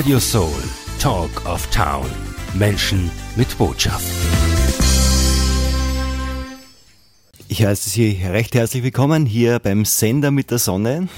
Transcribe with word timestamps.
Radio 0.00 0.18
Soul, 0.18 0.62
Talk 0.98 1.44
of 1.44 1.66
Town. 1.66 2.06
Menschen 2.54 3.10
mit 3.36 3.58
Botschaft. 3.58 4.06
Ich 7.48 7.62
heiße 7.62 7.90
Sie 7.90 8.18
recht 8.24 8.54
herzlich 8.54 8.82
willkommen 8.82 9.26
hier 9.26 9.58
beim 9.58 9.84
Sender 9.84 10.30
mit 10.30 10.50
der 10.50 10.56
Sonne. 10.56 11.08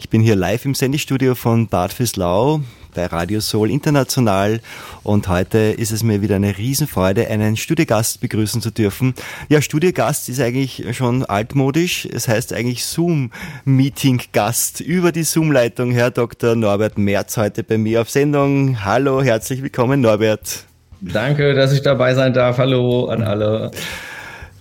Ich 0.00 0.08
bin 0.08 0.22
hier 0.22 0.34
live 0.34 0.64
im 0.64 0.74
Sendestudio 0.74 1.36
von 1.36 1.68
Bad 1.68 1.92
Fürslau 1.92 2.62
bei 2.96 3.06
Radio 3.06 3.40
Soul 3.40 3.70
International 3.70 4.60
und 5.02 5.28
heute 5.28 5.58
ist 5.58 5.92
es 5.92 6.02
mir 6.02 6.22
wieder 6.22 6.36
eine 6.36 6.56
Riesenfreude, 6.56 7.28
einen 7.28 7.56
Studiogast 7.56 8.20
begrüßen 8.20 8.62
zu 8.62 8.70
dürfen. 8.70 9.14
Ja, 9.50 9.60
Studiogast 9.60 10.30
ist 10.30 10.40
eigentlich 10.40 10.84
schon 10.96 11.24
altmodisch. 11.24 12.08
Es 12.10 12.26
heißt 12.26 12.54
eigentlich 12.54 12.86
Zoom-Meeting-Gast 12.86 14.80
über 14.80 15.12
die 15.12 15.24
Zoom-Leitung. 15.24 15.92
Herr 15.92 16.10
Dr. 16.10 16.56
Norbert 16.56 16.96
Merz 16.96 17.36
heute 17.36 17.62
bei 17.62 17.76
mir 17.76 18.00
auf 18.00 18.08
Sendung. 18.10 18.82
Hallo, 18.84 19.22
herzlich 19.22 19.62
willkommen, 19.62 20.00
Norbert. 20.00 20.64
Danke, 21.02 21.54
dass 21.54 21.72
ich 21.72 21.82
dabei 21.82 22.14
sein 22.14 22.32
darf. 22.32 22.56
Hallo 22.56 23.08
an 23.08 23.22
alle. 23.22 23.70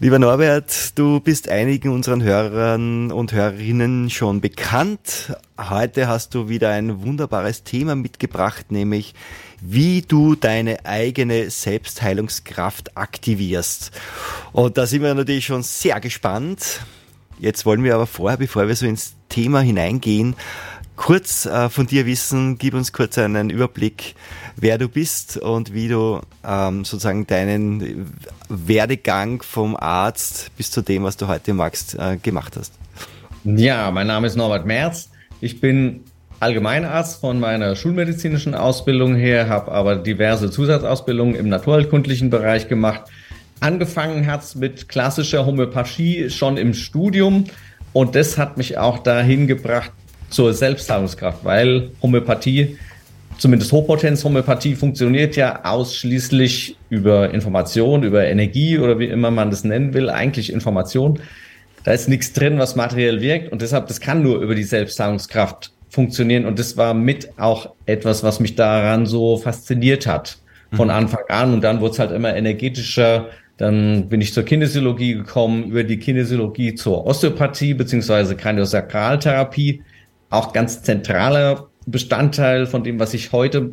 Lieber 0.02 0.20
Norbert, 0.20 1.00
du 1.00 1.22
bist 1.22 1.48
einigen 1.48 1.88
unseren 1.88 2.22
Hörern 2.22 3.14
und 3.14 3.32
Hörerinnen 3.32 4.10
schon 4.10 4.42
bekannt. 4.42 5.34
Heute 5.58 6.10
hast 6.10 6.36
du 6.36 6.50
wieder 6.50 6.72
ein 6.72 7.02
wunderbares 7.02 7.64
Thema 7.64 7.96
mitgebracht, 7.96 8.74
nämlich 8.74 9.16
wie 9.62 10.02
du 10.02 10.36
deine 10.36 10.86
eigene 10.86 11.50
Selbstheilungskraft 11.50 12.98
aktivierst. 12.98 13.92
Und 14.52 14.78
da 14.78 14.86
sind 14.86 15.02
wir 15.02 15.14
natürlich 15.14 15.46
schon 15.46 15.64
sehr 15.64 16.02
gespannt. 16.02 16.82
Jetzt 17.40 17.66
wollen 17.66 17.86
wir 17.86 17.96
aber 17.96 18.06
vorher, 18.06 18.38
bevor 18.38 18.68
wir 18.68 18.76
so 18.76 18.86
ins 18.86 19.16
Thema 19.30 19.62
hineingehen, 19.62 20.36
kurz 20.96 21.46
äh, 21.46 21.70
von 21.70 21.88
dir 21.88 22.06
wissen. 22.06 22.58
Gib 22.58 22.74
uns 22.74 22.94
kurz 22.94 23.18
einen 23.18 23.50
Überblick, 23.50 24.16
wer 24.56 24.78
du 24.78 24.88
bist 24.88 25.38
und 25.38 25.74
wie 25.74 25.88
du 25.88 26.22
ähm, 26.46 26.86
sozusagen 26.86 27.28
deinen 27.28 28.14
Werdegang 28.50 29.42
vom 29.42 29.76
Arzt 29.76 30.52
bis 30.58 30.72
zu 30.72 30.82
dem, 30.82 31.04
was 31.04 31.18
du 31.18 31.28
heute 31.28 31.54
magst, 31.54 31.96
äh, 32.00 32.18
gemacht 32.18 32.56
hast. 32.58 32.74
Ja, 33.44 33.92
mein 33.92 34.08
Name 34.08 34.28
ist 34.28 34.36
Norbert 34.36 34.66
Merz. 34.66 35.10
Ich 35.42 35.62
bin 35.62 36.02
Allgemeinarzt 36.40 37.22
von 37.22 37.40
meiner 37.40 37.76
schulmedizinischen 37.76 38.56
Ausbildung 38.56 39.16
her, 39.16 39.48
habe 39.48 39.72
aber 39.72 39.96
diverse 39.96 40.52
Zusatzausbildungen 40.52 41.36
im 41.36 41.50
naturheilkundlichen 41.50 42.30
Bereich 42.30 42.68
gemacht. 42.68 43.04
Angefangen 43.62 44.28
hat 44.28 44.44
es 44.44 44.56
mit 44.56 44.90
klassischer 44.90 45.46
Homöopathie 45.46 46.30
schon 46.30 46.58
im 46.58 46.74
Studium 46.74 47.46
und 47.94 48.16
das 48.16 48.38
hat 48.38 48.58
mich 48.58 48.78
auch 48.78 49.00
dahin 49.00 49.48
gebracht, 49.48 49.92
zur 50.30 50.54
Selbstheilungskraft, 50.54 51.44
weil 51.44 51.92
Homöopathie, 52.02 52.78
zumindest 53.38 53.72
Hochpotenz-Homöopathie, 53.72 54.76
funktioniert 54.76 55.36
ja 55.36 55.64
ausschließlich 55.64 56.78
über 56.90 57.34
Information, 57.34 58.04
über 58.04 58.26
Energie 58.26 58.80
oder 58.80 59.00
wie 59.00 59.06
immer 59.06 59.32
man 59.32 59.50
das 59.50 59.64
nennen 59.64 59.94
will, 59.94 60.10
eigentlich 60.10 60.52
Information. 60.52 61.20
Da 61.84 61.92
ist 61.92 62.10
nichts 62.10 62.34
drin, 62.34 62.58
was 62.58 62.76
materiell 62.76 63.22
wirkt 63.22 63.52
und 63.52 63.62
deshalb, 63.62 63.88
das 63.88 64.00
kann 64.00 64.24
nur 64.24 64.40
über 64.40 64.56
die 64.56 64.64
Selbstheilungskraft 64.64 65.72
funktionieren 65.90 66.46
und 66.46 66.60
das 66.60 66.78
war 66.78 66.94
mit 66.94 67.30
auch 67.40 67.74
etwas, 67.86 68.24
was 68.24 68.40
mich 68.40 68.56
daran 68.56 69.06
so 69.06 69.38
fasziniert 69.38 70.08
hat 70.08 70.38
von 70.74 70.88
mhm. 70.88 70.94
Anfang 70.94 71.24
an 71.30 71.54
und 71.54 71.64
dann 71.64 71.80
wurde 71.80 71.94
es 71.94 72.00
halt 72.00 72.12
immer 72.12 72.36
energetischer, 72.36 73.30
dann 73.58 74.10
bin 74.10 74.20
ich 74.20 74.34
zur 74.34 74.44
Kinesiologie 74.44 75.14
gekommen, 75.14 75.66
über 75.66 75.84
die 75.84 75.98
Kinesiologie 75.98 76.76
zur 76.76 77.06
Osteopathie 77.06 77.74
beziehungsweise 77.74 78.36
Kraniosakraltherapie 78.36 79.82
auch 80.36 80.54
ganz 80.54 80.84
zentraler 80.84 81.68
Bestandteil 81.86 82.66
von 82.66 82.84
dem, 82.84 83.00
was 83.00 83.14
ich 83.14 83.32
heute 83.32 83.72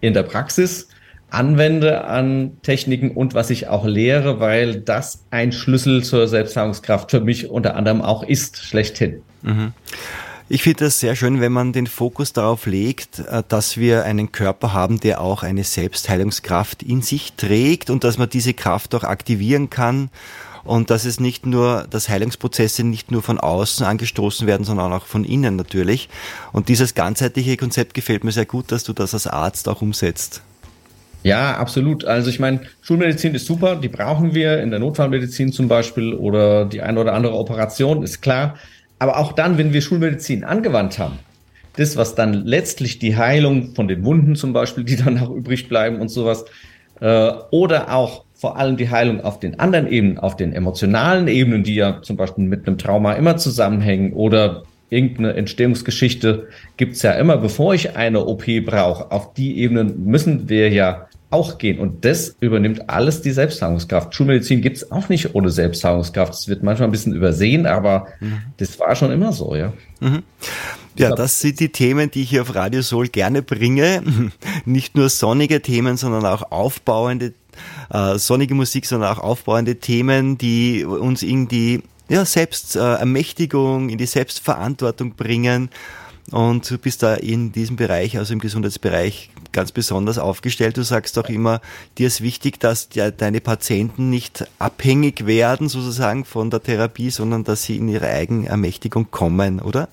in 0.00 0.14
der 0.14 0.22
Praxis 0.22 0.88
anwende 1.30 2.04
an 2.04 2.56
Techniken 2.62 3.10
und 3.10 3.34
was 3.34 3.50
ich 3.50 3.68
auch 3.68 3.84
lehre, 3.84 4.40
weil 4.40 4.80
das 4.80 5.24
ein 5.30 5.52
Schlüssel 5.52 6.02
zur 6.02 6.26
Selbstheilungskraft 6.26 7.10
für 7.10 7.20
mich 7.20 7.50
unter 7.50 7.76
anderem 7.76 8.00
auch 8.00 8.22
ist, 8.22 8.64
schlechthin. 8.64 9.22
Mhm. 9.42 9.72
Ich 10.50 10.62
finde 10.62 10.86
das 10.86 10.98
sehr 10.98 11.14
schön, 11.14 11.42
wenn 11.42 11.52
man 11.52 11.74
den 11.74 11.86
Fokus 11.86 12.32
darauf 12.32 12.64
legt, 12.64 13.18
äh, 13.18 13.42
dass 13.46 13.76
wir 13.76 14.04
einen 14.04 14.32
Körper 14.32 14.72
haben, 14.72 14.98
der 14.98 15.20
auch 15.20 15.42
eine 15.42 15.64
Selbstheilungskraft 15.64 16.82
in 16.82 17.02
sich 17.02 17.34
trägt 17.34 17.90
und 17.90 18.02
dass 18.02 18.16
man 18.16 18.30
diese 18.30 18.54
Kraft 18.54 18.94
auch 18.94 19.04
aktivieren 19.04 19.68
kann 19.68 20.08
und 20.68 20.90
dass 20.90 21.06
es 21.06 21.18
nicht 21.18 21.46
nur, 21.46 21.86
dass 21.88 22.08
Heilungsprozesse 22.08 22.84
nicht 22.84 23.10
nur 23.10 23.22
von 23.22 23.40
außen 23.40 23.86
angestoßen 23.86 24.46
werden, 24.46 24.64
sondern 24.64 24.92
auch 24.92 25.06
von 25.06 25.24
innen 25.24 25.56
natürlich. 25.56 26.10
Und 26.52 26.68
dieses 26.68 26.94
ganzheitliche 26.94 27.56
Konzept 27.56 27.94
gefällt 27.94 28.22
mir 28.22 28.32
sehr 28.32 28.44
gut, 28.44 28.70
dass 28.70 28.84
du 28.84 28.92
das 28.92 29.14
als 29.14 29.26
Arzt 29.26 29.68
auch 29.68 29.80
umsetzt. 29.80 30.42
Ja, 31.22 31.56
absolut. 31.56 32.04
Also 32.04 32.28
ich 32.28 32.38
meine, 32.38 32.60
Schulmedizin 32.82 33.34
ist 33.34 33.46
super, 33.46 33.76
die 33.76 33.88
brauchen 33.88 34.34
wir 34.34 34.62
in 34.62 34.70
der 34.70 34.78
Notfallmedizin 34.78 35.52
zum 35.52 35.68
Beispiel 35.68 36.12
oder 36.12 36.66
die 36.66 36.82
eine 36.82 37.00
oder 37.00 37.14
andere 37.14 37.34
Operation, 37.34 38.02
ist 38.02 38.20
klar. 38.20 38.56
Aber 38.98 39.16
auch 39.16 39.32
dann, 39.32 39.58
wenn 39.58 39.72
wir 39.72 39.80
Schulmedizin 39.80 40.44
angewandt 40.44 40.98
haben, 40.98 41.18
das, 41.76 41.96
was 41.96 42.14
dann 42.14 42.44
letztlich 42.44 42.98
die 42.98 43.16
Heilung 43.16 43.74
von 43.74 43.88
den 43.88 44.04
Wunden 44.04 44.36
zum 44.36 44.52
Beispiel, 44.52 44.84
die 44.84 44.96
dann 44.96 45.18
auch 45.18 45.30
übrig 45.30 45.68
bleiben 45.68 46.00
und 46.00 46.08
sowas, 46.08 46.44
äh, 47.00 47.32
oder 47.50 47.94
auch 47.94 48.24
vor 48.38 48.56
allem 48.56 48.76
die 48.76 48.88
Heilung 48.88 49.20
auf 49.20 49.40
den 49.40 49.58
anderen 49.58 49.88
Ebenen, 49.88 50.18
auf 50.18 50.36
den 50.36 50.52
emotionalen 50.52 51.26
Ebenen, 51.26 51.64
die 51.64 51.74
ja 51.74 52.00
zum 52.02 52.16
Beispiel 52.16 52.44
mit 52.44 52.66
einem 52.66 52.78
Trauma 52.78 53.14
immer 53.14 53.36
zusammenhängen 53.36 54.12
oder 54.12 54.62
irgendeine 54.90 55.34
Entstehungsgeschichte 55.34 56.48
gibt's 56.76 57.02
ja 57.02 57.12
immer, 57.12 57.36
bevor 57.36 57.74
ich 57.74 57.96
eine 57.96 58.24
OP 58.24 58.44
brauche. 58.64 59.10
Auf 59.10 59.34
die 59.34 59.58
Ebenen 59.58 60.04
müssen 60.04 60.48
wir 60.48 60.70
ja 60.70 61.08
auch 61.30 61.58
gehen. 61.58 61.78
Und 61.78 62.04
das 62.04 62.36
übernimmt 62.40 62.88
alles 62.88 63.20
die 63.20 63.32
Selbstheilungskraft. 63.32 64.14
Schulmedizin 64.14 64.62
gibt's 64.62 64.90
auch 64.90 65.08
nicht 65.08 65.34
ohne 65.34 65.50
Selbstheilungskraft. 65.50 66.32
Das 66.32 66.48
wird 66.48 66.62
manchmal 66.62 66.88
ein 66.88 66.92
bisschen 66.92 67.14
übersehen, 67.14 67.66
aber 67.66 68.06
mhm. 68.20 68.38
das 68.56 68.78
war 68.78 68.96
schon 68.96 69.10
immer 69.10 69.32
so, 69.32 69.54
ja. 69.54 69.72
Mhm. 70.00 70.22
Ja, 70.96 71.14
das 71.14 71.40
sind 71.40 71.60
die 71.60 71.68
Themen, 71.68 72.10
die 72.10 72.22
ich 72.22 72.30
hier 72.30 72.42
auf 72.42 72.54
Radio 72.54 72.82
Soul 72.82 73.08
gerne 73.08 73.42
bringe. 73.42 74.02
Nicht 74.64 74.96
nur 74.96 75.10
sonnige 75.10 75.60
Themen, 75.60 75.96
sondern 75.96 76.24
auch 76.24 76.50
aufbauende 76.50 77.34
äh, 77.90 78.18
sonnige 78.18 78.54
Musik, 78.54 78.86
sondern 78.86 79.10
auch 79.16 79.18
aufbauende 79.18 79.76
Themen, 79.76 80.38
die 80.38 80.84
uns 80.84 81.22
in 81.22 81.48
die 81.48 81.82
ja, 82.08 82.24
Selbstermächtigung, 82.24 83.90
in 83.90 83.98
die 83.98 84.06
Selbstverantwortung 84.06 85.14
bringen. 85.14 85.70
Und 86.30 86.70
du 86.70 86.76
bist 86.76 87.02
da 87.02 87.14
in 87.14 87.52
diesem 87.52 87.76
Bereich, 87.76 88.18
also 88.18 88.34
im 88.34 88.38
Gesundheitsbereich, 88.38 89.30
ganz 89.52 89.72
besonders 89.72 90.18
aufgestellt. 90.18 90.76
Du 90.76 90.82
sagst 90.82 91.18
auch 91.18 91.28
immer, 91.28 91.62
dir 91.96 92.06
ist 92.06 92.20
wichtig, 92.20 92.60
dass 92.60 92.90
deine 92.90 93.40
Patienten 93.40 94.10
nicht 94.10 94.46
abhängig 94.58 95.26
werden, 95.26 95.68
sozusagen, 95.68 96.26
von 96.26 96.50
der 96.50 96.62
Therapie, 96.62 97.10
sondern 97.10 97.44
dass 97.44 97.62
sie 97.62 97.76
in 97.76 97.88
ihre 97.88 98.08
Eigenermächtigung 98.08 99.10
kommen, 99.10 99.60
oder? 99.60 99.88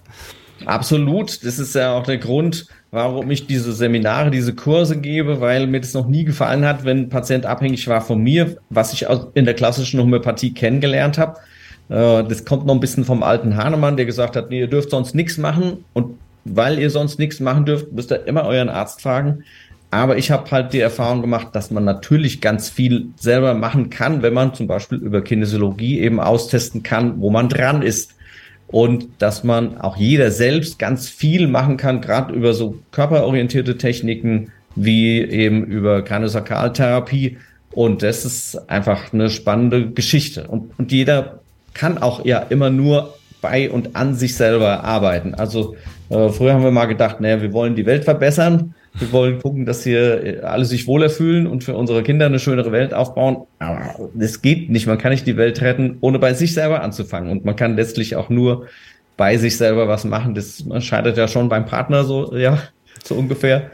Absolut. 0.65 1.43
Das 1.45 1.59
ist 1.59 1.75
ja 1.75 1.93
auch 1.93 2.03
der 2.03 2.17
Grund, 2.17 2.67
warum 2.95 3.29
ich 3.29 3.45
diese 3.45 3.73
Seminare, 3.73 4.31
diese 4.31 4.55
Kurse 4.55 4.97
gebe, 4.97 5.41
weil 5.41 5.67
mir 5.67 5.81
das 5.81 5.93
noch 5.93 6.07
nie 6.07 6.23
gefallen 6.23 6.65
hat, 6.65 6.85
wenn 6.85 6.99
ein 6.99 7.09
Patient 7.09 7.45
abhängig 7.45 7.87
war 7.89 7.99
von 7.99 8.23
mir, 8.23 8.55
was 8.69 8.93
ich 8.93 9.05
in 9.33 9.43
der 9.43 9.53
klassischen 9.53 9.99
Homöopathie 9.99 10.53
kennengelernt 10.53 11.17
habe. 11.17 11.37
Äh, 11.89 12.23
das 12.23 12.45
kommt 12.45 12.65
noch 12.65 12.73
ein 12.73 12.79
bisschen 12.79 13.03
vom 13.03 13.21
alten 13.21 13.57
Hahnemann, 13.57 13.97
der 13.97 14.05
gesagt 14.05 14.37
hat, 14.37 14.49
nee, 14.49 14.61
ihr 14.61 14.67
dürft 14.67 14.91
sonst 14.91 15.13
nichts 15.13 15.37
machen 15.37 15.83
und 15.93 16.17
weil 16.45 16.79
ihr 16.79 16.89
sonst 16.89 17.19
nichts 17.19 17.41
machen 17.41 17.65
dürft, 17.65 17.91
müsst 17.91 18.11
ihr 18.11 18.25
immer 18.27 18.45
euren 18.45 18.69
Arzt 18.69 19.01
fragen. 19.01 19.43
Aber 19.91 20.17
ich 20.17 20.31
habe 20.31 20.49
halt 20.51 20.71
die 20.71 20.79
Erfahrung 20.79 21.21
gemacht, 21.21 21.49
dass 21.51 21.71
man 21.71 21.83
natürlich 21.83 22.39
ganz 22.39 22.69
viel 22.69 23.07
selber 23.17 23.55
machen 23.55 23.89
kann, 23.89 24.21
wenn 24.21 24.33
man 24.33 24.53
zum 24.53 24.67
Beispiel 24.67 24.99
über 24.99 25.21
Kinesiologie 25.21 25.99
eben 25.99 26.21
austesten 26.21 26.81
kann, 26.81 27.19
wo 27.19 27.29
man 27.29 27.49
dran 27.49 27.81
ist 27.81 28.15
und 28.67 29.07
dass 29.19 29.43
man 29.43 29.79
auch 29.79 29.97
jeder 29.97 30.31
selbst 30.31 30.79
ganz 30.79 31.07
viel 31.07 31.47
machen 31.47 31.77
kann, 31.77 32.01
gerade 32.01 32.33
über 32.33 32.53
so 32.53 32.77
körperorientierte 32.91 33.77
Techniken 33.77 34.51
wie 34.75 35.21
eben 35.21 35.63
über 35.65 36.01
Kraniosakraltherapie. 36.01 37.37
Und 37.71 38.03
das 38.03 38.25
ist 38.25 38.69
einfach 38.69 39.13
eine 39.13 39.29
spannende 39.29 39.91
Geschichte. 39.91 40.47
Und, 40.47 40.77
und 40.77 40.91
jeder 40.91 41.39
kann 41.73 41.97
auch 41.97 42.25
ja 42.25 42.39
immer 42.39 42.69
nur 42.69 43.15
bei 43.41 43.69
und 43.69 43.95
an 43.95 44.15
sich 44.15 44.35
selber 44.35 44.83
arbeiten. 44.83 45.33
Also 45.35 45.75
äh, 46.09 46.29
früher 46.29 46.53
haben 46.53 46.63
wir 46.63 46.71
mal 46.71 46.85
gedacht, 46.85 47.21
naja, 47.21 47.41
wir 47.41 47.53
wollen 47.53 47.75
die 47.75 47.85
Welt 47.85 48.03
verbessern. 48.03 48.74
Wir 48.97 49.11
wollen 49.11 49.39
gucken, 49.41 49.65
dass 49.65 49.83
hier 49.83 50.41
alle 50.43 50.65
sich 50.65 50.87
wohler 50.87 51.09
fühlen 51.09 51.47
und 51.47 51.63
für 51.63 51.75
unsere 51.75 52.01
Kinder 52.03 52.25
eine 52.25 52.39
schönere 52.39 52.71
Welt 52.71 52.93
aufbauen. 52.93 53.45
Aber 53.59 54.09
das 54.13 54.41
geht 54.41 54.69
nicht. 54.69 54.87
Man 54.87 54.97
kann 54.97 55.11
nicht 55.11 55.27
die 55.27 55.37
Welt 55.37 55.61
retten, 55.61 55.97
ohne 56.01 56.19
bei 56.19 56.33
sich 56.33 56.53
selber 56.53 56.81
anzufangen. 56.81 57.29
Und 57.29 57.43
man 57.43 57.55
kann 57.55 57.75
letztlich 57.75 58.15
auch 58.15 58.29
nur 58.29 58.67
bei 59.17 59.37
sich 59.37 59.57
selber 59.57 59.87
was 59.87 60.05
machen. 60.05 60.33
Das 60.33 60.63
scheitert 60.79 61.17
ja 61.17 61.27
schon 61.27 61.49
beim 61.49 61.65
Partner 61.65 62.03
so, 62.03 62.35
ja, 62.35 62.59
so 63.03 63.15
ungefähr. 63.15 63.71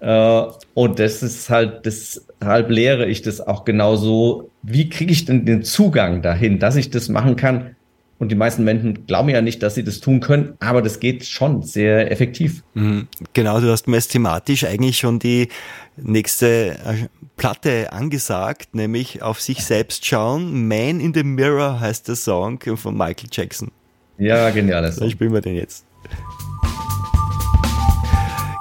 Äh, 0.00 0.42
und 0.74 0.98
das 0.98 1.22
ist 1.22 1.50
halt, 1.50 1.84
deshalb 1.86 2.70
lehre 2.70 3.06
ich 3.06 3.22
das 3.22 3.40
auch 3.40 3.64
genauso. 3.64 4.50
Wie 4.62 4.88
kriege 4.88 5.12
ich 5.12 5.24
denn 5.26 5.44
den 5.44 5.62
Zugang 5.62 6.22
dahin, 6.22 6.58
dass 6.58 6.76
ich 6.76 6.90
das 6.90 7.08
machen 7.08 7.36
kann? 7.36 7.76
Und 8.22 8.28
die 8.28 8.36
meisten 8.36 8.62
Menschen 8.62 9.04
glauben 9.08 9.30
ja 9.30 9.42
nicht, 9.42 9.64
dass 9.64 9.74
sie 9.74 9.82
das 9.82 9.98
tun 9.98 10.20
können, 10.20 10.54
aber 10.60 10.80
das 10.80 11.00
geht 11.00 11.26
schon 11.26 11.64
sehr 11.64 12.08
effektiv. 12.12 12.62
Mhm. 12.74 13.08
Genau, 13.32 13.60
du 13.60 13.68
hast 13.68 13.88
mir 13.88 13.96
jetzt 13.96 14.12
thematisch 14.12 14.62
eigentlich 14.62 14.98
schon 14.98 15.18
die 15.18 15.48
nächste 15.96 16.78
äh, 16.86 17.08
Platte 17.36 17.92
angesagt, 17.92 18.76
nämlich 18.76 19.22
auf 19.22 19.40
sich 19.40 19.64
selbst 19.64 20.06
schauen. 20.06 20.68
Man 20.68 21.00
in 21.00 21.12
the 21.12 21.24
Mirror 21.24 21.80
heißt 21.80 22.06
der 22.06 22.14
Song 22.14 22.60
von 22.76 22.96
Michael 22.96 23.28
Jackson. 23.32 23.72
Ja, 24.18 24.50
genial. 24.50 24.92
Song. 24.92 25.10
spielen 25.10 25.32
wir 25.32 25.40
den 25.40 25.56
jetzt. 25.56 25.84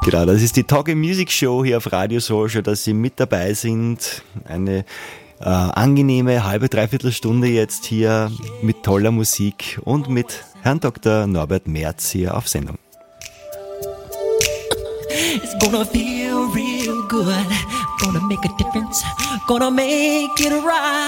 Genau, 0.04 0.26
das 0.26 0.42
ist 0.42 0.56
die 0.56 0.64
Talking 0.64 0.98
Music 0.98 1.32
Show 1.32 1.64
hier 1.64 1.78
auf 1.78 1.92
Radio 1.92 2.20
Social, 2.20 2.64
dass 2.64 2.84
Sie 2.84 2.96
mit 2.96 3.20
dabei 3.20 3.54
sind. 3.54 4.24
Eine 4.46 4.86
äh, 5.42 5.46
angenehme 5.46 6.44
halbe, 6.44 6.70
dreiviertel 6.70 7.12
Stunde 7.12 7.48
jetzt 7.48 7.86
hier 7.86 8.32
mit 8.62 8.84
toller 8.84 9.12
Musik 9.12 9.80
und 9.84 10.10
mit 10.10 10.44
Herrn 10.62 10.80
Dr. 10.80 11.28
Norbert 11.28 11.68
Merz 11.68 12.10
hier 12.12 12.36
auf 12.36 12.48
Sendung. 12.48 12.78
It's 15.36 15.58
gonna 15.60 15.84
feel 15.86 16.50
real 16.54 17.04
good, 17.08 17.28
gonna 18.00 18.22
make 18.22 18.44
a 18.46 18.50
difference, 18.58 19.04
gonna 19.48 19.70
make 19.70 20.40
it 20.40 20.54
right. 20.64 21.02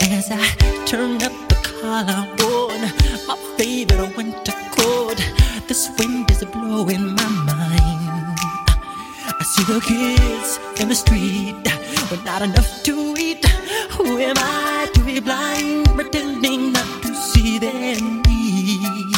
As 0.00 0.30
I 0.30 0.40
turn 0.86 1.22
up 1.22 1.32
the 1.48 1.56
collar 1.80 2.26
my 3.26 3.36
favorite 3.56 4.16
winter 4.16 4.52
coat, 4.76 5.18
this 5.68 5.88
wind 5.98 6.30
is 6.30 6.44
blowing 6.44 7.14
my 7.14 7.23
see 9.54 9.72
the 9.72 9.80
kids 9.80 10.58
in 10.80 10.88
the 10.88 10.94
street 10.94 11.54
with 12.10 12.24
not 12.24 12.42
enough 12.42 12.82
to 12.82 13.14
eat. 13.16 13.44
Who 13.96 14.18
am 14.18 14.34
I 14.36 14.88
to 14.94 15.00
be 15.04 15.20
blind, 15.20 15.86
pretending 15.94 16.72
not 16.72 17.02
to 17.02 17.14
see 17.14 17.58
their 17.58 17.94
need? 18.00 19.14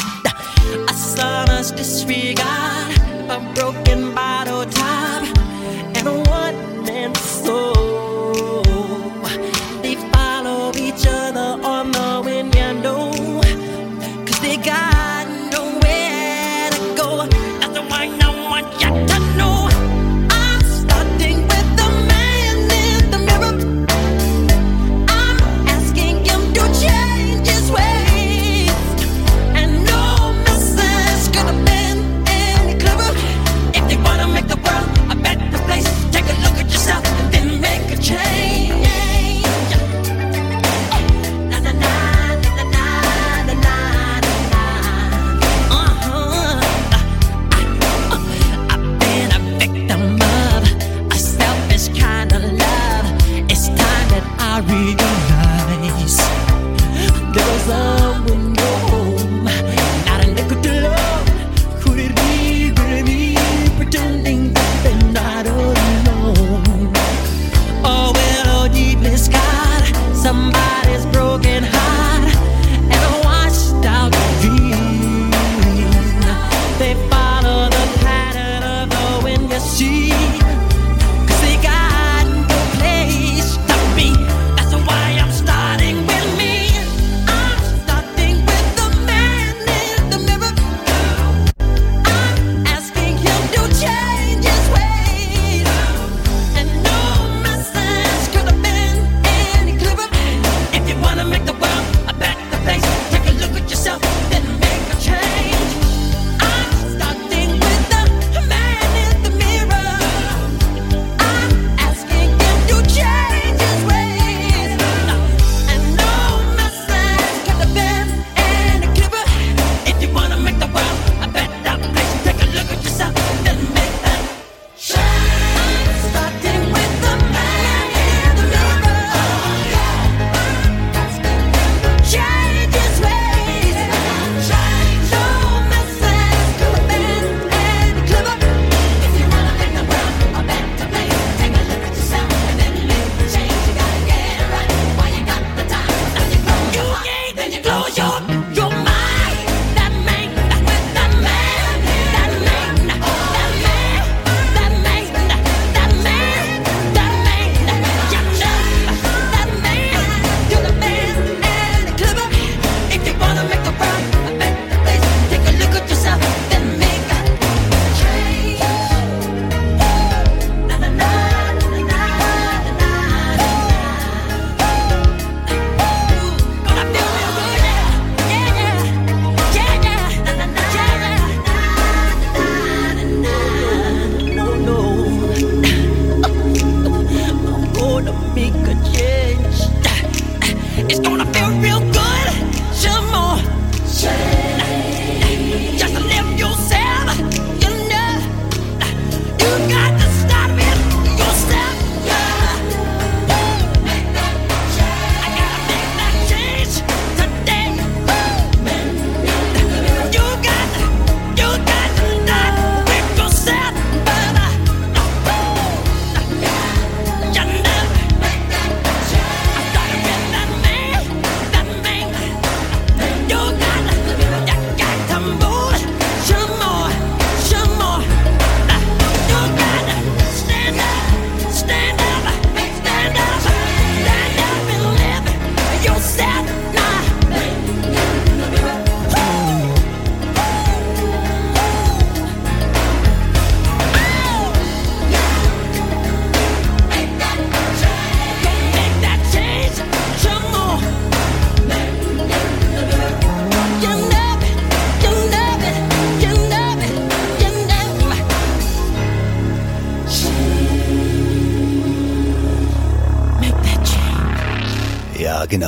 A 0.91 0.93
son's 0.93 1.71
disregard, 1.71 2.93
a 3.35 3.39
broken 3.55 4.13
bottle 4.13 4.65
top, 4.65 5.23
and 5.97 6.07
a 6.07 6.15
one 6.29 6.85
man 6.85 7.15
soul. 7.15 7.76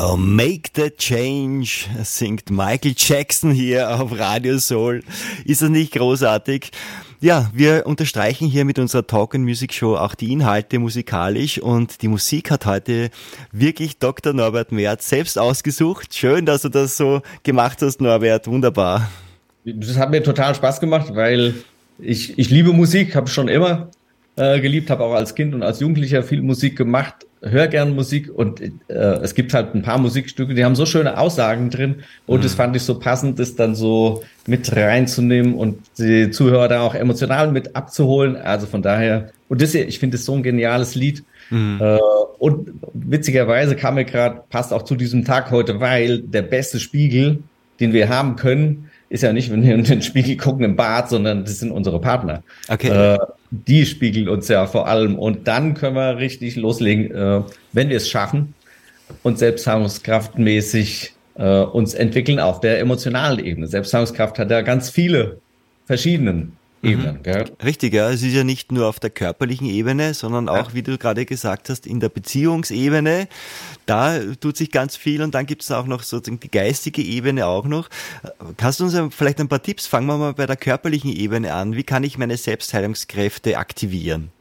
Genau. 0.09 0.17
Make 0.17 0.69
the 0.75 0.89
Change 0.89 1.85
singt 2.03 2.49
Michael 2.49 2.93
Jackson 2.95 3.51
hier 3.51 3.99
auf 3.99 4.17
Radio 4.17 4.57
Soul. 4.57 5.03
Ist 5.45 5.61
das 5.61 5.69
nicht 5.69 5.93
großartig? 5.93 6.71
Ja, 7.21 7.51
wir 7.53 7.85
unterstreichen 7.85 8.47
hier 8.47 8.63
mit 8.65 8.79
unserer 8.79 9.05
Talk 9.05 9.35
and 9.35 9.43
Music 9.43 9.73
Show 9.73 9.95
auch 9.95 10.15
die 10.15 10.31
Inhalte 10.31 10.79
musikalisch 10.79 11.59
und 11.59 12.01
die 12.01 12.07
Musik 12.07 12.49
hat 12.49 12.65
heute 12.65 13.09
wirklich 13.51 13.99
Dr. 13.99 14.33
Norbert 14.33 14.71
Merz 14.71 15.09
selbst 15.09 15.37
ausgesucht. 15.37 16.15
Schön, 16.15 16.45
dass 16.45 16.61
du 16.61 16.69
das 16.69 16.95
so 16.95 17.21
gemacht 17.43 17.81
hast, 17.81 17.99
Norbert. 17.99 18.47
Wunderbar. 18.47 19.09
Das 19.65 19.97
hat 19.97 20.11
mir 20.11 20.23
total 20.23 20.55
Spaß 20.55 20.79
gemacht, 20.79 21.13
weil 21.13 21.53
ich, 21.99 22.39
ich 22.39 22.49
liebe 22.49 22.71
Musik, 22.71 23.15
habe 23.15 23.27
schon 23.27 23.49
immer 23.49 23.89
äh, 24.37 24.61
geliebt, 24.61 24.89
habe 24.89 25.03
auch 25.03 25.13
als 25.13 25.35
Kind 25.35 25.53
und 25.53 25.61
als 25.61 25.81
Jugendlicher 25.81 26.23
viel 26.23 26.41
Musik 26.41 26.77
gemacht, 26.77 27.25
höre 27.41 27.67
gern 27.67 27.95
Musik 27.95 28.29
und 28.33 28.61
äh, 28.61 28.93
es 28.93 29.33
gibt 29.33 29.53
halt 29.53 29.73
ein 29.73 29.81
paar 29.81 29.97
Musikstücke, 29.97 30.53
die 30.53 30.65
haben 30.65 30.75
so 30.75 30.85
schöne 30.85 31.17
Aussagen 31.17 31.69
drin 31.69 32.03
und 32.25 32.39
mhm. 32.39 32.43
das 32.43 32.53
fand 32.53 32.75
ich 32.75 32.83
so 32.83 32.99
passend, 32.99 33.39
das 33.39 33.55
dann 33.55 33.75
so 33.75 34.23
mit 34.45 34.75
reinzunehmen 34.75 35.55
und 35.55 35.79
die 35.97 36.31
Zuhörer 36.31 36.67
da 36.67 36.81
auch 36.81 36.95
emotional 36.95 37.51
mit 37.51 37.75
abzuholen. 37.75 38.35
Also 38.35 38.67
von 38.67 38.81
daher, 38.81 39.31
und 39.47 39.61
das 39.61 39.71
hier, 39.71 39.87
ich 39.87 39.99
finde 39.99 40.17
es 40.17 40.25
so 40.25 40.33
ein 40.33 40.43
geniales 40.43 40.95
Lied. 40.95 41.23
Mhm. 41.49 41.79
Äh, 41.81 41.97
und 42.39 42.69
witzigerweise 42.93 43.75
kam 43.75 43.95
mir 43.95 44.05
gerade, 44.05 44.41
passt 44.49 44.73
auch 44.73 44.83
zu 44.83 44.95
diesem 44.95 45.25
Tag 45.25 45.51
heute, 45.51 45.79
weil 45.79 46.19
der 46.19 46.41
beste 46.41 46.79
Spiegel, 46.79 47.39
den 47.79 47.93
wir 47.93 48.09
haben 48.09 48.35
können, 48.35 48.89
ist 49.09 49.23
ja 49.23 49.33
nicht, 49.33 49.51
wenn 49.51 49.63
wir 49.63 49.75
in 49.75 49.83
den 49.83 50.01
Spiegel 50.01 50.37
gucken 50.37 50.63
im 50.63 50.75
Bad, 50.75 51.09
sondern 51.09 51.43
das 51.43 51.59
sind 51.59 51.71
unsere 51.71 51.99
Partner. 51.99 52.43
Okay. 52.67 52.89
Äh, 52.89 53.17
die 53.51 53.85
spiegeln 53.85 54.29
uns 54.29 54.47
ja 54.47 54.67
vor 54.67 54.87
allem. 54.87 55.17
Und 55.17 55.47
dann 55.47 55.73
können 55.73 55.95
wir 55.95 56.17
richtig 56.17 56.55
loslegen, 56.55 57.11
äh, 57.11 57.41
wenn 57.73 57.89
wir 57.89 57.97
es 57.97 58.09
schaffen 58.09 58.53
und 59.23 59.39
selbstheilungskraftmäßig 59.39 61.13
äh, 61.35 61.61
uns 61.61 61.93
entwickeln 61.93 62.39
auf 62.39 62.59
der 62.59 62.79
emotionalen 62.79 63.43
Ebene. 63.43 63.67
Selbstheilungskraft 63.67 64.37
hat 64.39 64.51
ja 64.51 64.61
ganz 64.61 64.89
viele 64.89 65.39
verschiedenen 65.85 66.58
Ebenen. 66.81 67.17
Mhm. 67.17 67.23
Gell? 67.23 67.45
Richtig, 67.63 67.93
ja. 67.93 68.09
Es 68.09 68.21
ist 68.21 68.33
ja 68.33 68.43
nicht 68.43 68.71
nur 68.71 68.87
auf 68.87 68.99
der 68.99 69.09
körperlichen 69.09 69.67
Ebene, 69.67 70.13
sondern 70.13 70.49
auch, 70.49 70.69
ja. 70.69 70.73
wie 70.73 70.81
du 70.81 70.97
gerade 70.97 71.25
gesagt 71.25 71.69
hast, 71.69 71.85
in 71.85 71.99
der 71.99 72.09
Beziehungsebene. 72.09 73.27
Da 73.85 74.19
tut 74.39 74.57
sich 74.57 74.71
ganz 74.71 74.95
viel 74.95 75.21
und 75.21 75.35
dann 75.35 75.45
gibt 75.45 75.63
es 75.63 75.71
auch 75.71 75.85
noch 75.85 76.03
sozusagen 76.03 76.39
die 76.39 76.51
geistige 76.51 77.01
Ebene 77.01 77.47
auch 77.47 77.65
noch. 77.65 77.89
Kannst 78.57 78.79
du 78.79 78.85
uns 78.85 78.97
vielleicht 79.15 79.39
ein 79.39 79.47
paar 79.47 79.61
Tipps? 79.61 79.87
Fangen 79.87 80.07
wir 80.07 80.17
mal 80.17 80.33
bei 80.33 80.45
der 80.45 80.57
körperlichen 80.57 81.11
Ebene 81.11 81.53
an. 81.53 81.75
Wie 81.75 81.83
kann 81.83 82.03
ich 82.03 82.17
meine 82.17 82.37
Selbstheilungskräfte 82.37 83.57
aktivieren? 83.57 84.31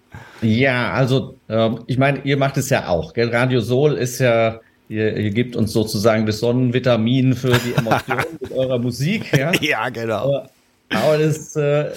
Ja, 0.42 0.92
also 0.92 1.36
äh, 1.48 1.70
ich 1.86 1.98
meine, 1.98 2.20
ihr 2.24 2.36
macht 2.36 2.56
es 2.56 2.70
ja 2.70 2.88
auch. 2.88 3.14
Gell? 3.14 3.30
Radio 3.30 3.60
Sol 3.60 3.94
ist 3.94 4.18
ja 4.20 4.60
Ihr, 4.90 5.14
ihr 5.18 5.30
gebt 5.32 5.54
uns 5.54 5.72
sozusagen 5.72 6.24
das 6.24 6.38
Sonnenvitamin 6.38 7.34
für 7.34 7.52
die 7.58 7.74
Emotionen 7.76 8.24
mit 8.40 8.52
eurer 8.52 8.78
Musik. 8.78 9.36
Ja, 9.36 9.52
ja 9.60 9.88
genau. 9.90 10.24
Aber 10.24 10.50
das, 10.88 11.54
äh, 11.56 11.90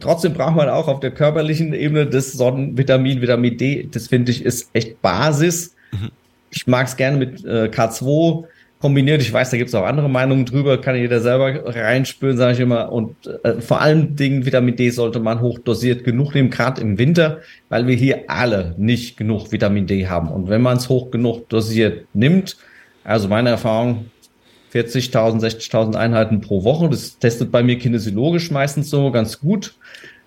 trotzdem 0.00 0.34
braucht 0.34 0.56
man 0.56 0.68
auch 0.68 0.88
auf 0.88 1.00
der 1.00 1.10
körperlichen 1.10 1.72
Ebene 1.72 2.06
das 2.06 2.32
Sonnenvitamin, 2.32 3.20
Vitamin 3.22 3.56
D. 3.56 3.88
Das 3.90 4.08
finde 4.08 4.32
ich 4.32 4.44
ist 4.44 4.70
echt 4.72 5.00
Basis. 5.00 5.74
Mhm. 5.92 6.10
Ich 6.50 6.66
mag 6.66 6.86
es 6.86 6.96
gerne 6.96 7.16
mit 7.16 7.44
äh, 7.44 7.70
K2 7.72 8.44
kombiniert. 8.80 9.22
Ich 9.22 9.32
weiß, 9.32 9.50
da 9.50 9.56
gibt 9.56 9.68
es 9.68 9.74
auch 9.74 9.84
andere 9.84 10.08
Meinungen 10.08 10.44
drüber, 10.44 10.80
kann 10.80 10.96
jeder 10.96 11.20
selber 11.20 11.74
reinspüren, 11.74 12.36
sage 12.36 12.52
ich 12.52 12.60
immer. 12.60 12.92
Und 12.92 13.14
äh, 13.42 13.60
vor 13.60 13.80
allen 13.80 14.16
Dingen 14.16 14.44
Vitamin 14.44 14.76
D 14.76 14.90
sollte 14.90 15.18
man 15.18 15.40
hochdosiert 15.40 16.04
genug 16.04 16.34
nehmen, 16.34 16.50
gerade 16.50 16.80
im 16.80 16.98
Winter, 16.98 17.40
weil 17.68 17.86
wir 17.86 17.96
hier 17.96 18.24
alle 18.28 18.74
nicht 18.76 19.16
genug 19.16 19.50
Vitamin 19.50 19.86
D 19.86 20.06
haben. 20.08 20.28
Und 20.28 20.48
wenn 20.48 20.62
man 20.62 20.76
es 20.76 20.88
hoch 20.88 21.10
genug 21.10 21.48
dosiert 21.48 22.06
nimmt, 22.12 22.56
also 23.02 23.28
meine 23.28 23.50
Erfahrung, 23.50 24.06
40.000, 24.76 25.40
60.000 25.40 25.96
Einheiten 25.96 26.40
pro 26.40 26.64
Woche. 26.64 26.88
Das 26.88 27.18
testet 27.18 27.50
bei 27.50 27.62
mir 27.62 27.78
kinesiologisch 27.78 28.50
meistens 28.50 28.90
so 28.90 29.10
ganz 29.10 29.40
gut. 29.40 29.74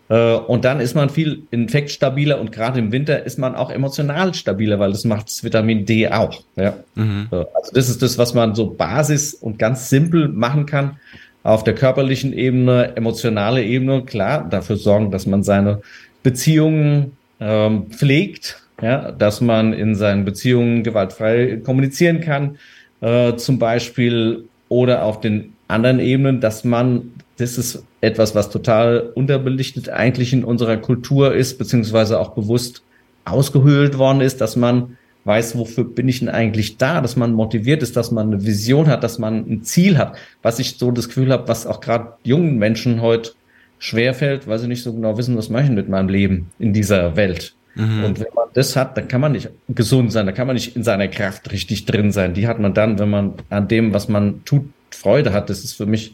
Äh, 0.10 0.34
und 0.34 0.66
dann 0.66 0.80
ist 0.80 0.96
man 0.96 1.10
viel 1.10 1.44
infektstabiler 1.52 2.40
und 2.40 2.52
gerade 2.52 2.80
im 2.80 2.92
Winter 2.92 3.26
ist 3.26 3.38
man 3.38 3.56
auch 3.56 3.70
emotional 3.70 4.34
stabiler, 4.34 4.80
weil 4.80 4.92
das 4.92 5.06
macht 5.06 5.28
das 5.28 5.44
Vitamin 5.44 5.86
D 5.86 6.10
auch. 6.10 6.44
Ja. 6.56 6.76
Mhm. 6.96 7.28
Also 7.32 7.72
das 7.74 7.90
ist 7.90 8.02
das, 8.02 8.18
was 8.18 8.34
man 8.34 8.56
so 8.56 8.72
Basis 8.72 9.34
und 9.34 9.60
ganz 9.60 9.90
simpel 9.90 10.28
machen 10.28 10.66
kann. 10.66 10.98
Auf 11.44 11.64
der 11.64 11.74
körperlichen 11.74 12.34
Ebene, 12.34 12.98
emotionale 12.98 13.64
Ebene, 13.64 14.04
klar, 14.04 14.48
dafür 14.50 14.76
sorgen, 14.76 15.10
dass 15.10 15.26
man 15.26 15.44
seine 15.44 15.82
Beziehungen 16.22 17.18
ähm, 17.40 17.90
pflegt, 17.92 18.62
ja, 18.82 19.12
dass 19.12 19.40
man 19.40 19.74
in 19.74 19.96
seinen 19.96 20.26
Beziehungen 20.26 20.84
gewaltfrei 20.84 21.62
kommunizieren 21.64 22.20
kann, 22.20 22.58
äh, 23.02 23.36
zum 23.36 23.60
Beispiel 23.60 24.46
oder 24.68 25.04
auf 25.04 25.20
den 25.20 25.54
anderen 25.68 26.00
Ebenen, 26.00 26.42
dass 26.42 26.64
man, 26.64 27.12
das 27.38 27.58
ist 27.58 27.84
etwas, 28.02 28.36
was 28.36 28.50
total 28.50 29.12
unterbelichtet 29.16 29.90
eigentlich 29.90 30.34
in 30.34 30.44
unserer 30.44 30.78
Kultur 30.78 31.34
ist, 31.34 31.58
beziehungsweise 31.58 32.20
auch 32.20 32.30
bewusst 32.30 32.84
ausgehöhlt 33.26 33.98
worden 33.98 34.22
ist, 34.22 34.42
dass 34.42 34.56
man 34.56 34.98
weiß, 35.26 35.58
wofür 35.58 35.84
bin 35.84 36.08
ich 36.08 36.20
denn 36.20 36.30
eigentlich 36.30 36.78
da, 36.78 37.02
dass 37.02 37.16
man 37.16 37.34
motiviert 37.34 37.84
ist, 37.84 37.96
dass 37.96 38.12
man 38.12 38.28
eine 38.28 38.46
Vision 38.46 38.88
hat, 38.88 39.04
dass 39.04 39.20
man 39.20 39.46
ein 39.50 39.64
Ziel 39.64 39.98
hat, 39.98 40.18
was 40.42 40.60
ich 40.60 40.78
so 40.78 40.92
das 40.92 41.08
Gefühl 41.08 41.32
habe, 41.32 41.48
was 41.48 41.68
auch 41.68 41.82
gerade 41.82 42.14
jungen 42.24 42.58
Menschen 42.58 43.02
heute 43.02 43.32
schwerfällt, 43.78 44.48
weil 44.48 44.60
sie 44.60 44.68
nicht 44.68 44.84
so 44.84 44.94
genau 44.94 45.18
wissen, 45.18 45.38
was 45.38 45.50
mache 45.50 45.66
ich 45.66 45.70
mit 45.70 45.90
meinem 45.90 46.10
Leben 46.10 46.52
in 46.58 46.74
dieser 46.74 47.16
Welt. 47.16 47.54
Mhm. 47.76 48.04
Und 48.04 48.20
wenn 48.20 48.34
man 48.34 48.48
das 48.54 48.76
hat, 48.76 48.98
dann 48.98 49.08
kann 49.08 49.22
man 49.22 49.32
nicht 49.34 49.50
gesund 49.68 50.12
sein, 50.12 50.26
dann 50.26 50.36
kann 50.36 50.48
man 50.48 50.56
nicht 50.56 50.76
in 50.76 50.84
seiner 50.84 51.08
Kraft 51.08 51.52
richtig 51.52 51.86
drin 51.86 52.12
sein. 52.12 52.34
Die 52.34 52.48
hat 52.48 52.60
man 52.60 52.74
dann, 52.74 53.00
wenn 53.00 53.10
man 53.10 53.34
an 53.50 53.68
dem, 53.68 53.94
was 53.94 54.08
man 54.08 54.44
tut, 54.46 54.70
Freude 54.92 55.34
hat. 55.34 55.50
Das 55.50 55.64
ist 55.64 55.74
für 55.74 55.86
mich 55.86 56.14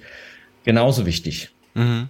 genauso 0.64 1.06
wichtig. 1.06 1.50
Mhm. 1.74 2.10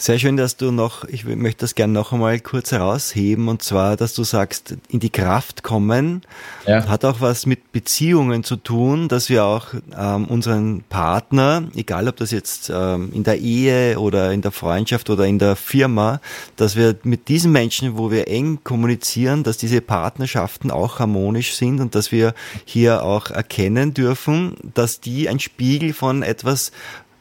Sehr 0.00 0.20
schön, 0.20 0.36
dass 0.36 0.56
du 0.56 0.70
noch, 0.70 1.02
ich 1.06 1.24
möchte 1.24 1.62
das 1.62 1.74
gerne 1.74 1.92
noch 1.92 2.12
einmal 2.12 2.38
kurz 2.38 2.70
herausheben, 2.70 3.48
und 3.48 3.64
zwar, 3.64 3.96
dass 3.96 4.14
du 4.14 4.22
sagst, 4.22 4.76
in 4.88 5.00
die 5.00 5.10
Kraft 5.10 5.64
kommen, 5.64 6.22
ja. 6.68 6.86
hat 6.86 7.04
auch 7.04 7.20
was 7.20 7.46
mit 7.46 7.72
Beziehungen 7.72 8.44
zu 8.44 8.54
tun, 8.54 9.08
dass 9.08 9.28
wir 9.28 9.44
auch 9.44 9.74
ähm, 9.98 10.26
unseren 10.26 10.84
Partner, 10.88 11.64
egal 11.74 12.06
ob 12.06 12.14
das 12.14 12.30
jetzt 12.30 12.70
ähm, 12.72 13.10
in 13.12 13.24
der 13.24 13.38
Ehe 13.40 13.98
oder 13.98 14.30
in 14.30 14.40
der 14.40 14.52
Freundschaft 14.52 15.10
oder 15.10 15.26
in 15.26 15.40
der 15.40 15.56
Firma, 15.56 16.20
dass 16.54 16.76
wir 16.76 16.94
mit 17.02 17.26
diesen 17.26 17.50
Menschen, 17.50 17.98
wo 17.98 18.12
wir 18.12 18.28
eng 18.28 18.60
kommunizieren, 18.62 19.42
dass 19.42 19.56
diese 19.56 19.80
Partnerschaften 19.80 20.70
auch 20.70 21.00
harmonisch 21.00 21.56
sind 21.56 21.80
und 21.80 21.96
dass 21.96 22.12
wir 22.12 22.34
hier 22.64 23.02
auch 23.02 23.30
erkennen 23.30 23.94
dürfen, 23.94 24.54
dass 24.74 25.00
die 25.00 25.28
ein 25.28 25.40
Spiegel 25.40 25.92
von 25.92 26.22
etwas 26.22 26.70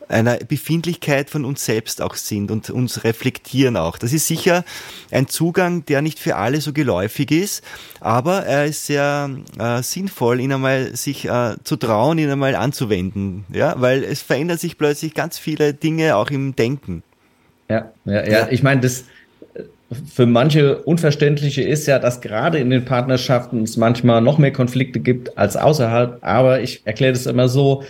einer 0.10 0.38
Befindlichkeit 0.38 1.30
von 1.30 1.46
uns 1.46 1.66
selbst 1.66 2.02
auch 2.02 2.16
sind 2.16 2.52
und 2.52 2.70
uns 2.70 3.04
reflektieren 3.04 3.78
auch. 3.78 3.98
Das 3.98 4.14
ist 4.14 4.28
sicher 4.28 4.64
ein 5.12 5.28
Zugang, 5.28 5.86
der 5.86 6.02
nicht 6.02 6.20
für 6.20 6.36
alle 6.36 6.62
so 6.62 6.74
geläufig 6.74 7.32
ist, 7.32 7.64
aber 8.00 8.46
er 8.46 8.66
ist 8.66 8.86
sehr 8.86 9.30
äh, 9.60 9.82
sinnvoll, 9.82 10.40
ihn 10.40 10.54
einmal 10.54 10.96
sich 10.96 11.26
äh, 11.26 11.56
zu 11.64 11.76
trauen, 11.76 12.18
ihn 12.18 12.30
einmal 12.30 12.56
anzuwenden, 12.56 13.46
ja, 13.52 13.76
weil 13.78 14.04
es 14.04 14.22
verändern 14.22 14.58
sich 14.58 14.78
plötzlich 14.78 15.14
ganz 15.14 15.38
viele 15.38 15.74
Dinge 15.74 16.16
auch 16.16 16.30
im 16.30 16.56
Denken. 16.56 17.04
Ja, 17.70 17.92
ja, 18.06 18.14
ja. 18.14 18.30
ja. 18.30 18.48
ich 18.50 18.64
meine, 18.64 18.82
das 18.82 19.06
für 20.14 20.26
manche 20.26 20.80
Unverständliche 20.84 21.62
ist 21.62 21.88
ja, 21.88 22.00
dass 22.00 22.20
gerade 22.20 22.58
in 22.58 22.70
den 22.70 22.84
Partnerschaften 22.84 23.64
es 23.64 23.78
manchmal 23.78 24.22
noch 24.22 24.38
mehr 24.38 24.52
Konflikte 24.52 25.00
gibt 25.00 25.38
als 25.38 25.56
außerhalb. 25.56 26.18
Aber 26.22 26.60
ich 26.60 26.82
erkläre 26.86 27.14
das 27.14 27.26
immer 27.26 27.48
so, 27.48 27.84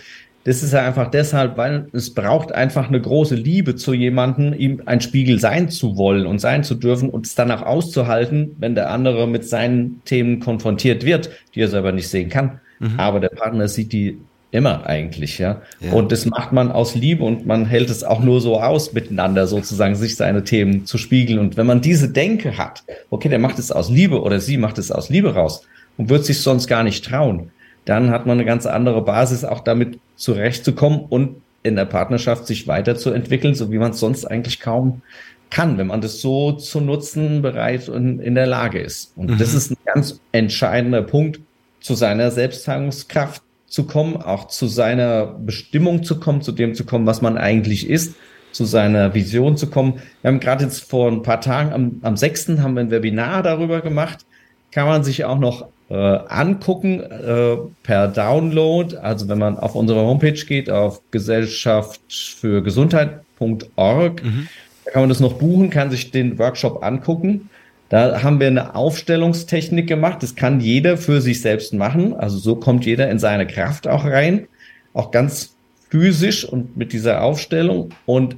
das 0.48 0.62
ist 0.62 0.72
ja 0.72 0.82
einfach 0.82 1.10
deshalb, 1.10 1.58
weil 1.58 1.88
es 1.92 2.14
braucht 2.14 2.52
einfach 2.52 2.88
eine 2.88 2.98
große 2.98 3.34
Liebe 3.34 3.76
zu 3.76 3.92
jemandem, 3.92 4.54
ihm 4.54 4.80
ein 4.86 5.02
Spiegel 5.02 5.38
sein 5.38 5.68
zu 5.68 5.98
wollen 5.98 6.24
und 6.24 6.38
sein 6.38 6.64
zu 6.64 6.74
dürfen 6.74 7.10
und 7.10 7.26
es 7.26 7.34
danach 7.34 7.60
auszuhalten, 7.60 8.56
wenn 8.58 8.74
der 8.74 8.88
andere 8.88 9.28
mit 9.28 9.46
seinen 9.46 10.02
Themen 10.06 10.40
konfrontiert 10.40 11.04
wird, 11.04 11.28
die 11.54 11.60
er 11.60 11.68
selber 11.68 11.92
nicht 11.92 12.08
sehen 12.08 12.30
kann. 12.30 12.60
Mhm. 12.78 12.98
Aber 12.98 13.20
der 13.20 13.28
Partner 13.28 13.68
sieht 13.68 13.92
die 13.92 14.20
immer 14.50 14.86
eigentlich, 14.86 15.38
ja? 15.38 15.60
ja. 15.80 15.92
Und 15.92 16.12
das 16.12 16.24
macht 16.24 16.50
man 16.54 16.72
aus 16.72 16.94
Liebe 16.94 17.24
und 17.24 17.44
man 17.44 17.66
hält 17.66 17.90
es 17.90 18.02
auch 18.02 18.22
nur 18.22 18.40
so 18.40 18.58
aus, 18.58 18.94
miteinander 18.94 19.46
sozusagen 19.46 19.96
sich 19.96 20.16
seine 20.16 20.44
Themen 20.44 20.86
zu 20.86 20.96
spiegeln. 20.96 21.40
Und 21.40 21.58
wenn 21.58 21.66
man 21.66 21.82
diese 21.82 22.08
Denke 22.08 22.56
hat, 22.56 22.84
okay, 23.10 23.28
der 23.28 23.38
macht 23.38 23.58
es 23.58 23.70
aus 23.70 23.90
Liebe 23.90 24.22
oder 24.22 24.40
sie 24.40 24.56
macht 24.56 24.78
es 24.78 24.90
aus 24.90 25.10
Liebe 25.10 25.34
raus 25.34 25.66
und 25.98 26.08
wird 26.08 26.24
sich 26.24 26.40
sonst 26.40 26.68
gar 26.68 26.84
nicht 26.84 27.04
trauen, 27.04 27.50
dann 27.88 28.10
hat 28.10 28.26
man 28.26 28.36
eine 28.36 28.44
ganz 28.44 28.66
andere 28.66 29.02
Basis, 29.02 29.44
auch 29.44 29.60
damit 29.60 29.98
zurechtzukommen 30.16 31.00
und 31.08 31.36
in 31.62 31.74
der 31.74 31.86
Partnerschaft 31.86 32.46
sich 32.46 32.68
weiterzuentwickeln, 32.68 33.54
so 33.54 33.72
wie 33.72 33.78
man 33.78 33.92
es 33.92 34.00
sonst 34.00 34.26
eigentlich 34.26 34.60
kaum 34.60 35.02
kann, 35.50 35.78
wenn 35.78 35.86
man 35.86 36.02
das 36.02 36.20
so 36.20 36.52
zu 36.52 36.80
nutzen 36.80 37.40
bereit 37.40 37.88
und 37.88 38.20
in 38.20 38.34
der 38.34 38.46
Lage 38.46 38.78
ist. 38.78 39.12
Und 39.16 39.30
mhm. 39.30 39.38
das 39.38 39.54
ist 39.54 39.70
ein 39.70 39.76
ganz 39.86 40.20
entscheidender 40.32 41.02
Punkt, 41.02 41.40
zu 41.80 41.94
seiner 41.94 42.30
Selbstheilungskraft 42.30 43.42
zu 43.66 43.84
kommen, 43.84 44.16
auch 44.16 44.48
zu 44.48 44.66
seiner 44.66 45.26
Bestimmung 45.26 46.02
zu 46.02 46.20
kommen, 46.20 46.42
zu 46.42 46.52
dem 46.52 46.74
zu 46.74 46.84
kommen, 46.84 47.06
was 47.06 47.22
man 47.22 47.38
eigentlich 47.38 47.88
ist, 47.88 48.14
zu 48.52 48.66
seiner 48.66 49.14
Vision 49.14 49.56
zu 49.56 49.68
kommen. 49.68 50.00
Wir 50.20 50.28
haben 50.28 50.40
gerade 50.40 50.64
jetzt 50.64 50.88
vor 50.90 51.10
ein 51.10 51.22
paar 51.22 51.40
Tagen, 51.40 51.72
am, 51.72 52.00
am 52.02 52.16
6. 52.16 52.58
haben 52.58 52.74
wir 52.74 52.80
ein 52.80 52.90
Webinar 52.90 53.42
darüber 53.42 53.80
gemacht, 53.80 54.26
kann 54.70 54.86
man 54.86 55.04
sich 55.04 55.24
auch 55.24 55.38
noch 55.38 55.68
äh, 55.90 55.94
angucken 55.94 57.00
äh, 57.00 57.56
per 57.82 58.08
Download. 58.08 58.96
Also 58.96 59.28
wenn 59.28 59.38
man 59.38 59.58
auf 59.58 59.74
unsere 59.74 60.00
Homepage 60.00 60.32
geht, 60.32 60.70
auf 60.70 61.00
Gesellschaft 61.10 62.00
für 62.08 62.62
Gesundheit.org, 62.62 64.22
mhm. 64.22 64.48
da 64.84 64.90
kann 64.90 65.02
man 65.02 65.08
das 65.08 65.20
noch 65.20 65.34
buchen, 65.34 65.70
kann 65.70 65.90
sich 65.90 66.10
den 66.10 66.38
Workshop 66.38 66.82
angucken. 66.82 67.48
Da 67.88 68.22
haben 68.22 68.38
wir 68.38 68.48
eine 68.48 68.74
Aufstellungstechnik 68.74 69.86
gemacht. 69.86 70.22
Das 70.22 70.34
kann 70.34 70.60
jeder 70.60 70.98
für 70.98 71.22
sich 71.22 71.40
selbst 71.40 71.72
machen. 71.72 72.14
Also 72.14 72.36
so 72.36 72.56
kommt 72.56 72.84
jeder 72.84 73.10
in 73.10 73.18
seine 73.18 73.46
Kraft 73.46 73.88
auch 73.88 74.04
rein. 74.04 74.46
Auch 74.92 75.10
ganz 75.10 75.54
physisch 75.88 76.44
und 76.44 76.76
mit 76.76 76.92
dieser 76.92 77.22
Aufstellung. 77.22 77.94
Und 78.04 78.36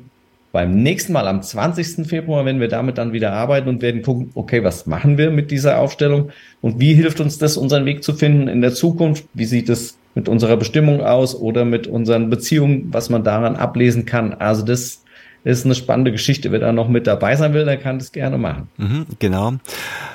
beim 0.52 0.83
nächsten 0.83 1.12
Mal 1.12 1.28
am 1.28 1.42
20. 1.42 2.07
Februar, 2.07 2.45
wenn 2.45 2.61
wir 2.61 2.69
damit 2.69 2.99
dann 2.99 3.12
wieder 3.12 3.33
arbeiten 3.33 3.69
und 3.69 3.83
werden 3.83 4.02
gucken, 4.02 4.30
okay, 4.35 4.64
was 4.64 4.87
machen 4.87 5.16
wir 5.16 5.30
mit 5.30 5.50
dieser 5.50 5.78
Aufstellung 5.78 6.30
und 6.61 6.80
wie 6.80 6.95
hilft 6.95 7.21
uns 7.21 7.38
das, 7.38 7.57
unseren 7.57 7.85
Weg 7.85 8.02
zu 8.02 8.14
finden 8.14 8.49
in 8.49 8.61
der 8.61 8.75
Zukunft? 8.75 9.25
Wie 9.35 9.45
sieht 9.45 9.69
es 9.69 9.97
mit 10.14 10.28
unserer 10.28 10.57
Bestimmung 10.57 11.02
aus 11.02 11.37
oder 11.37 11.64
mit 11.64 11.87
unseren 11.87 12.30
Beziehungen, 12.30 12.88
was 12.92 13.11
man 13.11 13.23
daran 13.23 13.57
ablesen 13.57 14.07
kann? 14.07 14.35
Also 14.35 14.64
das 14.64 15.02
ist 15.45 15.64
eine 15.64 15.75
spannende 15.75 16.12
Geschichte. 16.12 16.50
Wer 16.52 16.59
da 16.59 16.73
noch 16.73 16.88
mit 16.88 17.07
dabei 17.07 17.37
sein 17.37 17.54
will, 17.54 17.64
der 17.64 17.76
kann 17.76 17.99
das 17.99 18.12
gerne 18.12 18.37
machen. 18.37 18.69
Mhm, 18.76 19.07
genau. 19.19 19.54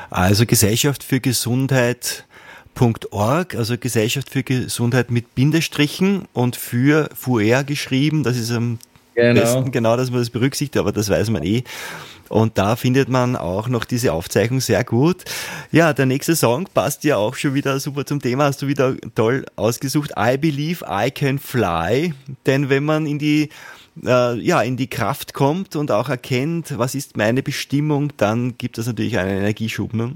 Also 0.09 0.45
Gesellschaft 0.45 1.03
für 1.03 1.19
Gesundheit 1.19 2.25
Org, 3.11 3.55
also 3.55 3.77
Gesellschaft 3.77 4.29
für 4.29 4.43
Gesundheit 4.43 5.09
mit 5.09 5.33
Bindestrichen 5.33 6.23
und 6.33 6.57
für 6.57 7.09
FUER 7.15 7.63
geschrieben. 7.63 8.23
Das 8.23 8.35
ist 8.35 8.51
am 8.51 8.79
genau. 9.15 9.41
besten 9.41 9.71
genau, 9.71 9.97
dass 9.97 10.11
man 10.11 10.19
das 10.19 10.29
berücksichtigt, 10.29 10.77
aber 10.77 10.91
das 10.91 11.09
weiß 11.09 11.29
man 11.29 11.43
eh. 11.43 11.63
Und 12.27 12.57
da 12.57 12.75
findet 12.75 13.07
man 13.07 13.35
auch 13.35 13.67
noch 13.67 13.85
diese 13.85 14.11
Aufzeichnung 14.13 14.59
sehr 14.59 14.83
gut. 14.83 15.23
Ja, 15.71 15.93
der 15.93 16.05
nächste 16.05 16.35
Song 16.35 16.67
passt 16.73 17.03
ja 17.03 17.17
auch 17.17 17.35
schon 17.35 17.53
wieder 17.53 17.79
super 17.79 18.05
zum 18.05 18.21
Thema, 18.21 18.45
hast 18.45 18.61
du 18.61 18.67
wieder 18.67 18.95
toll 19.13 19.45
ausgesucht. 19.55 20.11
I 20.17 20.37
Believe 20.37 20.83
I 20.89 21.11
Can 21.11 21.37
Fly. 21.37 22.13
Denn 22.45 22.69
wenn 22.69 22.83
man 22.83 23.05
in 23.05 23.19
die 23.19 23.49
äh, 24.03 24.37
ja, 24.39 24.61
in 24.61 24.75
die 24.75 24.87
Kraft 24.87 25.33
kommt 25.33 25.75
und 25.75 25.91
auch 25.91 26.09
erkennt, 26.09 26.77
was 26.77 26.95
ist 26.95 27.15
meine 27.15 27.43
Bestimmung, 27.43 28.11
dann 28.17 28.57
gibt 28.57 28.77
es 28.77 28.87
natürlich 28.87 29.17
einen 29.17 29.37
Energieschub. 29.37 29.93
Ne? 29.93 30.11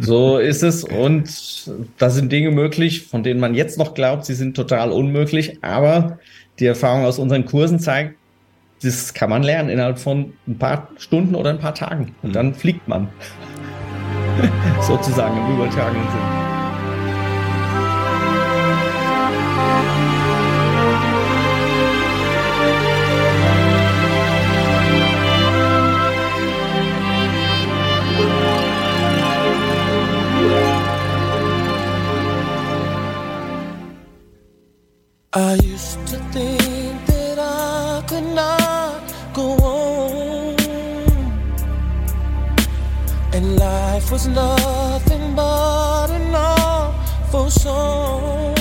So 0.00 0.38
ist 0.38 0.62
es 0.62 0.84
und 0.84 1.70
da 1.98 2.08
sind 2.08 2.30
Dinge 2.30 2.52
möglich, 2.52 3.02
von 3.02 3.22
denen 3.22 3.40
man 3.40 3.54
jetzt 3.54 3.78
noch 3.78 3.94
glaubt, 3.94 4.24
sie 4.24 4.34
sind 4.34 4.54
total 4.54 4.92
unmöglich, 4.92 5.58
aber 5.62 6.20
die 6.58 6.66
Erfahrung 6.66 7.04
aus 7.04 7.18
unseren 7.18 7.44
Kursen 7.44 7.80
zeigt, 7.80 8.14
das 8.82 9.14
kann 9.14 9.30
man 9.30 9.42
lernen 9.42 9.68
innerhalb 9.68 9.98
von 9.98 10.32
ein 10.46 10.58
paar 10.58 10.88
Stunden 10.98 11.34
oder 11.34 11.50
ein 11.50 11.58
paar 11.58 11.74
Tagen 11.74 12.14
und 12.22 12.30
mhm. 12.30 12.34
dann 12.34 12.54
fliegt 12.54 12.86
man. 12.88 13.08
Sozusagen 14.80 15.36
im 15.36 15.54
übertragenen 15.54 16.08
Sinn. 16.10 16.42
I 35.34 35.54
used 35.64 36.06
to 36.08 36.21
and 43.42 43.58
life 43.58 44.12
was 44.12 44.26
nothing 44.28 45.34
but 45.34 46.10
an 46.10 46.34
awful 46.34 47.50
song. 47.50 48.54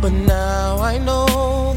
But 0.00 0.12
now 0.12 0.78
I 0.78 0.98
know 0.98 1.74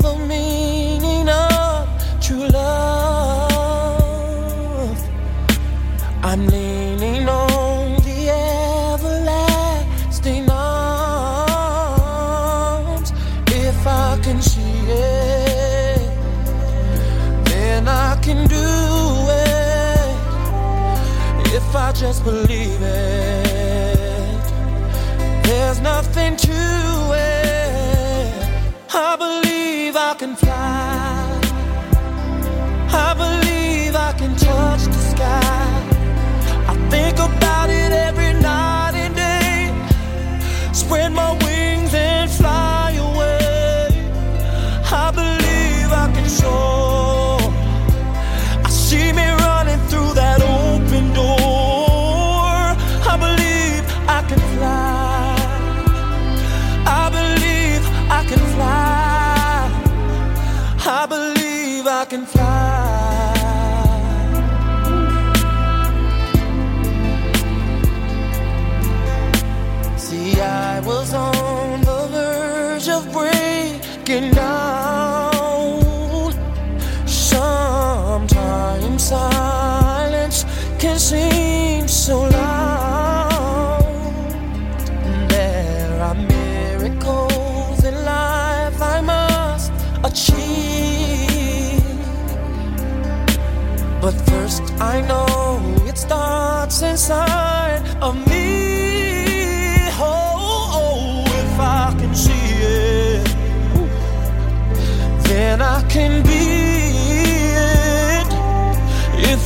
just 21.99 22.23
believe 22.23 22.56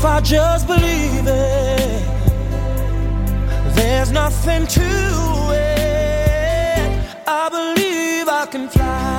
If 0.02 0.06
I 0.06 0.20
just 0.20 0.66
believe 0.66 1.28
it, 1.28 2.04
there's 3.76 4.10
nothing 4.12 4.66
to 4.66 4.82
it. 5.54 6.90
I 7.28 7.50
believe 7.50 8.28
I 8.28 8.48
can 8.50 8.68
fly. 8.68 9.11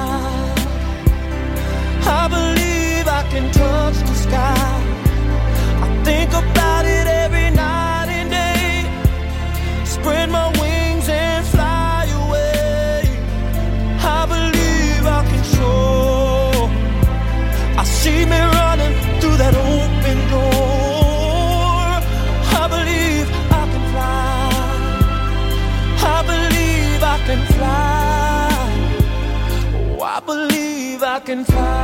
I 31.22 31.24
can 31.24 31.44
fly. 31.44 31.81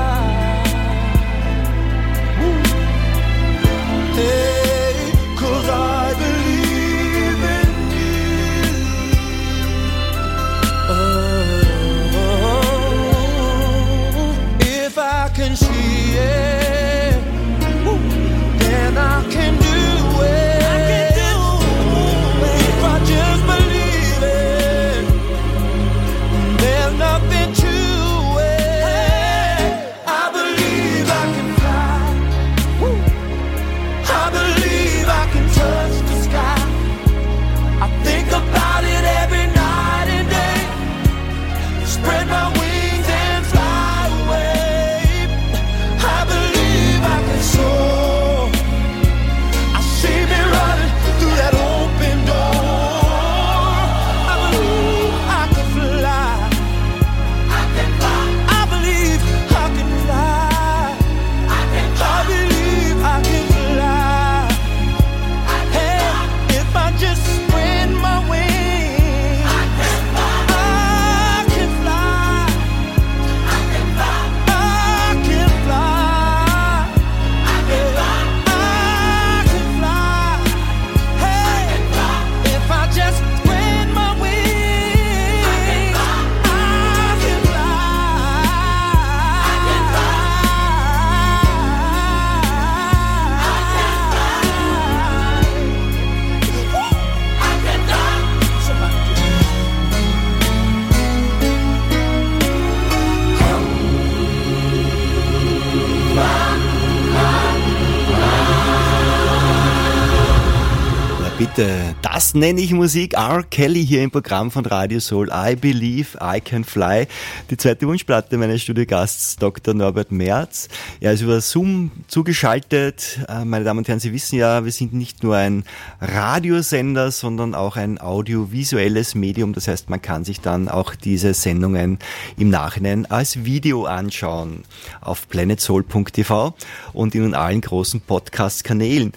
Bitte. 111.38 111.94
Das 112.02 112.34
nenne 112.34 112.60
ich 112.60 112.72
Musik. 112.72 113.14
R. 113.14 113.44
Kelly 113.44 113.86
hier 113.86 114.02
im 114.02 114.10
Programm 114.10 114.50
von 114.50 114.66
Radio 114.66 114.98
Soul. 114.98 115.30
I 115.32 115.54
Believe 115.54 116.18
I 116.20 116.40
Can 116.40 116.64
Fly. 116.64 117.06
Die 117.48 117.56
zweite 117.56 117.86
Wunschplatte 117.86 118.36
meines 118.36 118.62
Studiogasts 118.62 119.36
Dr. 119.36 119.72
Norbert 119.72 120.10
Merz. 120.10 120.68
Er 121.00 121.12
ist 121.12 121.20
über 121.20 121.40
Zoom 121.40 121.92
zugeschaltet. 122.08 123.20
Äh, 123.28 123.44
meine 123.44 123.64
Damen 123.64 123.78
und 123.78 123.88
Herren, 123.88 124.00
Sie 124.00 124.12
wissen 124.12 124.36
ja, 124.36 124.64
wir 124.64 124.72
sind 124.72 124.92
nicht 124.92 125.22
nur 125.22 125.36
ein 125.36 125.62
Radiosender, 126.00 127.12
sondern 127.12 127.54
auch 127.54 127.76
ein 127.76 128.00
audiovisuelles 128.00 129.14
Medium. 129.14 129.52
Das 129.52 129.68
heißt, 129.68 129.90
man 129.90 130.02
kann 130.02 130.24
sich 130.24 130.40
dann 130.40 130.68
auch 130.68 130.96
diese 130.96 131.34
Sendungen 131.34 132.00
im 132.36 132.50
Nachhinein 132.50 133.06
als 133.06 133.44
Video 133.44 133.84
anschauen 133.84 134.64
auf 135.00 135.28
planetsoul.tv 135.28 136.54
und 136.92 137.14
in 137.14 137.34
allen 137.34 137.60
großen 137.60 138.00
Podcast-Kanälen. 138.00 139.12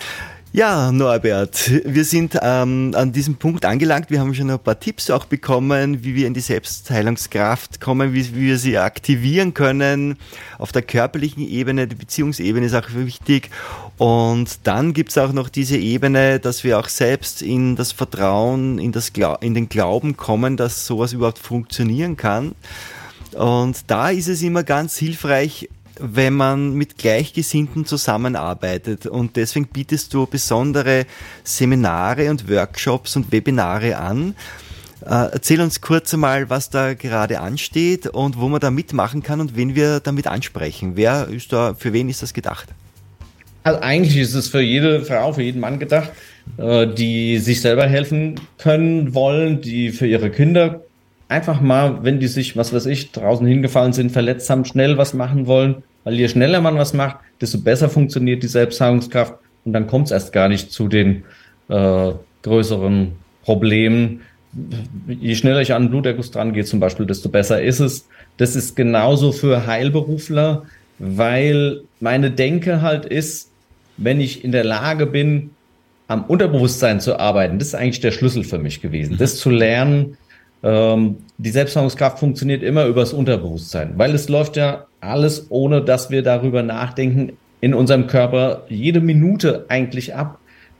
Ja, 0.53 0.91
Norbert, 0.91 1.71
wir 1.85 2.03
sind 2.03 2.37
ähm, 2.41 2.91
an 2.93 3.13
diesem 3.13 3.35
Punkt 3.35 3.63
angelangt. 3.63 4.09
Wir 4.09 4.19
haben 4.19 4.35
schon 4.35 4.49
ein 4.49 4.59
paar 4.59 4.77
Tipps 4.77 5.09
auch 5.09 5.23
bekommen, 5.23 6.03
wie 6.03 6.13
wir 6.13 6.27
in 6.27 6.33
die 6.33 6.41
Selbstheilungskraft 6.41 7.79
kommen, 7.79 8.13
wie, 8.13 8.35
wie 8.35 8.47
wir 8.47 8.57
sie 8.57 8.77
aktivieren 8.77 9.53
können. 9.53 10.17
Auf 10.57 10.73
der 10.73 10.81
körperlichen 10.81 11.47
Ebene, 11.47 11.87
die 11.87 11.95
Beziehungsebene 11.95 12.65
ist 12.65 12.75
auch 12.75 12.93
wichtig. 12.93 13.49
Und 13.97 14.67
dann 14.67 14.91
gibt's 14.91 15.17
auch 15.17 15.31
noch 15.31 15.47
diese 15.47 15.77
Ebene, 15.77 16.41
dass 16.41 16.65
wir 16.65 16.79
auch 16.79 16.89
selbst 16.89 17.41
in 17.41 17.77
das 17.77 17.93
Vertrauen, 17.93 18.77
in, 18.77 18.91
das 18.91 19.13
in 19.39 19.53
den 19.53 19.69
Glauben 19.69 20.17
kommen, 20.17 20.57
dass 20.57 20.85
sowas 20.85 21.13
überhaupt 21.13 21.39
funktionieren 21.39 22.17
kann. 22.17 22.55
Und 23.31 23.77
da 23.87 24.09
ist 24.09 24.27
es 24.27 24.41
immer 24.41 24.63
ganz 24.63 24.97
hilfreich, 24.97 25.69
wenn 26.01 26.33
man 26.33 26.73
mit 26.73 26.97
Gleichgesinnten 26.97 27.85
zusammenarbeitet. 27.85 29.05
Und 29.05 29.35
deswegen 29.35 29.67
bietest 29.67 30.13
du 30.13 30.25
besondere 30.25 31.05
Seminare 31.43 32.29
und 32.29 32.49
Workshops 32.49 33.15
und 33.15 33.31
Webinare 33.31 33.97
an. 33.97 34.35
Äh, 35.05 35.29
erzähl 35.31 35.61
uns 35.61 35.81
kurz 35.81 36.13
einmal, 36.13 36.49
was 36.49 36.69
da 36.69 36.93
gerade 36.93 37.39
ansteht 37.39 38.07
und 38.07 38.39
wo 38.39 38.49
man 38.49 38.59
da 38.59 38.69
mitmachen 38.69 39.23
kann 39.23 39.39
und 39.41 39.55
wen 39.55 39.75
wir 39.75 39.99
damit 39.99 40.27
ansprechen. 40.27 40.93
Wer 40.95 41.27
ist 41.27 41.51
da, 41.53 41.73
für 41.73 41.93
wen 41.93 42.09
ist 42.09 42.21
das 42.21 42.33
gedacht? 42.33 42.69
Also 43.63 43.79
eigentlich 43.81 44.17
ist 44.17 44.33
es 44.33 44.47
für 44.47 44.61
jede 44.61 45.03
Frau, 45.03 45.33
für 45.33 45.43
jeden 45.43 45.59
Mann 45.59 45.79
gedacht, 45.79 46.11
äh, 46.57 46.87
die 46.87 47.37
sich 47.39 47.61
selber 47.61 47.87
helfen 47.87 48.39
können 48.57 49.13
wollen, 49.13 49.61
die 49.61 49.91
für 49.91 50.07
ihre 50.07 50.31
Kinder 50.31 50.81
einfach 51.29 51.61
mal, 51.61 52.03
wenn 52.03 52.19
die 52.19 52.27
sich, 52.27 52.57
was 52.57 52.73
weiß 52.73 52.87
ich, 52.87 53.11
draußen 53.11 53.45
hingefallen 53.47 53.93
sind, 53.93 54.11
verletzt 54.11 54.49
haben, 54.49 54.65
schnell 54.65 54.97
was 54.97 55.13
machen 55.13 55.47
wollen 55.47 55.83
weil 56.03 56.15
je 56.15 56.27
schneller 56.27 56.61
man 56.61 56.77
was 56.77 56.93
macht, 56.93 57.17
desto 57.39 57.59
besser 57.59 57.89
funktioniert 57.89 58.43
die 58.43 58.47
Selbstheilungskraft 58.47 59.35
und 59.65 59.73
dann 59.73 59.87
kommt 59.87 60.07
es 60.07 60.11
erst 60.11 60.33
gar 60.33 60.49
nicht 60.49 60.71
zu 60.71 60.87
den 60.87 61.23
äh, 61.69 62.11
größeren 62.43 63.13
Problemen. 63.43 64.21
Je 65.07 65.35
schneller 65.35 65.61
ich 65.61 65.73
an 65.73 65.83
einen 65.83 65.91
Bluterguss 65.91 66.31
dran 66.31 66.53
gehe 66.53 66.65
zum 66.65 66.79
Beispiel, 66.79 67.05
desto 67.05 67.29
besser 67.29 67.61
ist 67.61 67.79
es. 67.79 68.07
Das 68.37 68.55
ist 68.55 68.75
genauso 68.75 69.31
für 69.31 69.65
Heilberufler, 69.67 70.63
weil 70.99 71.81
meine 71.99 72.31
Denke 72.31 72.81
halt 72.81 73.05
ist, 73.05 73.51
wenn 73.97 74.19
ich 74.19 74.43
in 74.43 74.51
der 74.51 74.63
Lage 74.63 75.05
bin, 75.05 75.51
am 76.07 76.25
Unterbewusstsein 76.25 76.99
zu 76.99 77.19
arbeiten, 77.19 77.59
das 77.59 77.69
ist 77.69 77.75
eigentlich 77.75 78.01
der 78.01 78.11
Schlüssel 78.11 78.43
für 78.43 78.57
mich 78.57 78.81
gewesen. 78.81 79.17
Das 79.17 79.37
zu 79.37 79.49
lernen, 79.49 80.17
ähm, 80.63 81.17
die 81.37 81.49
Selbstheilungskraft 81.49 82.19
funktioniert 82.19 82.63
immer 82.63 82.85
übers 82.85 83.13
Unterbewusstsein, 83.13 83.93
weil 83.95 84.13
es 84.13 84.27
läuft 84.27 84.57
ja 84.57 84.87
alles, 85.01 85.47
ohne 85.49 85.81
dass 85.81 86.09
wir 86.09 86.21
darüber 86.21 86.63
nachdenken, 86.63 87.33
in 87.59 87.73
unserem 87.73 88.07
Körper 88.07 88.63
jede 88.69 89.01
Minute 89.01 89.65
eigentlich 89.69 90.15
ab. 90.15 90.39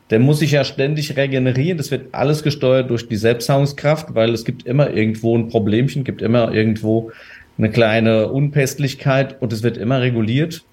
Der 0.09 0.19
muss 0.19 0.39
sich 0.39 0.51
ja 0.51 0.63
ständig 0.63 1.15
regenerieren. 1.15 1.77
Das 1.77 1.91
wird 1.91 2.13
alles 2.13 2.43
gesteuert 2.43 2.89
durch 2.89 3.07
die 3.07 3.15
Selbstheilungskraft, 3.15 4.13
weil 4.13 4.33
es 4.33 4.43
gibt 4.43 4.65
immer 4.65 4.89
irgendwo 4.89 5.37
ein 5.37 5.47
Problemchen, 5.47 6.03
gibt 6.03 6.21
immer 6.21 6.51
irgendwo 6.53 7.11
eine 7.57 7.69
kleine 7.69 8.29
Unpässlichkeit 8.29 9.41
und 9.41 9.53
es 9.53 9.63
wird 9.63 9.77
immer 9.77 10.01
reguliert. 10.01 10.63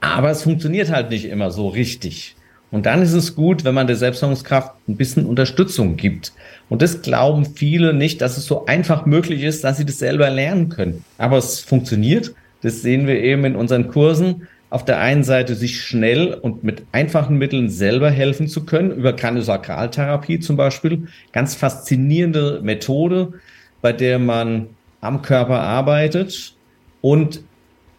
Aber 0.00 0.30
es 0.30 0.42
funktioniert 0.42 0.90
halt 0.90 1.10
nicht 1.10 1.26
immer 1.26 1.50
so 1.50 1.68
richtig. 1.68 2.34
Und 2.70 2.86
dann 2.86 3.02
ist 3.02 3.14
es 3.14 3.34
gut, 3.34 3.64
wenn 3.64 3.74
man 3.74 3.86
der 3.86 3.96
Selbstheilungskraft 3.96 4.72
ein 4.88 4.96
bisschen 4.96 5.24
Unterstützung 5.24 5.96
gibt. 5.96 6.32
Und 6.68 6.82
das 6.82 7.00
glauben 7.00 7.46
viele 7.46 7.94
nicht, 7.94 8.20
dass 8.20 8.36
es 8.36 8.44
so 8.44 8.66
einfach 8.66 9.06
möglich 9.06 9.42
ist, 9.42 9.64
dass 9.64 9.78
sie 9.78 9.86
das 9.86 9.98
selber 9.98 10.28
lernen 10.28 10.68
können. 10.68 11.04
Aber 11.16 11.38
es 11.38 11.60
funktioniert. 11.60 12.34
Das 12.62 12.82
sehen 12.82 13.06
wir 13.06 13.22
eben 13.22 13.44
in 13.44 13.56
unseren 13.56 13.88
Kursen. 13.88 14.48
Auf 14.70 14.84
der 14.84 14.98
einen 14.98 15.24
Seite 15.24 15.54
sich 15.54 15.82
schnell 15.82 16.34
und 16.34 16.62
mit 16.62 16.82
einfachen 16.92 17.38
Mitteln 17.38 17.70
selber 17.70 18.10
helfen 18.10 18.48
zu 18.48 18.66
können, 18.66 18.90
über 18.90 19.14
Kraniosakraltherapie 19.14 20.40
zum 20.40 20.56
Beispiel. 20.56 21.08
Ganz 21.32 21.54
faszinierende 21.54 22.60
Methode, 22.62 23.32
bei 23.80 23.92
der 23.92 24.18
man 24.18 24.66
am 25.00 25.22
Körper 25.22 25.60
arbeitet 25.60 26.54
und 27.00 27.42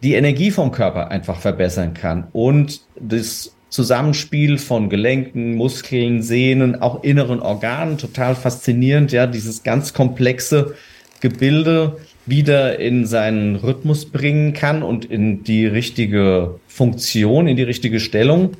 die 0.02 0.14
Energie 0.14 0.50
vom 0.50 0.70
Körper 0.70 1.10
einfach 1.10 1.40
verbessern 1.40 1.94
kann 1.94 2.28
und 2.32 2.82
das 2.98 3.54
Zusammenspiel 3.68 4.58
von 4.58 4.88
Gelenken, 4.88 5.54
Muskeln, 5.54 6.22
Sehnen, 6.22 6.82
auch 6.82 7.04
inneren 7.04 7.40
Organen, 7.40 7.98
total 7.98 8.34
faszinierend, 8.34 9.12
ja, 9.12 9.26
dieses 9.26 9.62
ganz 9.62 9.94
komplexe 9.94 10.74
Gebilde 11.20 11.98
wieder 12.26 12.78
in 12.78 13.06
seinen 13.06 13.56
Rhythmus 13.56 14.06
bringen 14.06 14.52
kann 14.52 14.82
und 14.82 15.04
in 15.04 15.42
die 15.42 15.66
richtige 15.66 16.60
Funktion, 16.68 17.48
in 17.48 17.56
die 17.56 17.62
richtige 17.62 18.00
Stellung. 18.00 18.52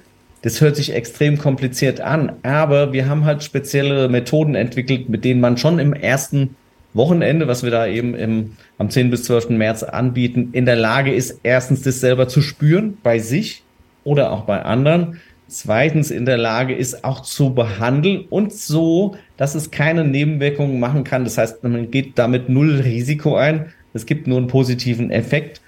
Das 0.42 0.60
hört 0.60 0.76
sich 0.76 0.94
extrem 0.94 1.38
kompliziert 1.38 2.00
an, 2.00 2.32
aber 2.42 2.92
wir 2.92 3.08
haben 3.08 3.24
halt 3.24 3.42
spezielle 3.42 4.08
Methoden 4.08 4.54
entwickelt, 4.54 5.08
mit 5.08 5.24
denen 5.24 5.40
man 5.40 5.58
schon 5.58 5.78
im 5.78 5.92
ersten 5.92 6.56
Wochenende, 6.94 7.46
was 7.46 7.62
wir 7.62 7.70
da 7.70 7.86
eben 7.86 8.14
im, 8.14 8.52
am 8.78 8.90
10. 8.90 9.10
bis 9.10 9.24
12. 9.24 9.50
März 9.50 9.82
anbieten, 9.82 10.48
in 10.52 10.66
der 10.66 10.76
Lage 10.76 11.14
ist, 11.14 11.40
erstens 11.42 11.82
das 11.82 12.00
selber 12.00 12.26
zu 12.26 12.40
spüren 12.40 12.98
bei 13.02 13.18
sich 13.18 13.62
oder 14.02 14.32
auch 14.32 14.42
bei 14.42 14.62
anderen. 14.62 15.20
Zweitens 15.50 16.12
in 16.12 16.26
der 16.26 16.38
Lage 16.38 16.74
ist, 16.74 17.02
auch 17.02 17.20
zu 17.22 17.52
behandeln 17.54 18.24
und 18.30 18.52
so, 18.52 19.16
dass 19.36 19.56
es 19.56 19.72
keine 19.72 20.04
Nebenwirkungen 20.04 20.78
machen 20.78 21.02
kann. 21.02 21.24
Das 21.24 21.38
heißt, 21.38 21.64
man 21.64 21.90
geht 21.90 22.18
damit 22.18 22.48
null 22.48 22.80
Risiko 22.80 23.34
ein. 23.34 23.66
Es 23.92 24.06
gibt 24.06 24.28
nur 24.28 24.38
einen 24.38 24.46
positiven 24.46 25.10
Effekt. 25.10 25.60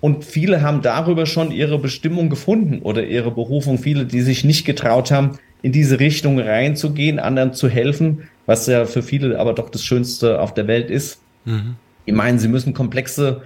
Und 0.00 0.24
viele 0.24 0.62
haben 0.62 0.80
darüber 0.80 1.26
schon 1.26 1.52
ihre 1.52 1.78
Bestimmung 1.78 2.30
gefunden 2.30 2.80
oder 2.80 3.04
ihre 3.04 3.30
Berufung. 3.30 3.76
Viele, 3.76 4.06
die 4.06 4.22
sich 4.22 4.42
nicht 4.42 4.64
getraut 4.64 5.10
haben, 5.10 5.38
in 5.60 5.72
diese 5.72 6.00
Richtung 6.00 6.38
reinzugehen, 6.38 7.18
anderen 7.18 7.52
zu 7.52 7.68
helfen, 7.68 8.22
was 8.46 8.66
ja 8.66 8.86
für 8.86 9.02
viele 9.02 9.38
aber 9.38 9.52
doch 9.52 9.68
das 9.68 9.84
Schönste 9.84 10.40
auf 10.40 10.54
der 10.54 10.66
Welt 10.66 10.90
ist. 10.90 11.20
Mhm. 11.44 11.76
Die 12.06 12.12
meinen, 12.12 12.38
sie 12.38 12.48
müssen 12.48 12.72
komplexe 12.72 13.42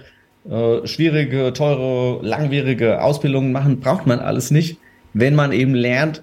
äh, 0.49 0.87
schwierige, 0.87 1.51
teure, 1.51 2.25
langwierige 2.25 3.01
Ausbildungen 3.01 3.51
machen, 3.51 3.81
braucht 3.81 4.07
man 4.07 4.19
alles 4.19 4.51
nicht, 4.51 4.77
wenn 5.15 5.33
man 5.33 5.53
eben 5.53 5.73
lernt, 5.73 6.21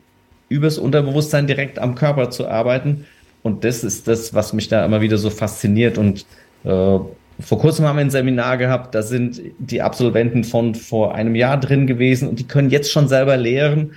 übers 0.50 0.78
Unterbewusstsein 0.78 1.46
direkt 1.46 1.78
am 1.78 1.94
Körper 1.94 2.30
zu 2.30 2.46
arbeiten. 2.46 3.06
Und 3.42 3.64
das 3.64 3.82
ist 3.82 4.06
das, 4.06 4.34
was 4.34 4.52
mich 4.52 4.68
da 4.68 4.84
immer 4.84 5.00
wieder 5.00 5.16
so 5.16 5.30
fasziniert. 5.30 5.96
Und 5.96 6.26
äh, 6.64 6.68
vor 6.68 7.58
kurzem 7.58 7.86
haben 7.86 7.96
wir 7.96 8.02
ein 8.02 8.10
Seminar 8.10 8.58
gehabt, 8.58 8.94
da 8.94 9.02
sind 9.02 9.40
die 9.58 9.80
Absolventen 9.80 10.44
von 10.44 10.74
vor 10.74 11.14
einem 11.14 11.34
Jahr 11.34 11.58
drin 11.58 11.86
gewesen 11.86 12.28
und 12.28 12.38
die 12.38 12.46
können 12.46 12.70
jetzt 12.70 12.92
schon 12.92 13.08
selber 13.08 13.36
lehren, 13.36 13.92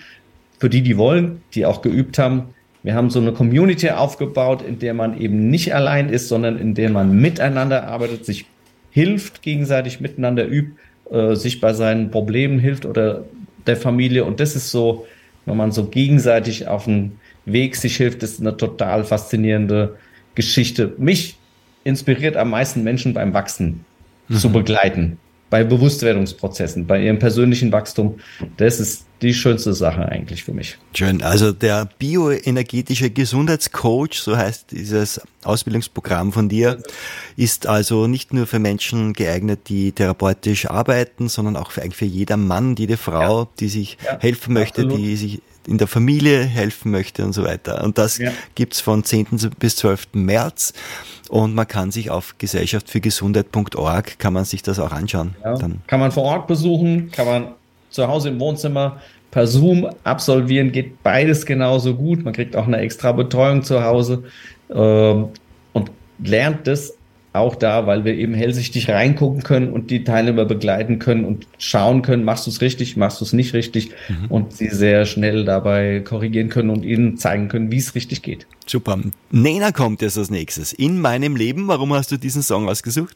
für 0.58 0.70
die, 0.70 0.82
die 0.82 0.98
wollen, 0.98 1.42
die 1.54 1.66
auch 1.66 1.82
geübt 1.82 2.18
haben. 2.18 2.44
Wir 2.82 2.96
haben 2.96 3.10
so 3.10 3.20
eine 3.20 3.34
Community 3.34 3.90
aufgebaut, 3.90 4.62
in 4.62 4.80
der 4.80 4.94
man 4.94 5.20
eben 5.20 5.50
nicht 5.50 5.76
allein 5.76 6.08
ist, 6.08 6.30
sondern 6.30 6.58
in 6.58 6.74
der 6.74 6.90
man 6.90 7.20
miteinander 7.20 7.88
arbeitet, 7.88 8.26
sich 8.26 8.46
hilft, 8.92 9.42
gegenseitig 9.42 10.00
miteinander 10.00 10.48
übt, 10.48 10.72
äh, 11.12 11.36
sich 11.36 11.60
bei 11.60 11.74
seinen 11.74 12.12
Problemen 12.12 12.60
hilft 12.60 12.86
oder 12.86 13.26
der 13.68 13.78
Familie. 13.78 14.26
Und 14.26 14.40
das 14.40 14.56
ist 14.56 14.72
so, 14.72 15.06
wenn 15.46 15.58
man 15.58 15.72
so 15.72 15.86
gegenseitig 15.86 16.68
auf 16.68 16.86
den 16.86 17.20
Weg 17.46 17.76
sich 17.76 17.98
hilft, 17.98 18.24
das 18.24 18.32
ist 18.32 18.42
eine 18.42 18.58
total 18.58 19.04
faszinierende 19.04 19.98
Geschichte. 20.34 20.94
Mich 20.98 21.38
inspiriert 21.84 22.36
am 22.36 22.50
meisten 22.50 22.84
Menschen 22.84 23.14
beim 23.14 23.34
Wachsen 23.34 23.86
mhm. 24.28 24.36
zu 24.36 24.52
begleiten 24.52 25.18
bei 25.50 25.64
Bewusstwerdungsprozessen, 25.64 26.88
bei 26.88 27.02
ihrem 27.02 27.20
persönlichen 27.20 27.72
Wachstum. 27.72 28.16
Das 28.58 28.80
ist 28.80 29.06
die 29.22 29.34
schönste 29.34 29.74
Sache 29.74 30.08
eigentlich 30.08 30.44
für 30.44 30.54
mich. 30.54 30.78
Schön. 30.94 31.22
Also 31.22 31.52
der 31.52 31.88
bioenergetische 32.00 33.10
Gesundheitscoach, 33.10 34.16
so 34.16 34.36
heißt 34.36 34.72
dieses 34.72 35.22
Ausbildungsprogramm 35.44 36.34
von 36.34 36.50
dir, 36.50 36.82
ist 37.38 37.68
also 37.68 38.08
nicht 38.08 38.34
nur 38.34 38.48
für 38.48 38.60
Menschen 38.60 39.14
geeignet, 39.14 39.70
die 39.70 39.92
therapeutisch 39.92 40.70
arbeiten, 40.70 41.30
sondern 41.30 41.56
auch 41.56 41.72
für, 41.72 41.82
eigentlich 41.82 41.98
für 41.98 42.06
jeder 42.06 42.38
Mann, 42.38 42.76
jede 42.76 42.98
Frau, 42.98 43.44
ja. 43.44 43.50
die 43.60 43.70
sich 43.70 43.98
ja, 44.04 44.20
helfen 44.20 44.54
möchte, 44.54 44.82
absolut. 44.82 45.00
die 45.00 45.16
sich 45.16 45.42
in 45.68 45.78
der 45.78 45.88
Familie 45.88 46.44
helfen 46.44 46.92
möchte 46.92 47.24
und 47.24 47.34
so 47.34 47.44
weiter. 47.44 47.84
Und 47.84 47.98
das 47.98 48.18
ja. 48.18 48.32
gibt's 48.56 48.80
von 48.80 49.04
10. 49.04 49.28
bis 49.60 49.78
12. 49.78 50.10
März. 50.14 50.74
Und 51.30 51.56
man 51.56 51.68
kann 51.68 51.92
sich 51.92 52.12
auf 52.12 52.36
gesellschaftfürgesundheit.org 52.38 54.20
kann 54.20 54.34
man 54.34 54.46
sich 54.46 54.62
das 54.62 54.80
auch 54.80 54.92
anschauen. 54.92 55.36
Ja. 55.44 55.58
Kann 55.88 56.00
man 56.00 56.12
vor 56.12 56.24
Ort 56.24 56.48
besuchen, 56.48 57.12
kann 57.12 57.26
man 57.26 57.48
zu 57.90 58.08
Hause 58.08 58.30
im 58.30 58.40
Wohnzimmer 58.40 59.02
per 59.32 59.48
Zoom 59.48 59.90
absolvieren, 60.04 60.72
geht 60.72 61.02
beides 61.04 61.46
genauso 61.46 61.96
gut. 61.96 62.24
Man 62.24 62.34
kriegt 62.34 62.56
auch 62.56 62.68
eine 62.68 62.78
extra 62.78 63.12
Betreuung 63.12 63.64
zu 63.64 63.84
Hause 63.84 64.24
ähm, 64.70 65.30
und 65.74 65.92
lernt 66.20 66.68
das 66.68 66.95
auch 67.36 67.56
da, 67.56 67.88
weil 67.88 68.06
wir 68.06 68.16
eben 68.16 68.34
hellsichtig 68.34 68.90
reingucken 68.90 69.44
können 69.44 69.72
und 69.72 69.92
die 69.92 70.04
Teilnehmer 70.04 70.46
begleiten 70.46 71.00
können 71.00 71.26
und 71.26 71.48
schauen 71.58 72.02
können, 72.02 72.24
machst 72.24 72.48
du 72.48 72.52
es 72.52 72.62
richtig, 72.62 72.98
machst 72.98 73.22
du 73.22 73.26
es 73.26 73.34
nicht 73.34 73.54
richtig 73.54 73.92
mhm. 74.10 74.26
und 74.30 74.54
sie 74.54 74.70
sehr 74.70 75.06
schnell 75.06 75.46
dabei 75.46 76.02
korrigieren 76.04 76.50
können 76.50 76.70
und 76.70 76.84
ihnen 76.84 77.18
zeigen 77.18 77.48
können, 77.48 77.72
wie 77.72 77.78
es 77.78 77.96
richtig 77.96 78.22
geht. 78.22 78.48
Super. 78.66 79.00
Nena 79.32 79.72
kommt 79.72 80.02
jetzt 80.02 80.18
als 80.18 80.30
nächstes. 80.30 80.74
In 80.74 81.00
meinem 81.00 81.36
Leben, 81.36 81.68
warum 81.68 81.94
hast 81.94 82.12
du 82.12 82.18
diesen 82.18 82.42
Song 82.42 82.68
ausgesucht? 82.68 83.16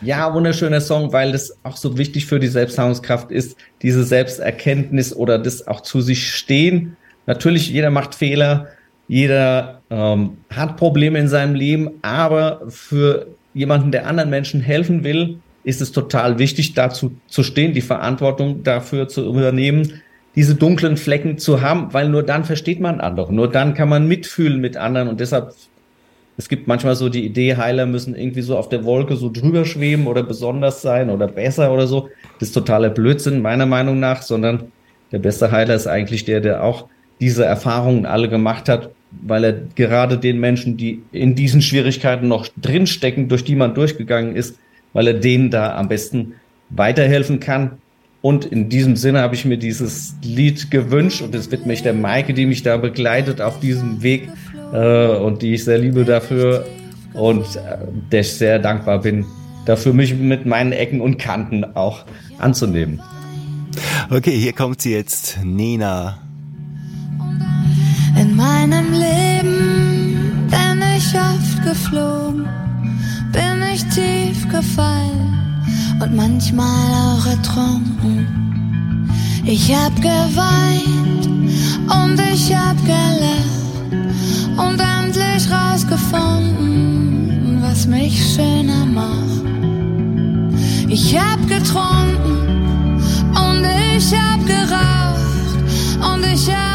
Ja, 0.00 0.32
wunderschöner 0.32 0.80
Song, 0.80 1.12
weil 1.12 1.32
das 1.32 1.56
auch 1.62 1.76
so 1.76 1.98
wichtig 1.98 2.26
für 2.26 2.40
die 2.40 2.48
Selbstheilungskraft 2.48 3.30
ist, 3.30 3.56
diese 3.82 4.02
Selbsterkenntnis 4.02 5.14
oder 5.14 5.38
das 5.38 5.66
auch 5.66 5.82
zu 5.82 6.00
sich 6.00 6.32
stehen. 6.32 6.96
Natürlich, 7.26 7.68
jeder 7.68 7.90
macht 7.90 8.14
Fehler, 8.14 8.68
jeder 9.08 9.82
ähm, 9.90 10.38
hat 10.50 10.76
Probleme 10.76 11.18
in 11.18 11.28
seinem 11.28 11.54
Leben, 11.54 11.90
aber 12.02 12.62
für 12.68 13.26
jemanden, 13.58 13.90
der 13.90 14.06
anderen 14.06 14.30
Menschen 14.30 14.60
helfen 14.60 15.04
will, 15.04 15.38
ist 15.64 15.80
es 15.80 15.92
total 15.92 16.38
wichtig, 16.38 16.74
dazu 16.74 17.12
zu 17.26 17.42
stehen, 17.42 17.74
die 17.74 17.80
Verantwortung 17.80 18.62
dafür 18.62 19.08
zu 19.08 19.26
übernehmen, 19.26 20.00
diese 20.36 20.54
dunklen 20.54 20.96
Flecken 20.96 21.38
zu 21.38 21.60
haben, 21.60 21.92
weil 21.92 22.08
nur 22.08 22.22
dann 22.22 22.44
versteht 22.44 22.80
man 22.80 23.00
andere, 23.00 23.34
nur 23.34 23.50
dann 23.50 23.74
kann 23.74 23.88
man 23.88 24.06
mitfühlen 24.06 24.60
mit 24.60 24.76
anderen. 24.76 25.08
Und 25.08 25.18
deshalb 25.20 25.54
es 26.38 26.48
gibt 26.48 26.68
manchmal 26.68 26.94
so 26.94 27.08
die 27.08 27.26
Idee, 27.26 27.56
Heiler 27.56 27.84
müssen 27.84 28.14
irgendwie 28.14 28.42
so 28.42 28.56
auf 28.56 28.68
der 28.68 28.84
Wolke 28.84 29.16
so 29.16 29.28
drüber 29.28 29.64
schweben 29.64 30.06
oder 30.06 30.22
besonders 30.22 30.82
sein 30.82 31.10
oder 31.10 31.26
besser 31.26 31.72
oder 31.72 31.88
so. 31.88 32.10
Das 32.38 32.50
ist 32.50 32.54
totaler 32.54 32.90
Blödsinn, 32.90 33.42
meiner 33.42 33.66
Meinung 33.66 33.98
nach, 33.98 34.22
sondern 34.22 34.70
der 35.10 35.18
beste 35.18 35.50
Heiler 35.50 35.74
ist 35.74 35.88
eigentlich 35.88 36.24
der, 36.24 36.40
der 36.40 36.62
auch 36.62 36.86
diese 37.20 37.44
Erfahrungen 37.44 38.06
alle 38.06 38.28
gemacht 38.28 38.68
hat, 38.68 38.90
weil 39.22 39.44
er 39.44 39.52
gerade 39.74 40.18
den 40.18 40.40
Menschen, 40.40 40.76
die 40.76 41.02
in 41.12 41.34
diesen 41.34 41.62
Schwierigkeiten 41.62 42.28
noch 42.28 42.48
drinstecken, 42.60 43.28
durch 43.28 43.44
die 43.44 43.54
man 43.54 43.74
durchgegangen 43.74 44.36
ist, 44.36 44.58
weil 44.92 45.06
er 45.06 45.14
denen 45.14 45.50
da 45.50 45.76
am 45.76 45.88
besten 45.88 46.34
weiterhelfen 46.70 47.40
kann. 47.40 47.72
Und 48.20 48.44
in 48.46 48.68
diesem 48.68 48.96
Sinne 48.96 49.20
habe 49.20 49.34
ich 49.34 49.44
mir 49.44 49.58
dieses 49.58 50.14
Lied 50.22 50.70
gewünscht 50.70 51.22
und 51.22 51.34
es 51.34 51.50
widme 51.50 51.72
ich 51.72 51.82
der 51.82 51.94
Maike, 51.94 52.34
die 52.34 52.46
mich 52.46 52.62
da 52.62 52.76
begleitet 52.76 53.40
auf 53.40 53.60
diesem 53.60 54.02
Weg 54.02 54.28
äh, 54.72 55.06
und 55.06 55.42
die 55.42 55.54
ich 55.54 55.64
sehr 55.64 55.78
liebe 55.78 56.04
dafür 56.04 56.66
und 57.14 57.44
äh, 57.56 57.78
der 58.10 58.20
ich 58.20 58.32
sehr 58.32 58.58
dankbar 58.58 59.00
bin, 59.00 59.24
dafür 59.66 59.92
mich 59.92 60.14
mit 60.14 60.46
meinen 60.46 60.72
Ecken 60.72 61.00
und 61.00 61.18
Kanten 61.18 61.64
auch 61.76 62.04
anzunehmen. 62.38 63.00
Okay, 64.10 64.36
hier 64.36 64.52
kommt 64.52 64.80
sie 64.82 64.92
jetzt, 64.92 65.38
Nina. 65.44 66.27
In 68.38 68.44
meinem 68.44 68.92
Leben 68.92 70.48
bin 70.48 70.80
ich 70.96 71.12
oft 71.16 71.60
geflogen, 71.64 72.48
bin 73.32 73.62
ich 73.74 73.84
tief 73.86 74.48
gefallen 74.48 75.34
und 76.00 76.14
manchmal 76.14 76.94
auch 76.94 77.26
ertrunken. 77.26 79.08
Ich 79.44 79.74
hab 79.74 79.96
geweint 79.96 81.26
und 81.26 82.20
ich 82.32 82.54
hab 82.54 82.76
gelacht 82.86 84.06
und 84.56 84.80
endlich 84.80 85.50
rausgefunden, 85.50 87.60
was 87.60 87.88
mich 87.88 88.36
schöner 88.36 88.86
macht. 88.86 89.46
Ich 90.88 91.18
hab 91.18 91.44
getrunken 91.48 93.02
und 93.34 93.66
ich 93.96 94.14
hab 94.14 94.46
geraucht 94.46 95.56
und 96.14 96.24
ich 96.24 96.48
hab 96.48 96.67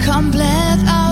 Complete. 0.00 1.03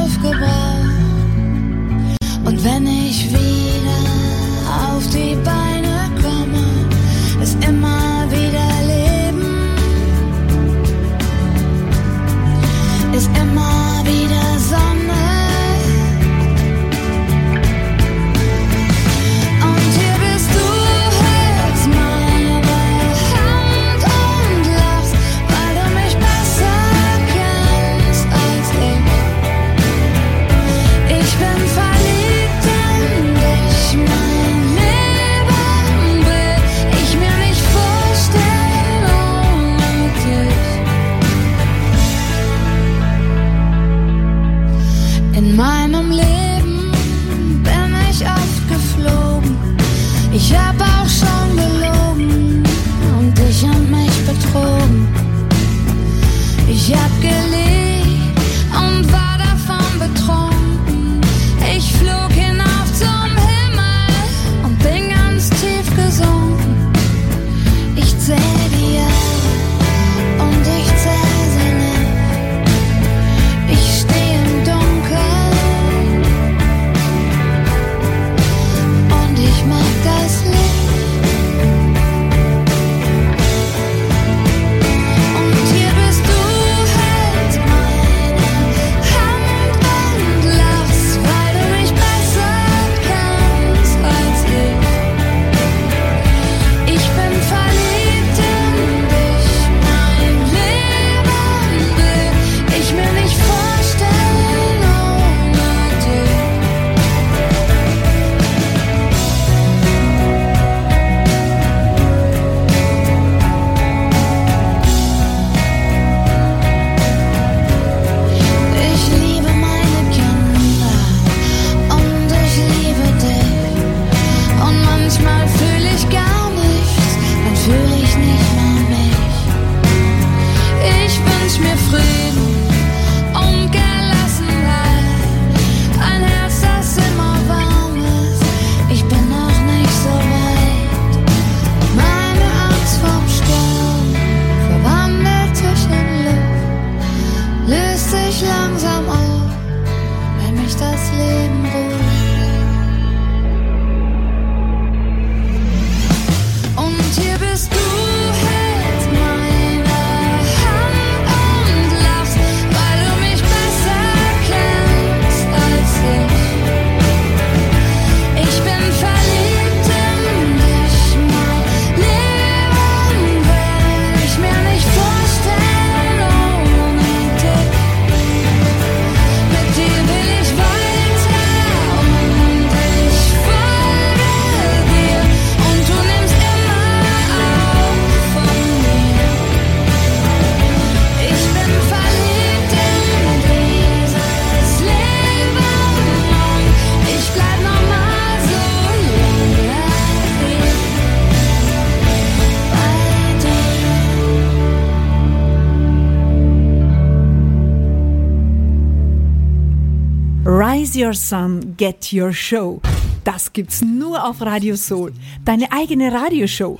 Your 211.02 211.14
Sun, 211.14 211.74
Get 211.76 212.12
Your 212.12 212.32
Show. 212.32 212.80
Das 213.24 213.52
gibt's 213.52 213.82
nur 213.82 214.24
auf 214.24 214.40
Radio 214.40 214.76
Soul, 214.76 215.12
deine 215.44 215.72
eigene 215.72 216.12
Radioshow. 216.12 216.78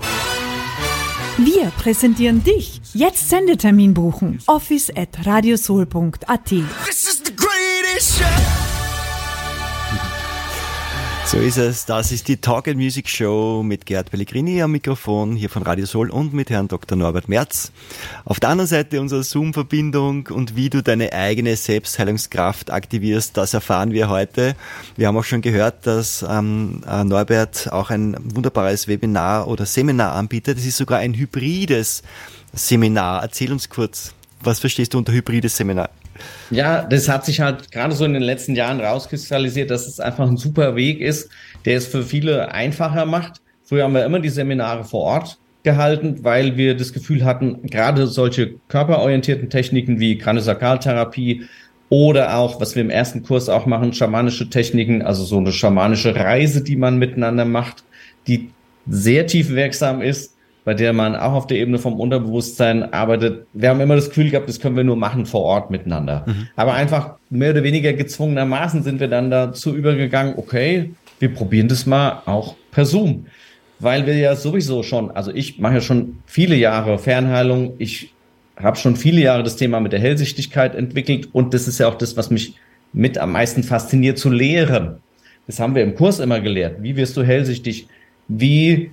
Wir 1.39 1.73
präsentieren 1.77 2.45
dich. 2.45 2.81
Jetzt 2.95 3.29
Sendetermin 3.29 3.95
buchen. 3.95 4.39
Office 4.47 4.91
at 4.95 5.27
radiosoul.at. 5.27 6.45
This 6.45 7.09
is 7.09 7.23
the 7.25 7.35
greatest 7.35 8.19
show. 8.19 8.62
So 11.33 11.39
ist 11.39 11.57
es. 11.57 11.87
Das 11.87 12.13
ist 12.13 12.29
die 12.29 12.37
Talk 12.37 12.69
and 12.69 12.77
Music 12.77 13.09
Show 13.09 13.63
mit 13.65 13.87
Gerd 13.87 14.11
Pellegrini 14.11 14.61
am 14.61 14.73
Mikrofon 14.73 15.35
hier 15.35 15.49
von 15.49 15.63
Radio 15.63 15.87
Soul 15.87 16.11
und 16.11 16.35
mit 16.35 16.51
Herrn 16.51 16.69
Dr. 16.69 16.99
Norbert 16.99 17.27
Merz. 17.31 17.73
Auf 18.27 18.39
der 18.39 18.51
anderen 18.51 18.69
Seite 18.69 19.01
unserer 19.01 19.23
Zoom-Verbindung 19.23 20.27
und 20.27 20.57
wie 20.57 20.69
du 20.69 20.83
deine 20.83 21.15
eigene 21.15 21.57
Selbstheilungskraft 21.57 22.71
aktivierst, 22.71 23.35
das 23.35 23.55
erfahren 23.55 23.93
wir 23.93 24.11
heute. 24.11 24.55
Wir 24.95 25.07
haben 25.07 25.17
auch 25.17 25.25
schon 25.25 25.41
gehört, 25.41 25.87
dass 25.87 26.23
ähm, 26.23 26.83
äh, 26.87 27.03
Norbert 27.03 27.73
auch 27.73 27.89
ein 27.89 28.15
wunderbares 28.23 28.87
Webinar 28.87 29.49
oder 29.49 29.65
Seminar 29.65 30.13
anbietet. 30.13 30.59
Es 30.59 30.67
ist 30.67 30.77
sogar 30.77 30.99
ein 30.99 31.15
hybrides 31.15 32.03
Seminar. 32.53 33.23
Erzähl 33.23 33.53
uns 33.53 33.71
kurz, 33.71 34.13
was 34.43 34.59
verstehst 34.59 34.93
du 34.93 34.99
unter 34.99 35.15
hybrides 35.15 35.57
Seminar? 35.57 35.89
Ja, 36.51 36.83
das 36.83 37.09
hat 37.09 37.25
sich 37.25 37.41
halt 37.41 37.71
gerade 37.73 37.95
so 37.95 38.05
in 38.05 38.13
den 38.13 38.23
letzten 38.23 38.55
Jahren 38.55 38.81
rauskristallisiert, 38.81 39.71
dass 39.71 39.87
es 39.87 40.01
einfach 40.01 40.29
ein 40.29 40.37
super 40.37 40.77
Weg 40.77 41.01
ist, 41.01 41.31
der 41.65 41.77
es 41.79 41.87
für 41.87 42.03
viele 42.03 42.53
einfacher 42.53 43.07
macht. 43.07 43.41
Früher 43.65 43.85
haben 43.85 43.95
wir 43.95 44.05
immer 44.05 44.21
die 44.21 44.29
Seminare 44.29 44.85
vor 44.85 45.03
Ort 45.03 45.39
gehalten, 45.63 46.25
weil 46.25 46.57
wir 46.57 46.77
das 46.77 46.93
Gefühl 46.93 47.25
hatten, 47.25 47.67
gerade 47.67 48.07
solche 48.07 48.55
körperorientierten 48.69 49.49
Techniken 49.49 50.01
wie 50.01 50.19
Kraniosakraltherapie 50.19 51.47
oder 51.89 52.37
auch, 52.37 52.61
was 52.61 52.75
wir 52.75 52.83
im 52.83 52.91
ersten 52.91 53.23
Kurs 53.23 53.49
auch 53.49 53.67
machen, 53.67 53.93
schamanische 53.93 54.49
Techniken, 54.49 55.03
also 55.03 55.25
so 55.25 55.39
eine 55.39 55.53
schamanische 55.53 56.15
Reise, 56.15 56.63
die 56.65 56.77
man 56.77 56.99
miteinander 56.99 57.45
macht, 57.45 57.85
die 58.27 58.51
sehr 58.89 59.27
tief 59.27 59.51
wirksam 59.51 60.03
ist, 60.03 60.32
bei 60.65 60.75
der 60.75 60.93
man 60.93 61.17
auch 61.17 61.33
auf 61.33 61.47
der 61.47 61.59
Ebene 61.59 61.79
vom 61.79 61.99
Unterbewusstsein 61.99 62.93
arbeitet. 62.93 63.47
Wir 63.53 63.71
haben 63.71 63.81
immer 63.81 63.97
das 63.97 64.09
Gefühl 64.09 64.31
gehabt, 64.31 64.49
das 64.49 64.61
können 64.61 64.77
wir 64.77 64.85
nur 64.85 64.97
machen 64.97 65.27
vor 65.27 65.43
Ort 65.43 65.71
miteinander. 65.71 66.25
Mhm. 66.27 66.49
Aber 66.55 66.75
einfach 66.75 67.17
mehr 67.31 67.51
oder 67.51 67.65
weniger 67.65 67.93
gezwungenermaßen 67.93 68.83
sind 68.83 69.01
wir 69.01 69.09
dann 69.09 69.31
dazu 69.31 69.75
übergegangen, 69.75 70.35
okay, 70.37 70.91
wir 71.19 71.35
probieren 71.35 71.69
das 71.69 71.87
mal 71.87 72.23
auch 72.27 72.55
per 72.71 72.85
Zoom. 72.85 73.27
Weil 73.81 74.07
wir 74.07 74.17
ja 74.17 74.37
sowieso 74.37 74.85
schon, 74.85 75.11
also 75.11 75.33
ich 75.33 75.59
mache 75.59 75.75
ja 75.75 75.81
schon 75.81 76.19
viele 76.27 76.55
Jahre 76.55 76.99
Fernheilung, 76.99 77.75
ich 77.79 78.13
habe 78.57 78.77
schon 78.77 78.95
viele 78.95 79.21
Jahre 79.21 79.43
das 79.43 79.57
Thema 79.57 79.81
mit 79.81 79.93
der 79.93 79.99
Hellsichtigkeit 79.99 80.77
entwickelt 80.77 81.29
und 81.33 81.55
das 81.55 81.67
ist 81.67 81.81
ja 81.81 81.89
auch 81.89 81.97
das, 81.97 82.17
was 82.17 82.31
mich 82.31 82.55
mit 82.93 83.19
am 83.19 83.33
meisten 83.33 83.65
fasziniert 83.65 84.19
zu 84.19 84.31
lehren. 84.31 84.99
Das 85.47 85.59
haben 85.59 85.75
wir 85.75 85.83
im 85.83 85.97
Kurs 85.97 86.21
immer 86.21 86.41
gelehrt. 86.41 86.83
Wie 86.83 86.95
wirst 86.95 87.17
du 87.17 87.25
hellsichtig? 87.25 87.89
Wie 88.29 88.93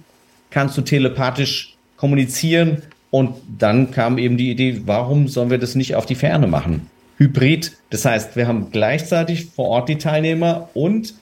kannst 0.50 0.78
du 0.78 0.82
telepathisch 0.82 1.76
kommunizieren. 1.98 2.84
Und 3.12 3.36
dann 3.58 3.92
kam 3.92 4.18
eben 4.18 4.38
die 4.38 4.52
Idee, 4.52 4.82
warum 4.86 5.28
sollen 5.28 5.50
wir 5.50 5.58
das 5.58 5.76
nicht 5.76 5.96
auf 5.96 6.06
die 6.06 6.16
Ferne 6.16 6.48
machen? 6.48 6.88
Hybrid, 7.18 7.74
das 7.90 8.06
heißt, 8.06 8.36
wir 8.36 8.48
haben 8.48 8.72
gleichzeitig 8.72 9.48
vor 9.48 9.68
Ort 9.68 9.90
die 9.90 9.98
Teilnehmer 9.98 10.70
und 10.74 11.16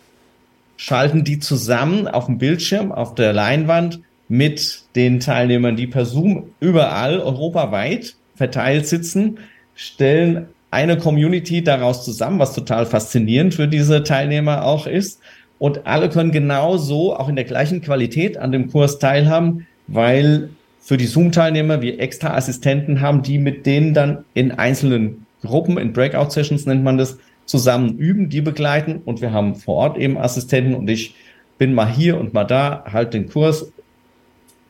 schalten 0.75 1.23
die 1.23 1.39
zusammen 1.39 2.07
auf 2.07 2.27
dem 2.27 2.37
Bildschirm, 2.37 2.91
auf 2.91 3.15
der 3.15 3.33
Leinwand 3.33 4.01
mit 4.27 4.83
den 4.95 5.19
Teilnehmern, 5.19 5.75
die 5.75 5.87
per 5.87 6.05
Zoom 6.05 6.49
überall 6.59 7.19
europaweit 7.19 8.15
verteilt 8.35 8.85
sitzen, 8.85 9.39
stellen 9.73 10.47
eine 10.69 10.97
Community 10.97 11.63
daraus 11.63 12.03
zusammen, 12.03 12.39
was 12.39 12.53
total 12.53 12.85
faszinierend 12.85 13.55
für 13.55 13.67
diese 13.67 14.03
Teilnehmer 14.03 14.65
auch 14.65 14.85
ist. 14.85 15.19
Und 15.59 15.87
alle 15.87 16.09
können 16.09 16.31
genauso 16.31 17.15
auch 17.15 17.29
in 17.29 17.35
der 17.35 17.45
gleichen 17.45 17.81
Qualität 17.81 18.37
an 18.37 18.51
dem 18.51 18.69
Kurs 18.71 18.99
teilhaben, 18.99 19.65
weil 19.87 20.49
für 20.79 20.97
die 20.97 21.07
Zoom-Teilnehmer 21.07 21.81
wir 21.81 21.99
extra 21.99 22.35
Assistenten 22.35 23.01
haben, 23.01 23.21
die 23.21 23.39
mit 23.39 23.65
denen 23.65 23.93
dann 23.93 24.23
in 24.33 24.51
einzelnen 24.51 25.25
Gruppen, 25.41 25.77
in 25.77 25.93
Breakout-Sessions 25.93 26.65
nennt 26.65 26.83
man 26.83 26.97
das, 26.97 27.17
zusammen 27.45 27.97
üben, 27.97 28.29
die 28.29 28.41
begleiten. 28.41 29.01
Und 29.03 29.21
wir 29.21 29.31
haben 29.31 29.55
vor 29.55 29.75
Ort 29.75 29.97
eben 29.97 30.17
Assistenten 30.17 30.75
und 30.75 30.89
ich 30.89 31.15
bin 31.57 31.73
mal 31.73 31.89
hier 31.89 32.19
und 32.19 32.33
mal 32.33 32.43
da, 32.43 32.83
halt 32.91 33.13
den 33.13 33.29
Kurs 33.29 33.71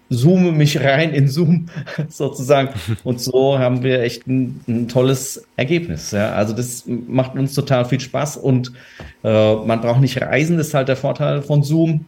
zoome 0.09 0.51
mich 0.51 0.79
rein 0.79 1.13
in 1.13 1.27
Zoom 1.27 1.67
sozusagen. 2.09 2.69
Und 3.03 3.19
so 3.21 3.59
haben 3.59 3.83
wir 3.83 4.01
echt 4.01 4.27
ein, 4.27 4.61
ein 4.67 4.87
tolles 4.87 5.45
Ergebnis. 5.55 6.11
Ja. 6.11 6.33
Also 6.33 6.53
das 6.53 6.83
macht 6.87 7.35
uns 7.35 7.53
total 7.53 7.85
viel 7.85 7.99
Spaß 7.99 8.37
und 8.37 8.71
äh, 9.23 9.55
man 9.55 9.81
braucht 9.81 10.01
nicht 10.01 10.21
reisen, 10.21 10.57
das 10.57 10.67
ist 10.67 10.73
halt 10.73 10.87
der 10.87 10.97
Vorteil 10.97 11.41
von 11.41 11.63
Zoom. 11.63 12.05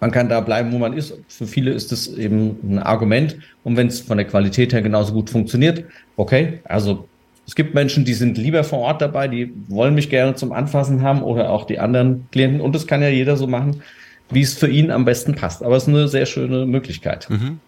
Man 0.00 0.12
kann 0.12 0.28
da 0.28 0.40
bleiben, 0.40 0.72
wo 0.72 0.78
man 0.78 0.92
ist. 0.92 1.18
Für 1.26 1.46
viele 1.46 1.72
ist 1.72 1.90
das 1.90 2.06
eben 2.06 2.56
ein 2.62 2.78
Argument. 2.78 3.36
Und 3.64 3.76
wenn 3.76 3.88
es 3.88 3.98
von 3.98 4.16
der 4.16 4.26
Qualität 4.28 4.72
her 4.72 4.80
genauso 4.80 5.12
gut 5.12 5.28
funktioniert, 5.28 5.84
okay. 6.16 6.60
Also 6.64 7.08
es 7.48 7.56
gibt 7.56 7.74
Menschen, 7.74 8.04
die 8.04 8.14
sind 8.14 8.38
lieber 8.38 8.62
vor 8.62 8.78
Ort 8.80 9.02
dabei, 9.02 9.26
die 9.26 9.52
wollen 9.66 9.96
mich 9.96 10.08
gerne 10.08 10.36
zum 10.36 10.52
Anfassen 10.52 11.02
haben 11.02 11.22
oder 11.22 11.50
auch 11.50 11.64
die 11.64 11.80
anderen 11.80 12.28
Klienten. 12.30 12.60
Und 12.60 12.76
das 12.76 12.86
kann 12.86 13.02
ja 13.02 13.08
jeder 13.08 13.36
so 13.36 13.48
machen 13.48 13.82
wie 14.30 14.42
es 14.42 14.54
für 14.54 14.68
ihn 14.68 14.90
am 14.90 15.04
besten 15.04 15.34
passt. 15.34 15.62
Aber 15.62 15.76
es 15.76 15.84
ist 15.84 15.88
eine 15.88 16.08
sehr 16.08 16.26
schöne 16.26 16.66
Möglichkeit. 16.66 17.28
Mhm. 17.30 17.60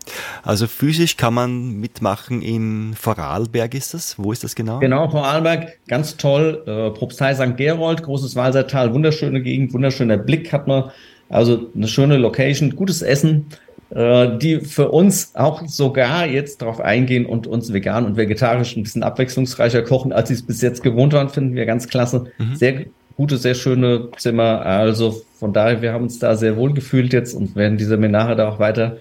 Also 0.42 0.66
physisch 0.66 1.16
kann 1.16 1.34
man 1.34 1.80
mitmachen 1.80 2.42
in 2.42 2.94
Vorarlberg 2.94 3.74
ist 3.74 3.94
das? 3.94 4.18
Wo 4.18 4.32
ist 4.32 4.44
das 4.44 4.54
genau? 4.54 4.78
Genau, 4.78 5.08
Vorarlberg, 5.08 5.78
ganz 5.88 6.16
toll. 6.16 6.62
Äh, 6.66 6.90
Propstei 6.90 7.34
St. 7.34 7.56
Gerold, 7.56 8.02
großes 8.02 8.36
Walsertal, 8.36 8.92
wunderschöne 8.92 9.40
Gegend, 9.42 9.72
wunderschöner 9.72 10.18
Blick 10.18 10.52
hat 10.52 10.66
man. 10.66 10.90
Also 11.28 11.70
eine 11.76 11.86
schöne 11.86 12.16
Location, 12.16 12.74
gutes 12.74 13.02
Essen, 13.02 13.46
äh, 13.90 14.36
die 14.38 14.60
für 14.60 14.90
uns 14.90 15.34
auch 15.34 15.66
sogar 15.66 16.26
jetzt 16.26 16.60
darauf 16.60 16.80
eingehen 16.80 17.24
und 17.24 17.46
uns 17.46 17.72
vegan 17.72 18.04
und 18.04 18.16
vegetarisch 18.16 18.76
ein 18.76 18.82
bisschen 18.82 19.04
abwechslungsreicher 19.04 19.82
kochen, 19.82 20.12
als 20.12 20.28
sie 20.28 20.34
es 20.34 20.42
bis 20.42 20.60
jetzt 20.60 20.82
gewohnt 20.82 21.12
waren, 21.12 21.28
finden 21.28 21.54
wir 21.54 21.66
ganz 21.66 21.88
klasse. 21.88 22.26
Mhm. 22.38 22.56
Sehr 22.56 22.84
gute, 23.16 23.38
sehr 23.38 23.54
schöne 23.54 24.08
Zimmer. 24.16 24.62
Also 24.66 25.22
von 25.40 25.54
daher, 25.54 25.80
wir 25.80 25.94
haben 25.94 26.02
uns 26.02 26.18
da 26.18 26.36
sehr 26.36 26.58
wohl 26.58 26.74
gefühlt 26.74 27.14
jetzt 27.14 27.32
und 27.32 27.56
werden 27.56 27.78
die 27.78 27.84
Seminare 27.84 28.36
da 28.36 28.46
auch 28.46 28.58
weiter 28.58 28.98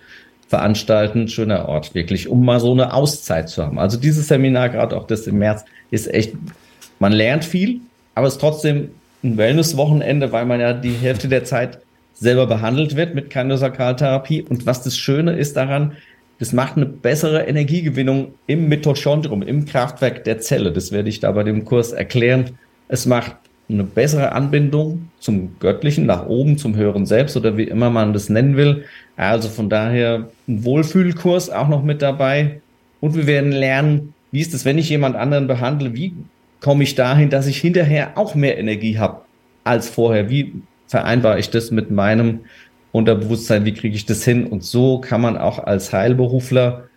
veranstalten. 0.48 1.28
Schöner 1.28 1.68
Ort, 1.68 1.94
wirklich, 1.94 2.30
um 2.30 2.46
mal 2.46 2.62
so 2.62 2.72
eine 2.72 2.94
Auszeit 2.94 3.50
zu 3.50 3.62
haben. 3.62 3.78
Also 3.78 4.00
dieses 4.00 4.30
Seminar, 4.30 4.70
gerade 4.70 4.96
auch 4.96 5.06
das 5.06 5.28
im 5.28 5.38
März, 5.38 5.66
ist 5.92 6.12
echt, 6.14 6.34
man 7.00 7.12
lernt 7.12 7.44
viel, 7.44 7.82
aber 8.16 8.28
es 8.28 8.36
ist 8.36 8.40
trotzdem 8.40 8.92
ein 9.22 9.36
Wellness-Wochenende, 9.36 10.32
weil 10.32 10.46
man 10.46 10.62
ja 10.62 10.72
die 10.72 10.94
Hälfte 10.94 11.28
der 11.28 11.44
Zeit 11.44 11.80
selber 12.14 12.48
behandelt 12.48 12.96
wird 12.96 13.16
mit 13.16 13.30
Kraniosakraltherapie. 13.30 14.42
Und 14.44 14.66
was 14.66 14.82
das 14.82 14.98
Schöne 14.98 15.34
ist 15.34 15.58
daran, 15.58 15.98
das 16.40 16.54
macht 16.54 16.78
eine 16.78 16.86
bessere 16.86 17.44
Energiegewinnung 17.48 18.34
im 18.48 18.70
Mitochondrium, 18.70 19.42
im 19.42 19.66
Kraftwerk 19.66 20.24
der 20.24 20.40
Zelle. 20.40 20.72
Das 20.72 20.94
werde 20.94 21.10
ich 21.10 21.20
da 21.20 21.34
bei 21.34 21.44
dem 21.44 21.66
Kurs 21.66 21.92
erklären. 21.92 22.58
Es 22.88 23.06
macht 23.06 23.36
eine 23.70 23.84
bessere 23.84 24.32
Anbindung 24.32 25.10
zum 25.20 25.60
Göttlichen, 25.60 26.06
nach 26.06 26.26
oben, 26.26 26.58
zum 26.58 26.76
höheren 26.76 27.06
Selbst 27.06 27.38
oder 27.38 27.56
wie 27.56 27.64
immer 27.64 27.90
man 27.90 28.14
das 28.14 28.30
nennen 28.30 28.58
will. 28.58 28.86
Also 29.16 29.48
von 29.48 29.70
daher 29.70 30.30
ein 30.48 30.64
Wohlfühlkurs 30.64 31.50
auch 31.50 31.68
noch 31.68 31.84
mit 31.84 32.02
dabei. 32.02 32.62
Und 33.00 33.16
wir 33.16 33.28
werden 33.28 33.52
lernen, 33.52 34.14
wie 34.32 34.42
ist 34.42 34.54
es, 34.54 34.66
wenn 34.66 34.78
ich 34.78 34.90
jemand 34.90 35.16
anderen 35.16 35.48
behandle, 35.48 35.94
wie 35.94 36.14
komme 36.62 36.84
ich 36.84 36.96
dahin, 36.96 37.30
dass 37.30 37.48
ich 37.48 37.58
hinterher 37.60 38.18
auch 38.18 38.36
mehr 38.36 38.58
Energie 38.58 38.98
habe 38.98 39.22
als 39.64 39.88
vorher? 39.88 40.30
Wie 40.30 40.62
vereinbare 40.88 41.40
ich 41.40 41.52
das 41.52 41.70
mit 41.70 41.92
meinem 41.92 42.42
Unterbewusstsein? 42.92 43.66
Wie 43.66 43.74
kriege 43.74 43.96
ich 43.96 44.06
das 44.06 44.24
hin? 44.24 44.48
Und 44.48 44.64
so 44.64 45.00
kann 45.00 45.22
man 45.22 45.38
auch 45.38 45.60
als 45.60 45.94
Heilberufler 45.94 46.89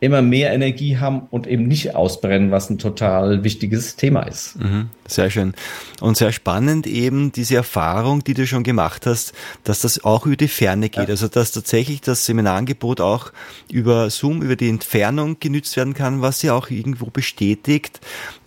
immer 0.00 0.22
mehr 0.22 0.52
Energie 0.52 0.98
haben 0.98 1.22
und 1.30 1.46
eben 1.46 1.66
nicht 1.66 1.96
ausbrennen, 1.96 2.50
was 2.52 2.70
ein 2.70 2.78
total 2.78 3.42
wichtiges 3.42 3.96
Thema 3.96 4.22
ist. 4.22 4.56
Mhm, 4.56 4.90
sehr 5.06 5.28
schön. 5.28 5.54
Und 6.00 6.16
sehr 6.16 6.30
spannend 6.30 6.86
eben 6.86 7.32
diese 7.32 7.56
Erfahrung, 7.56 8.22
die 8.22 8.34
du 8.34 8.46
schon 8.46 8.62
gemacht 8.62 9.06
hast, 9.06 9.32
dass 9.64 9.80
das 9.80 10.04
auch 10.04 10.26
über 10.26 10.36
die 10.36 10.48
Ferne 10.48 10.88
geht. 10.88 11.04
Ja. 11.04 11.08
Also 11.08 11.26
dass 11.26 11.50
tatsächlich 11.50 12.00
das 12.00 12.26
Seminarangebot 12.26 13.00
auch 13.00 13.32
über 13.70 14.08
Zoom, 14.10 14.42
über 14.42 14.54
die 14.54 14.68
Entfernung 14.68 15.38
genützt 15.40 15.76
werden 15.76 15.94
kann, 15.94 16.22
was 16.22 16.42
ja 16.42 16.54
auch 16.54 16.70
irgendwo 16.70 17.06
bestätigt, 17.06 18.00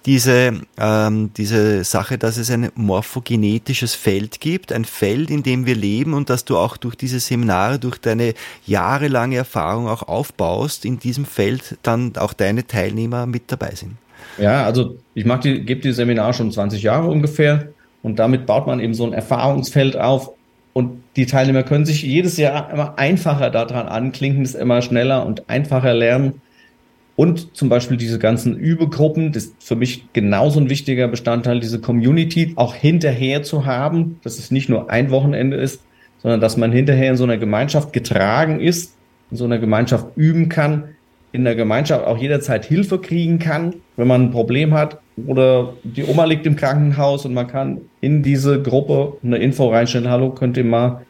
diese, 0.06 0.62
ähm, 0.80 1.32
diese 1.38 1.84
Sache, 1.84 2.18
dass 2.18 2.38
es 2.38 2.50
ein 2.50 2.72
morphogenetisches 2.76 3.94
Feld 3.94 4.40
gibt, 4.40 4.72
ein 4.72 4.86
Feld, 4.86 5.30
in 5.30 5.44
dem 5.44 5.66
wir 5.66 5.76
leben 5.76 6.14
und 6.14 6.30
dass 6.30 6.44
du 6.46 6.58
auch 6.58 6.78
durch 6.78 6.96
diese 6.96 7.20
Seminare, 7.20 7.78
durch 7.78 8.00
deine 8.00 8.34
jahrelange 8.66 9.36
Erfahrung 9.36 9.88
auch 9.88 10.04
aufbaust, 10.04 10.86
in 10.86 11.00
diesem 11.00 11.26
Feld 11.26 11.78
dann 11.84 12.14
auch 12.18 12.34
deine 12.34 12.66
Teilnehmer 12.66 13.26
mit 13.26 13.52
dabei 13.52 13.76
sind. 13.76 13.94
Ja, 14.38 14.66
also 14.66 14.98
ich 15.14 15.26
die, 15.44 15.62
gebe 15.62 15.82
die 15.82 15.92
Seminare 15.92 16.34
schon 16.34 16.52
20 16.52 16.82
Jahre 16.82 17.08
ungefähr 17.08 17.68
und 18.02 18.18
damit 18.18 18.46
baut 18.46 18.66
man 18.68 18.80
eben 18.80 18.94
so 18.94 19.06
ein 19.06 19.14
Erfahrungsfeld 19.14 19.98
auf 19.98 20.32
und 20.74 21.04
die 21.16 21.26
Teilnehmer 21.26 21.64
können 21.64 21.86
sich 21.86 22.02
jedes 22.02 22.38
Jahr 22.38 22.72
immer 22.72 22.98
einfacher 22.98 23.50
daran 23.50 23.88
anklinken, 23.88 24.44
es 24.44 24.56
immer 24.56 24.82
schneller 24.82 25.26
und 25.26 25.50
einfacher 25.50 25.94
lernen 25.94 26.42
Und 27.16 27.56
zum 27.56 27.70
Beispiel 27.70 27.98
diese 27.98 28.20
ganzen 28.20 28.56
Übegruppen, 28.58 29.32
das 29.32 29.46
ist 29.46 29.64
für 29.64 29.76
mich 29.76 30.06
genauso 30.14 30.60
ein 30.60 30.70
wichtiger 30.70 31.08
Bestandteil, 31.08 31.60
diese 31.60 31.80
Community 31.80 32.54
auch 32.56 32.74
hinterher 32.74 33.44
zu 33.44 33.66
haben, 33.66 34.20
dass 34.24 34.40
es 34.40 34.50
nicht 34.50 34.70
nur 34.70 34.90
ein 34.90 35.12
Wochenende 35.12 35.58
ist, 35.58 35.82
sondern 36.22 36.40
dass 36.40 36.58
man 36.58 36.72
hinterher 36.72 37.12
in 37.12 37.18
so 37.18 37.24
einer 37.24 37.38
Gemeinschaft 37.38 37.94
getragen 37.94 38.60
ist, 38.60 38.96
in 39.30 39.38
so 39.38 39.46
einer 39.46 39.60
Gemeinschaft 39.60 40.08
üben 40.16 40.50
kann, 40.50 40.96
in 41.32 41.44
der 41.44 41.56
Gemeinschaft 41.56 42.06
auch 42.06 42.18
jederzeit 42.18 42.66
Hilfe 42.66 43.00
kriegen 43.00 43.40
kann, 43.40 43.76
wenn 43.96 44.08
man 44.08 44.24
ein 44.24 44.32
Problem 44.32 44.74
hat. 44.74 45.00
Oder 45.28 45.74
die 45.84 46.04
Oma 46.04 46.26
liegt 46.26 46.46
im 46.46 46.56
Krankenhaus 46.56 47.26
und 47.26 47.34
man 47.34 47.48
kann 47.48 47.82
in 48.02 48.24
diese 48.24 48.62
Gruppe 48.62 49.18
eine 49.24 49.38
Info 49.38 49.70
reinstellen, 49.70 50.10
hallo, 50.10 50.32
könnt 50.32 50.58
ihr 50.58 50.64
mal, 50.64 51.02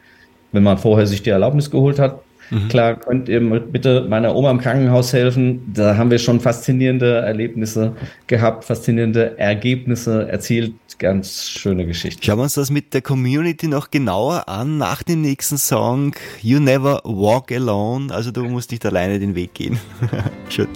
wenn 0.52 0.62
man 0.62 0.78
vorher 0.78 1.06
sich 1.06 1.22
die 1.22 1.30
Erlaubnis 1.30 1.70
geholt 1.70 1.98
hat, 1.98 2.20
Mhm. 2.52 2.68
Klar, 2.68 2.96
könnt 2.96 3.30
ihr 3.30 3.40
bitte 3.40 4.06
meiner 4.08 4.36
Oma 4.36 4.50
im 4.50 4.58
Krankenhaus 4.58 5.12
helfen. 5.14 5.72
Da 5.72 5.96
haben 5.96 6.10
wir 6.10 6.18
schon 6.18 6.38
faszinierende 6.38 7.16
Erlebnisse 7.22 7.92
gehabt, 8.26 8.64
faszinierende 8.64 9.38
Ergebnisse 9.38 10.28
erzielt. 10.28 10.74
Ganz 10.98 11.48
schöne 11.48 11.86
Geschichte. 11.86 12.22
Schauen 12.22 12.38
wir 12.38 12.42
uns 12.44 12.54
das 12.54 12.70
mit 12.70 12.92
der 12.92 13.00
Community 13.00 13.66
noch 13.66 13.90
genauer 13.90 14.48
an 14.48 14.76
nach 14.76 15.02
dem 15.02 15.22
nächsten 15.22 15.56
Song 15.56 16.14
You 16.42 16.60
Never 16.60 17.00
Walk 17.04 17.50
Alone. 17.50 18.12
Also 18.14 18.30
du 18.30 18.44
musst 18.44 18.70
nicht 18.70 18.84
alleine 18.84 19.18
den 19.18 19.34
Weg 19.34 19.54
gehen. 19.54 19.78
Schön. 20.50 20.68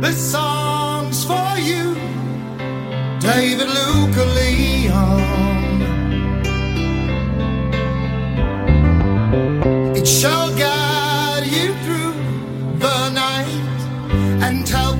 This 0.00 0.32
song's 0.32 1.24
for 1.24 1.58
you, 1.58 1.94
David 3.20 3.68
Luca 3.68 4.24
Leon. 4.34 5.49
It 10.00 10.08
shall 10.08 10.48
guide 10.56 11.44
you 11.44 11.74
through 11.84 12.14
the 12.78 13.10
night 13.10 13.80
and 14.42 14.66
help 14.66 14.99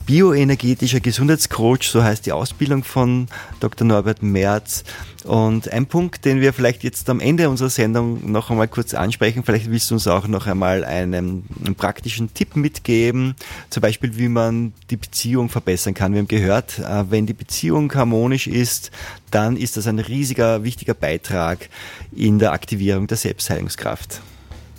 Bioenergetischer 0.07 1.01
Gesundheitscoach, 1.01 1.83
so 1.83 2.05
heißt 2.05 2.27
die 2.27 2.33
Ausbildung 2.33 2.85
von 2.85 3.27
Dr. 3.59 3.85
Norbert 3.85 4.23
Merz. 4.23 4.85
Und 5.25 5.73
ein 5.73 5.87
Punkt, 5.87 6.25
den 6.25 6.41
wir 6.41 6.53
vielleicht 6.53 6.85
jetzt 6.85 7.11
am 7.11 7.19
Ende 7.19 7.51
unserer 7.51 7.71
Sendung 7.71 8.31
noch 8.31 8.49
einmal 8.49 8.69
kurz 8.69 8.95
ansprechen, 8.95 9.43
vielleicht 9.45 9.69
willst 9.69 9.91
du 9.91 9.95
uns 9.95 10.07
auch 10.07 10.29
noch 10.29 10.47
einmal 10.47 10.85
einen, 10.85 11.43
einen 11.65 11.75
praktischen 11.75 12.33
Tipp 12.33 12.55
mitgeben, 12.55 13.35
zum 13.69 13.81
Beispiel 13.81 14.17
wie 14.17 14.29
man 14.29 14.73
die 14.91 14.97
Beziehung 14.97 15.49
verbessern 15.49 15.95
kann. 15.95 16.13
Wir 16.13 16.21
haben 16.21 16.29
gehört, 16.29 16.79
äh, 16.79 17.11
wenn 17.11 17.27
die 17.27 17.35
Beziehung 17.35 17.93
harmonisch 17.93 18.47
ist, 18.47 18.93
dann 19.33 19.57
ist 19.57 19.77
das 19.77 19.89
ein 19.89 19.99
riesiger, 19.99 20.63
wichtiger 20.63 20.95
Beitrag 20.95 21.69
in 22.15 22.39
der 22.39 22.53
Aktivierung 22.53 23.09
der 23.09 23.17
Selbstheilungskraft. 23.17 24.21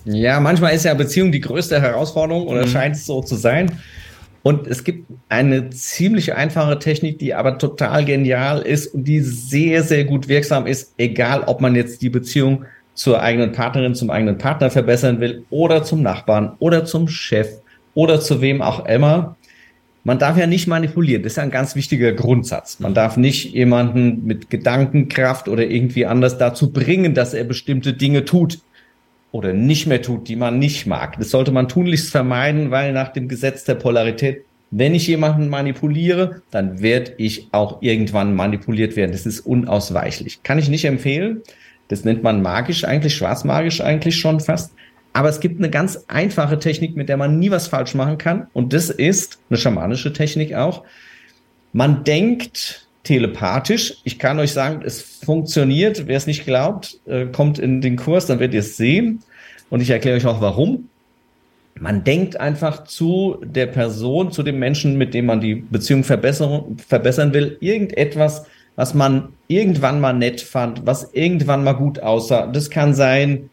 Ja, 0.05 0.39
manchmal 0.39 0.73
ist 0.73 0.85
ja 0.85 0.93
Beziehung 0.93 1.33
die 1.33 1.41
größte 1.41 1.81
Herausforderung 1.81 2.47
oder 2.47 2.65
mhm. 2.65 2.69
scheint 2.69 2.95
es 2.95 3.05
so 3.05 3.21
zu 3.21 3.35
sein. 3.35 3.77
Und 4.47 4.65
es 4.65 4.85
gibt 4.85 5.11
eine 5.27 5.71
ziemlich 5.71 6.33
einfache 6.33 6.79
Technik, 6.79 7.19
die 7.19 7.33
aber 7.33 7.57
total 7.57 8.05
genial 8.05 8.61
ist 8.61 8.93
und 8.93 9.03
die 9.03 9.19
sehr, 9.19 9.83
sehr 9.83 10.05
gut 10.05 10.29
wirksam 10.29 10.65
ist, 10.65 10.93
egal 10.97 11.43
ob 11.47 11.59
man 11.59 11.75
jetzt 11.75 12.01
die 12.01 12.09
Beziehung 12.09 12.63
zur 12.93 13.21
eigenen 13.21 13.51
Partnerin, 13.51 13.93
zum 13.93 14.09
eigenen 14.09 14.37
Partner 14.37 14.69
verbessern 14.69 15.19
will 15.19 15.43
oder 15.49 15.83
zum 15.83 16.01
Nachbarn 16.01 16.55
oder 16.59 16.85
zum 16.85 17.09
Chef 17.09 17.57
oder 17.93 18.21
zu 18.21 18.39
wem 18.39 18.61
auch 18.61 18.85
immer. 18.85 19.35
Man 20.05 20.17
darf 20.17 20.37
ja 20.37 20.47
nicht 20.47 20.65
manipulieren. 20.65 21.23
Das 21.23 21.33
ist 21.33 21.37
ja 21.37 21.43
ein 21.43 21.51
ganz 21.51 21.75
wichtiger 21.75 22.13
Grundsatz. 22.13 22.79
Man 22.79 22.93
darf 22.93 23.17
nicht 23.17 23.51
jemanden 23.51 24.25
mit 24.25 24.49
Gedankenkraft 24.49 25.49
oder 25.49 25.65
irgendwie 25.65 26.05
anders 26.05 26.37
dazu 26.37 26.71
bringen, 26.71 27.13
dass 27.13 27.33
er 27.33 27.43
bestimmte 27.43 27.91
Dinge 27.91 28.23
tut 28.23 28.59
oder 29.31 29.53
nicht 29.53 29.87
mehr 29.87 30.01
tut, 30.01 30.27
die 30.27 30.35
man 30.35 30.59
nicht 30.59 30.85
mag. 30.85 31.17
Das 31.17 31.29
sollte 31.29 31.51
man 31.51 31.67
tunlichst 31.67 32.11
vermeiden, 32.11 32.71
weil 32.71 32.93
nach 32.93 33.09
dem 33.09 33.27
Gesetz 33.27 33.63
der 33.63 33.75
Polarität, 33.75 34.43
wenn 34.71 34.95
ich 34.95 35.07
jemanden 35.07 35.49
manipuliere, 35.49 36.41
dann 36.51 36.81
werde 36.81 37.13
ich 37.17 37.47
auch 37.51 37.81
irgendwann 37.81 38.35
manipuliert 38.35 38.95
werden. 38.95 39.11
Das 39.11 39.25
ist 39.25 39.41
unausweichlich. 39.41 40.43
Kann 40.43 40.59
ich 40.59 40.69
nicht 40.69 40.85
empfehlen. 40.85 41.41
Das 41.87 42.03
nennt 42.03 42.23
man 42.23 42.41
magisch 42.41 42.83
eigentlich, 42.83 43.15
schwarzmagisch 43.15 43.81
eigentlich 43.81 44.19
schon 44.19 44.39
fast. 44.39 44.73
Aber 45.13 45.29
es 45.29 45.39
gibt 45.39 45.59
eine 45.59 45.69
ganz 45.69 46.05
einfache 46.07 46.59
Technik, 46.59 46.95
mit 46.95 47.09
der 47.09 47.17
man 47.17 47.39
nie 47.39 47.49
was 47.49 47.67
falsch 47.67 47.95
machen 47.95 48.17
kann. 48.17 48.47
Und 48.53 48.73
das 48.73 48.89
ist 48.89 49.39
eine 49.49 49.57
schamanische 49.57 50.13
Technik 50.13 50.53
auch. 50.53 50.83
Man 51.73 52.03
denkt 52.03 52.86
telepathisch. 53.07 53.95
Ich 54.03 54.19
kann 54.19 54.37
euch 54.37 54.51
sagen, 54.51 54.81
es 54.85 55.01
funktioniert. 55.01 56.07
Wer 56.07 56.17
es 56.17 56.27
nicht 56.27 56.45
glaubt, 56.45 56.99
äh, 57.05 57.25
kommt 57.27 57.57
in 57.57 57.79
den 57.81 57.95
Kurs, 57.95 58.25
dann 58.25 58.39
werdet 58.39 58.53
ihr 58.53 58.59
es 58.59 58.75
sehen. 58.75 59.23
Und 59.69 59.81
ich 59.81 59.89
erkläre 59.89 60.17
euch 60.17 60.25
auch 60.25 60.41
warum. 60.41 60.89
Man 61.79 62.03
denkt 62.03 62.39
einfach 62.39 62.83
zu 62.83 63.37
der 63.43 63.67
Person, 63.67 64.31
zu 64.31 64.43
dem 64.43 64.59
Menschen, 64.59 64.97
mit 64.97 65.13
dem 65.13 65.27
man 65.27 65.39
die 65.39 65.55
Beziehung 65.55 66.03
verbessern, 66.03 66.77
verbessern 66.85 67.33
will, 67.33 67.57
irgendetwas, 67.61 68.45
was 68.75 68.93
man 68.93 69.29
irgendwann 69.47 70.01
mal 70.01 70.13
nett 70.13 70.41
fand, 70.41 70.85
was 70.85 71.13
irgendwann 71.13 71.63
mal 71.63 71.73
gut 71.73 71.99
aussah. 71.99 72.47
Das 72.47 72.69
kann 72.69 72.93
sein, 72.93 73.49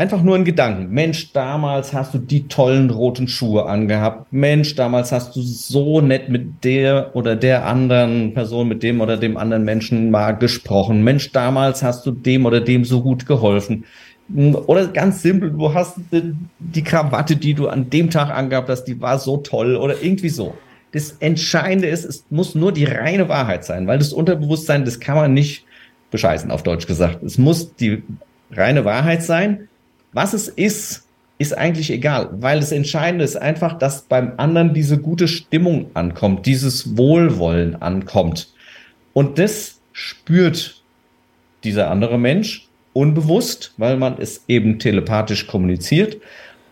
Einfach 0.00 0.22
nur 0.22 0.34
ein 0.34 0.46
Gedanken. 0.46 0.94
Mensch, 0.94 1.34
damals 1.34 1.92
hast 1.92 2.14
du 2.14 2.18
die 2.18 2.48
tollen 2.48 2.88
roten 2.88 3.28
Schuhe 3.28 3.66
angehabt. 3.66 4.32
Mensch, 4.32 4.74
damals 4.74 5.12
hast 5.12 5.36
du 5.36 5.42
so 5.42 6.00
nett 6.00 6.30
mit 6.30 6.64
der 6.64 7.14
oder 7.14 7.36
der 7.36 7.66
anderen 7.66 8.32
Person, 8.32 8.68
mit 8.68 8.82
dem 8.82 9.02
oder 9.02 9.18
dem 9.18 9.36
anderen 9.36 9.66
Menschen 9.66 10.10
mal 10.10 10.32
gesprochen. 10.32 11.04
Mensch, 11.04 11.32
damals 11.32 11.82
hast 11.82 12.06
du 12.06 12.12
dem 12.12 12.46
oder 12.46 12.62
dem 12.62 12.86
so 12.86 13.02
gut 13.02 13.26
geholfen. 13.26 13.84
Oder 14.34 14.86
ganz 14.86 15.20
simpel, 15.20 15.50
du 15.50 15.74
hast 15.74 15.98
die 16.10 16.82
Krawatte, 16.82 17.36
die 17.36 17.52
du 17.52 17.68
an 17.68 17.90
dem 17.90 18.08
Tag 18.08 18.30
angehabt 18.30 18.70
hast, 18.70 18.84
die 18.84 19.02
war 19.02 19.18
so 19.18 19.36
toll 19.36 19.76
oder 19.76 20.00
irgendwie 20.00 20.30
so. 20.30 20.54
Das 20.92 21.18
Entscheidende 21.20 21.88
ist, 21.88 22.06
es 22.06 22.24
muss 22.30 22.54
nur 22.54 22.72
die 22.72 22.86
reine 22.86 23.28
Wahrheit 23.28 23.66
sein, 23.66 23.86
weil 23.86 23.98
das 23.98 24.14
Unterbewusstsein, 24.14 24.86
das 24.86 24.98
kann 24.98 25.16
man 25.16 25.34
nicht 25.34 25.66
bescheißen, 26.10 26.50
auf 26.50 26.62
Deutsch 26.62 26.86
gesagt. 26.86 27.22
Es 27.22 27.36
muss 27.36 27.74
die 27.74 28.02
reine 28.50 28.86
Wahrheit 28.86 29.22
sein 29.22 29.66
was 30.12 30.32
es 30.32 30.48
ist, 30.48 31.06
ist 31.38 31.56
eigentlich 31.56 31.90
egal, 31.90 32.28
weil 32.32 32.60
das 32.60 32.70
Entscheidende 32.70 33.24
ist 33.24 33.36
einfach, 33.36 33.78
dass 33.78 34.02
beim 34.02 34.34
anderen 34.36 34.74
diese 34.74 34.98
gute 34.98 35.26
Stimmung 35.26 35.86
ankommt, 35.94 36.44
dieses 36.44 36.98
Wohlwollen 36.98 37.80
ankommt. 37.80 38.52
Und 39.14 39.38
das 39.38 39.80
spürt 39.92 40.82
dieser 41.64 41.90
andere 41.90 42.18
Mensch 42.18 42.68
unbewusst, 42.92 43.72
weil 43.78 43.96
man 43.96 44.16
es 44.18 44.44
eben 44.48 44.78
telepathisch 44.78 45.46
kommuniziert. 45.46 46.18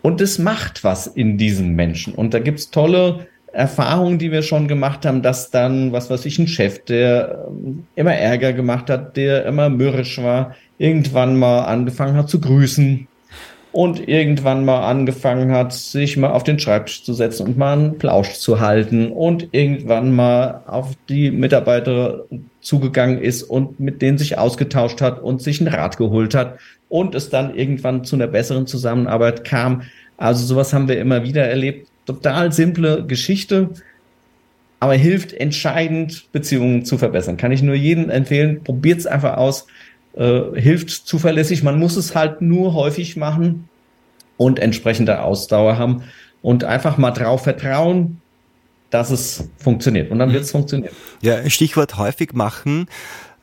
Und 0.01 0.21
es 0.21 0.37
macht 0.37 0.83
was 0.83 1.07
in 1.07 1.37
diesem 1.37 1.75
Menschen. 1.75 2.13
Und 2.13 2.33
da 2.33 2.39
gibt's 2.39 2.69
tolle 2.69 3.27
Erfahrungen, 3.51 4.19
die 4.19 4.31
wir 4.31 4.43
schon 4.43 4.67
gemacht 4.67 5.05
haben, 5.05 5.23
dass 5.23 5.49
dann, 5.49 5.91
was 5.91 6.09
weiß 6.11 6.25
ich, 6.25 6.37
ein 6.37 6.47
Chef, 6.47 6.85
der 6.85 7.45
ähm, 7.47 7.87
immer 7.95 8.13
Ärger 8.13 8.53
gemacht 8.53 8.89
hat, 8.89 9.17
der 9.17 9.45
immer 9.45 9.69
mürrisch 9.69 10.21
war, 10.21 10.55
irgendwann 10.77 11.37
mal 11.39 11.61
angefangen 11.65 12.15
hat 12.15 12.29
zu 12.29 12.39
grüßen 12.39 13.07
und 13.79 14.09
irgendwann 14.09 14.65
mal 14.65 14.81
angefangen 14.81 15.53
hat, 15.53 15.71
sich 15.71 16.17
mal 16.17 16.31
auf 16.31 16.43
den 16.43 16.59
Schreibtisch 16.59 17.05
zu 17.05 17.13
setzen 17.13 17.47
und 17.47 17.57
mal 17.57 17.77
einen 17.77 17.97
Plausch 17.97 18.33
zu 18.33 18.59
halten 18.59 19.09
und 19.09 19.47
irgendwann 19.53 20.13
mal 20.13 20.63
auf 20.67 20.97
die 21.07 21.31
Mitarbeiter 21.31 22.25
zugegangen 22.59 23.21
ist 23.21 23.41
und 23.41 23.79
mit 23.79 24.01
denen 24.01 24.17
sich 24.17 24.37
ausgetauscht 24.37 24.99
hat 24.99 25.23
und 25.23 25.41
sich 25.41 25.61
einen 25.61 25.73
Rat 25.73 25.95
geholt 25.95 26.35
hat 26.35 26.59
und 26.89 27.15
es 27.15 27.29
dann 27.29 27.55
irgendwann 27.55 28.03
zu 28.03 28.17
einer 28.17 28.27
besseren 28.27 28.67
Zusammenarbeit 28.67 29.45
kam. 29.45 29.83
Also 30.17 30.45
sowas 30.45 30.73
haben 30.73 30.89
wir 30.89 30.99
immer 30.99 31.23
wieder 31.23 31.47
erlebt. 31.47 31.87
Total 32.05 32.51
simple 32.51 33.05
Geschichte, 33.05 33.69
aber 34.81 34.95
hilft 34.95 35.31
entscheidend, 35.31 36.29
Beziehungen 36.33 36.83
zu 36.83 36.97
verbessern. 36.97 37.37
Kann 37.37 37.53
ich 37.53 37.63
nur 37.63 37.75
jedem 37.75 38.09
empfehlen, 38.09 38.61
probiert's 38.61 39.07
einfach 39.07 39.37
aus 39.37 39.67
äh, 40.17 40.59
hilft 40.59 40.89
zuverlässig. 40.89 41.63
Man 41.63 41.79
muss 41.79 41.95
es 41.95 42.13
halt 42.13 42.41
nur 42.41 42.73
häufig 42.73 43.15
machen 43.15 43.68
und 44.39 44.57
entsprechende 44.57 45.21
Ausdauer 45.21 45.77
haben 45.77 46.03
und 46.41 46.63
einfach 46.63 46.97
mal 46.97 47.11
drauf 47.11 47.43
vertrauen, 47.43 48.21
dass 48.89 49.11
es 49.11 49.49
funktioniert. 49.57 50.09
Und 50.11 50.19
dann 50.19 50.31
wird 50.31 50.43
es 50.43 50.51
funktionieren. 50.51 50.93
Ja, 51.21 51.47
Stichwort 51.49 51.97
häufig 51.97 52.31
machen. 52.33 52.87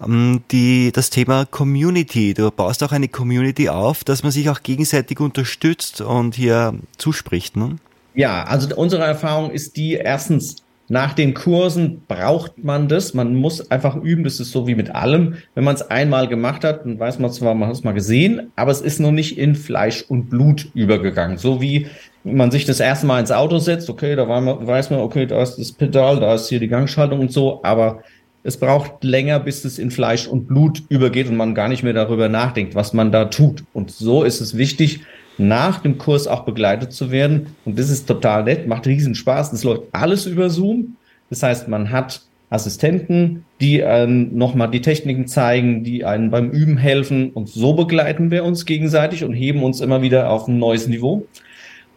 Ähm, 0.03 0.41
die, 0.51 0.93
das 0.93 1.11
Thema 1.11 1.45
Community. 1.45 2.33
Du 2.33 2.51
baust 2.51 2.83
auch 2.83 2.93
eine 2.93 3.09
Community 3.09 3.69
auf, 3.69 4.05
dass 4.05 4.23
man 4.23 4.33
sich 4.33 4.49
auch 4.49 4.63
gegenseitig 4.63 5.21
unterstützt 5.21 6.01
und 6.01 6.35
hier 6.35 6.75
zuspricht. 6.97 7.57
Ne? 7.57 7.77
Ja, 8.15 8.45
also 8.45 8.75
unsere 8.75 9.05
Erfahrung 9.05 9.51
ist 9.51 9.77
die, 9.77 9.95
erstens, 9.95 10.57
nach 10.89 11.15
den 11.15 11.35
Kursen 11.35 12.03
braucht 12.07 12.63
man 12.63 12.89
das. 12.89 13.13
Man 13.15 13.35
muss 13.35 13.71
einfach 13.71 13.97
üben. 13.97 14.25
Das 14.25 14.39
ist 14.39 14.53
so 14.53 14.67
wie 14.67 14.75
mit 14.75 14.95
allem. 14.95 15.35
Wenn 15.55 15.65
man 15.65 15.75
es 15.75 15.91
einmal 15.91 16.29
gemacht 16.29 16.65
hat, 16.65 16.85
dann 16.85 16.99
weiß 16.99 17.19
man 17.19 17.31
zwar, 17.33 17.55
man 17.55 17.69
hat 17.69 17.77
es 17.77 17.85
mal 17.85 17.93
gesehen, 17.93 18.53
aber 18.57 18.71
es 18.71 18.81
ist 18.81 19.01
noch 19.01 19.11
nicht 19.11 19.39
in 19.39 19.55
Fleisch 19.55 20.05
und 20.09 20.31
Blut 20.31 20.69
übergegangen. 20.75 21.39
So 21.39 21.61
wie 21.61 21.87
man 22.23 22.51
sich 22.51 22.65
das 22.65 22.81
erste 22.81 23.07
Mal 23.07 23.21
ins 23.21 23.33
Auto 23.33 23.59
setzt. 23.59 23.91
Okay, 23.91 24.15
da 24.17 24.29
weiß 24.29 24.91
man, 24.91 25.01
okay, 25.01 25.27
da 25.27 25.43
ist 25.43 25.57
das 25.57 25.73
Pedal, 25.73 26.21
da 26.21 26.35
ist 26.35 26.49
hier 26.49 26.61
die 26.61 26.69
Gangschaltung 26.69 27.21
und 27.21 27.33
so. 27.33 27.61
Aber 27.63 28.03
es 28.43 28.57
braucht 28.57 29.03
länger, 29.03 29.41
bis 29.41 29.65
es 29.65 29.79
in 29.79 29.91
Fleisch 29.91 30.29
und 30.29 30.47
Blut 30.47 30.83
übergeht 30.89 31.29
und 31.29 31.37
man 31.37 31.57
gar 31.57 31.69
nicht 31.69 31.83
mehr 31.83 31.95
darüber 31.95 32.29
nachdenkt, 32.29 32.77
was 32.77 32.93
man 32.93 33.11
da 33.11 33.25
tut. 33.25 33.65
Und 33.73 33.91
so 33.91 34.23
ist 34.23 34.41
es 34.41 34.57
wichtig, 34.57 35.01
nach 35.39 35.81
dem 35.81 35.99
Kurs 35.99 36.27
auch 36.27 36.45
begleitet 36.45 36.93
zu 36.93 37.11
werden. 37.11 37.49
Und 37.65 37.79
das 37.79 37.91
ist 37.91 38.07
total 38.07 38.45
nett, 38.45 38.67
macht 38.67 38.87
riesen 38.87 39.15
Spaß. 39.15 39.51
Das 39.51 39.65
läuft 39.65 39.83
alles 39.93 40.27
über 40.27 40.51
Zoom. 40.51 40.97
Das 41.31 41.43
heißt, 41.43 41.69
man 41.69 41.91
hat 41.91 42.23
Assistenten, 42.49 43.45
die 43.61 43.83
einen 43.83 44.37
nochmal 44.37 44.71
die 44.71 44.81
Techniken 44.81 45.27
zeigen, 45.27 45.83
die 45.83 46.05
einen 46.05 46.31
beim 46.31 46.51
Üben 46.51 46.77
helfen. 46.77 47.31
Und 47.31 47.49
so 47.49 47.75
begleiten 47.75 48.31
wir 48.31 48.45
uns 48.45 48.67
gegenseitig 48.67 49.25
und 49.25 49.33
heben 49.33 49.63
uns 49.63 49.81
immer 49.81 50.03
wieder 50.03 50.31
auf 50.31 50.47
ein 50.47 50.59
neues 50.59 50.87
Niveau. 50.87 51.27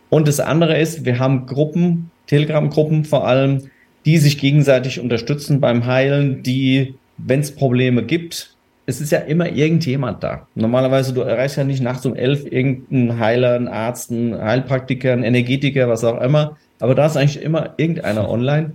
Und 0.10 0.28
das 0.28 0.40
andere 0.40 0.80
ist, 0.80 1.06
wir 1.06 1.20
haben 1.20 1.46
Gruppen, 1.46 2.10
Telegram-Gruppen 2.28 3.06
vor 3.06 3.28
allem, 3.28 3.70
die 4.06 4.18
sich 4.18 4.40
gegenseitig 4.40 5.00
unterstützen 5.00 5.60
beim 5.60 5.86
Heilen, 5.86 6.42
die, 6.42 6.96
wenn 7.18 7.42
es 7.42 7.54
Probleme 7.54 8.04
gibt, 8.04 8.56
es 8.90 9.00
ist 9.00 9.12
ja 9.12 9.20
immer 9.20 9.50
irgendjemand 9.50 10.24
da. 10.24 10.48
Normalerweise, 10.56 11.14
du 11.14 11.22
erreichst 11.22 11.58
ja 11.58 11.64
nicht 11.64 11.82
nachts 11.82 12.08
um 12.08 12.16
elf 12.16 12.46
irgendeinen 12.52 13.20
Heiler, 13.20 13.54
einen 13.54 13.68
Arzt, 13.68 14.12
einen 14.12 14.36
Heilpraktiker, 14.42 15.14
einen 15.14 15.24
Energetiker, 15.24 15.88
was 15.88 16.04
auch 16.04 16.20
immer. 16.20 16.58
Aber 16.80 16.96
da 16.96 17.06
ist 17.06 17.16
eigentlich 17.16 17.42
immer 17.42 17.76
irgendeiner 17.78 18.28
online. 18.28 18.72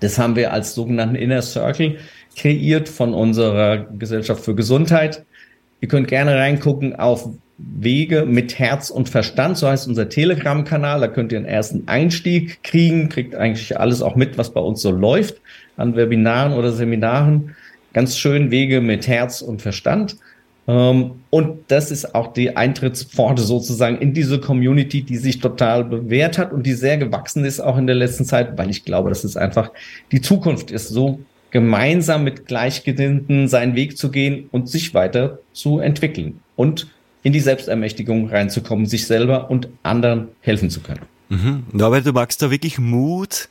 Das 0.00 0.18
haben 0.18 0.36
wir 0.36 0.52
als 0.52 0.74
sogenannten 0.74 1.14
Inner 1.14 1.40
Circle 1.40 1.96
kreiert 2.36 2.88
von 2.88 3.14
unserer 3.14 3.78
Gesellschaft 3.98 4.44
für 4.44 4.54
Gesundheit. 4.54 5.24
Ihr 5.80 5.88
könnt 5.88 6.08
gerne 6.08 6.36
reingucken 6.36 6.96
auf 6.96 7.28
Wege 7.56 8.26
mit 8.26 8.58
Herz 8.58 8.90
und 8.90 9.08
Verstand, 9.08 9.56
so 9.56 9.68
heißt 9.68 9.88
unser 9.88 10.08
Telegram-Kanal. 10.10 11.00
Da 11.00 11.08
könnt 11.08 11.32
ihr 11.32 11.38
einen 11.38 11.46
ersten 11.46 11.84
Einstieg 11.86 12.62
kriegen, 12.62 13.08
kriegt 13.08 13.34
eigentlich 13.34 13.78
alles 13.80 14.02
auch 14.02 14.16
mit, 14.16 14.36
was 14.36 14.52
bei 14.52 14.60
uns 14.60 14.82
so 14.82 14.90
läuft 14.90 15.40
an 15.76 15.96
Webinaren 15.96 16.52
oder 16.52 16.72
Seminaren 16.72 17.54
ganz 17.94 18.18
schön 18.18 18.50
Wege 18.50 18.82
mit 18.82 19.08
Herz 19.08 19.40
und 19.40 19.62
Verstand. 19.62 20.16
Ähm, 20.66 21.12
und 21.30 21.58
das 21.68 21.90
ist 21.90 22.14
auch 22.14 22.32
die 22.32 22.56
Eintrittspforte 22.56 23.42
sozusagen 23.42 23.98
in 23.98 24.12
diese 24.12 24.40
Community, 24.40 25.02
die 25.02 25.16
sich 25.16 25.40
total 25.40 25.84
bewährt 25.84 26.36
hat 26.36 26.52
und 26.52 26.64
die 26.66 26.74
sehr 26.74 26.98
gewachsen 26.98 27.44
ist 27.44 27.60
auch 27.60 27.78
in 27.78 27.86
der 27.86 27.96
letzten 27.96 28.24
Zeit, 28.24 28.58
weil 28.58 28.70
ich 28.70 28.84
glaube, 28.84 29.08
dass 29.08 29.24
es 29.24 29.36
einfach 29.36 29.70
die 30.12 30.20
Zukunft 30.20 30.70
ist, 30.70 30.88
so 30.88 31.20
gemeinsam 31.50 32.24
mit 32.24 32.46
Gleichgesinnten 32.46 33.46
seinen 33.46 33.76
Weg 33.76 33.96
zu 33.96 34.10
gehen 34.10 34.48
und 34.50 34.68
sich 34.68 34.92
weiter 34.92 35.38
zu 35.52 35.78
entwickeln 35.78 36.40
und 36.56 36.88
in 37.22 37.32
die 37.32 37.40
Selbstermächtigung 37.40 38.28
reinzukommen, 38.28 38.86
sich 38.86 39.06
selber 39.06 39.50
und 39.50 39.68
anderen 39.82 40.28
helfen 40.40 40.68
zu 40.68 40.80
können. 40.80 41.02
Mhm. 41.28 41.64
Norbert, 41.72 42.06
du 42.06 42.12
magst 42.12 42.42
da 42.42 42.50
wirklich 42.50 42.78
Mut 42.78 43.48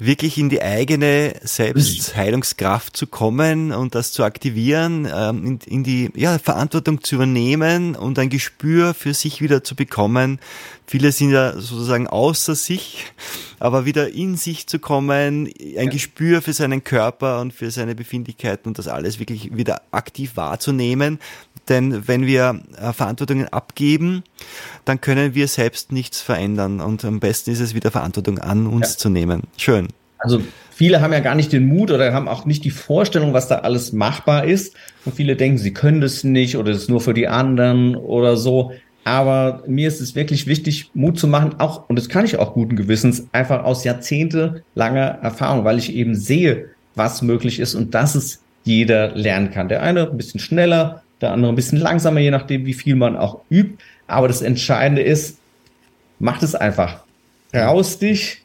wirklich 0.00 0.38
in 0.38 0.48
die 0.48 0.62
eigene 0.62 1.34
Selbstheilungskraft 1.42 2.96
zu 2.96 3.06
kommen 3.06 3.72
und 3.72 3.94
das 3.94 4.12
zu 4.12 4.24
aktivieren, 4.24 5.08
ähm, 5.12 5.46
in, 5.46 5.58
in 5.66 5.84
die 5.84 6.10
ja, 6.14 6.38
Verantwortung 6.38 7.02
zu 7.02 7.16
übernehmen 7.16 7.94
und 7.94 8.18
ein 8.18 8.30
Gespür 8.30 8.94
für 8.94 9.14
sich 9.14 9.40
wieder 9.42 9.62
zu 9.62 9.76
bekommen. 9.76 10.40
Viele 10.86 11.12
sind 11.12 11.30
ja 11.30 11.52
sozusagen 11.52 12.08
außer 12.08 12.56
sich, 12.56 13.12
aber 13.60 13.84
wieder 13.84 14.10
in 14.10 14.36
sich 14.36 14.66
zu 14.66 14.80
kommen, 14.80 15.46
ein 15.46 15.52
ja. 15.56 15.84
Gespür 15.84 16.42
für 16.42 16.52
seinen 16.52 16.82
Körper 16.82 17.40
und 17.40 17.52
für 17.52 17.70
seine 17.70 17.94
Befindlichkeiten 17.94 18.68
und 18.68 18.78
das 18.78 18.88
alles 18.88 19.20
wirklich 19.20 19.54
wieder 19.54 19.82
aktiv 19.92 20.32
wahrzunehmen. 20.34 21.20
Denn 21.70 22.06
wenn 22.08 22.26
wir 22.26 22.60
äh, 22.76 22.92
Verantwortungen 22.92 23.48
abgeben, 23.48 24.24
dann 24.84 25.00
können 25.00 25.34
wir 25.34 25.48
selbst 25.48 25.92
nichts 25.92 26.20
verändern. 26.20 26.80
Und 26.80 27.04
am 27.04 27.20
besten 27.20 27.50
ist 27.50 27.60
es 27.60 27.74
wieder 27.74 27.90
Verantwortung 27.90 28.38
an 28.38 28.66
uns 28.66 28.92
ja. 28.92 28.98
zu 28.98 29.08
nehmen. 29.08 29.44
Schön. 29.56 29.88
Also 30.18 30.42
viele 30.70 31.00
haben 31.00 31.12
ja 31.12 31.20
gar 31.20 31.34
nicht 31.34 31.52
den 31.52 31.66
Mut 31.66 31.90
oder 31.90 32.12
haben 32.12 32.28
auch 32.28 32.44
nicht 32.44 32.64
die 32.64 32.70
Vorstellung, 32.70 33.32
was 33.32 33.48
da 33.48 33.60
alles 33.60 33.92
machbar 33.92 34.44
ist. 34.44 34.74
Und 35.04 35.14
viele 35.14 35.36
denken, 35.36 35.58
sie 35.58 35.72
können 35.72 36.00
das 36.00 36.24
nicht 36.24 36.56
oder 36.56 36.72
es 36.72 36.82
ist 36.82 36.90
nur 36.90 37.00
für 37.00 37.14
die 37.14 37.28
anderen 37.28 37.96
oder 37.96 38.36
so. 38.36 38.72
Aber 39.04 39.62
mir 39.66 39.88
ist 39.88 40.00
es 40.00 40.14
wirklich 40.14 40.46
wichtig, 40.46 40.90
Mut 40.92 41.18
zu 41.18 41.26
machen, 41.26 41.54
auch, 41.58 41.88
und 41.88 41.96
das 41.96 42.08
kann 42.08 42.26
ich 42.26 42.38
auch 42.38 42.52
guten 42.52 42.76
Gewissens, 42.76 43.26
einfach 43.32 43.64
aus 43.64 43.84
jahrzehntelanger 43.84 45.18
Erfahrung, 45.22 45.64
weil 45.64 45.78
ich 45.78 45.94
eben 45.94 46.14
sehe, 46.14 46.68
was 46.96 47.22
möglich 47.22 47.60
ist 47.60 47.74
und 47.74 47.94
dass 47.94 48.14
es 48.14 48.42
jeder 48.64 49.14
lernen 49.14 49.50
kann. 49.50 49.68
Der 49.68 49.82
eine 49.82 50.10
ein 50.10 50.16
bisschen 50.18 50.38
schneller, 50.38 51.02
der 51.20 51.32
andere 51.32 51.52
ein 51.52 51.56
bisschen 51.56 51.78
langsamer, 51.78 52.20
je 52.20 52.30
nachdem, 52.30 52.66
wie 52.66 52.74
viel 52.74 52.96
man 52.96 53.16
auch 53.16 53.40
übt. 53.50 53.82
Aber 54.06 54.28
das 54.28 54.42
Entscheidende 54.42 55.02
ist, 55.02 55.38
macht 56.18 56.42
es 56.42 56.54
einfach. 56.54 57.02
Raus 57.54 57.98
dich, 57.98 58.42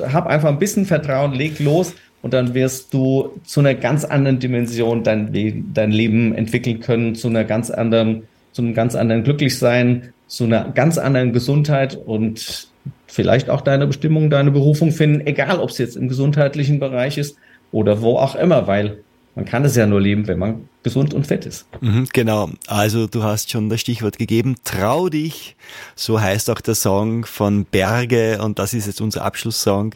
hab 0.00 0.26
einfach 0.26 0.48
ein 0.48 0.58
bisschen 0.58 0.86
Vertrauen, 0.86 1.32
leg 1.32 1.58
los 1.58 1.94
und 2.22 2.32
dann 2.32 2.54
wirst 2.54 2.94
du 2.94 3.38
zu 3.44 3.60
einer 3.60 3.74
ganz 3.74 4.04
anderen 4.04 4.38
Dimension 4.38 5.02
dein, 5.02 5.30
dein 5.74 5.90
Leben 5.90 6.34
entwickeln 6.34 6.80
können, 6.80 7.14
zu 7.14 7.28
einer 7.28 7.44
ganz 7.44 7.70
anderen, 7.70 8.22
zu 8.52 8.62
einem 8.62 8.74
ganz 8.74 8.94
anderen 8.94 9.24
Glücklichsein, 9.24 10.12
zu 10.26 10.44
einer 10.44 10.70
ganz 10.70 10.98
anderen 10.98 11.32
Gesundheit 11.32 11.96
und 11.96 12.68
vielleicht 13.06 13.50
auch 13.50 13.60
deine 13.60 13.86
Bestimmung, 13.86 14.30
deine 14.30 14.50
Berufung 14.50 14.90
finden, 14.90 15.26
egal 15.26 15.58
ob 15.58 15.70
es 15.70 15.78
jetzt 15.78 15.96
im 15.96 16.08
gesundheitlichen 16.08 16.80
Bereich 16.80 17.18
ist 17.18 17.36
oder 17.72 18.00
wo 18.02 18.16
auch 18.16 18.34
immer, 18.34 18.66
weil 18.66 19.03
man 19.34 19.44
kann 19.44 19.64
es 19.64 19.74
ja 19.74 19.86
nur 19.86 20.00
leben, 20.00 20.28
wenn 20.28 20.38
man 20.38 20.68
gesund 20.84 21.12
und 21.12 21.26
fett 21.26 21.44
ist. 21.44 21.66
Mhm, 21.80 22.06
genau. 22.12 22.50
Also 22.68 23.08
du 23.08 23.24
hast 23.24 23.50
schon 23.50 23.68
das 23.68 23.80
Stichwort 23.80 24.16
gegeben. 24.16 24.56
Trau 24.64 25.08
dich. 25.08 25.56
So 25.96 26.20
heißt 26.20 26.50
auch 26.50 26.60
der 26.60 26.74
Song 26.76 27.24
von 27.24 27.64
Berge 27.64 28.40
und 28.40 28.58
das 28.58 28.74
ist 28.74 28.86
jetzt 28.86 29.00
unser 29.00 29.24
Abschlusssong. 29.24 29.94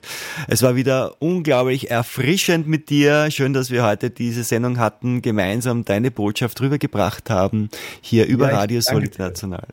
Es 0.48 0.62
war 0.62 0.74
wieder 0.74 1.14
unglaublich 1.20 1.90
erfrischend 1.90 2.66
mit 2.66 2.90
dir. 2.90 3.30
Schön, 3.30 3.52
dass 3.52 3.70
wir 3.70 3.84
heute 3.84 4.10
diese 4.10 4.42
Sendung 4.42 4.78
hatten, 4.78 5.22
gemeinsam 5.22 5.84
deine 5.84 6.10
Botschaft 6.10 6.60
rübergebracht 6.60 7.30
haben, 7.30 7.68
hier 8.00 8.26
über 8.26 8.50
ja, 8.50 8.58
Radio 8.58 8.80
Solid 8.80 9.12
International. 9.12 9.68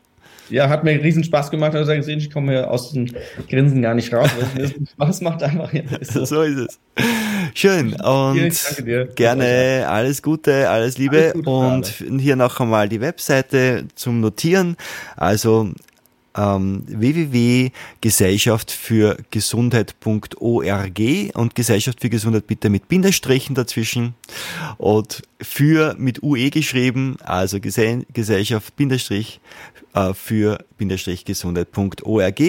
Ja, 0.49 0.69
hat 0.69 0.83
mir 0.83 1.01
riesen 1.03 1.23
Spaß 1.23 1.51
gemacht. 1.51 1.75
Also 1.75 1.93
gesehen, 1.93 2.19
ich 2.19 2.31
komme 2.31 2.51
hier 2.51 2.69
aus 2.71 2.91
dem 2.91 3.07
Grinsen 3.49 3.81
gar 3.81 3.93
nicht 3.93 4.13
raus. 4.13 4.29
Weil 4.55 4.65
es 4.65 4.91
Spaß 4.91 5.21
macht 5.21 5.43
einfach. 5.43 5.73
Ja, 5.73 5.81
ist 5.99 6.13
so. 6.13 6.25
so 6.25 6.41
ist 6.41 6.57
es. 6.57 6.79
Schön 7.53 7.93
und 7.93 9.15
gerne 9.15 9.85
alles 9.87 10.21
Gute, 10.21 10.69
alles 10.69 10.97
Liebe 10.97 11.17
alles 11.17 11.33
Gute 11.33 11.49
und 11.49 12.19
hier 12.19 12.35
noch 12.35 12.59
einmal 12.59 12.89
die 12.89 13.01
Webseite 13.01 13.85
zum 13.95 14.19
Notieren. 14.19 14.75
Also 15.15 15.71
ähm, 16.35 16.83
www.gesellschaft 16.87 18.71
für 18.71 19.17
Gesundheit.org 19.31 20.99
und 21.33 21.55
Gesellschaft 21.55 22.01
für 22.01 22.09
Gesundheit 22.09 22.47
bitte 22.47 22.69
mit 22.69 22.87
Bindestrichen 22.87 23.55
dazwischen 23.55 24.15
und 24.77 25.23
für 25.41 25.95
mit 25.97 26.23
UE 26.23 26.49
geschrieben, 26.49 27.17
also 27.23 27.59
Gesellschaft 27.59 28.75
Bindestrich 28.75 29.39
für 30.13 30.59
gesundheit.org. 30.77 32.41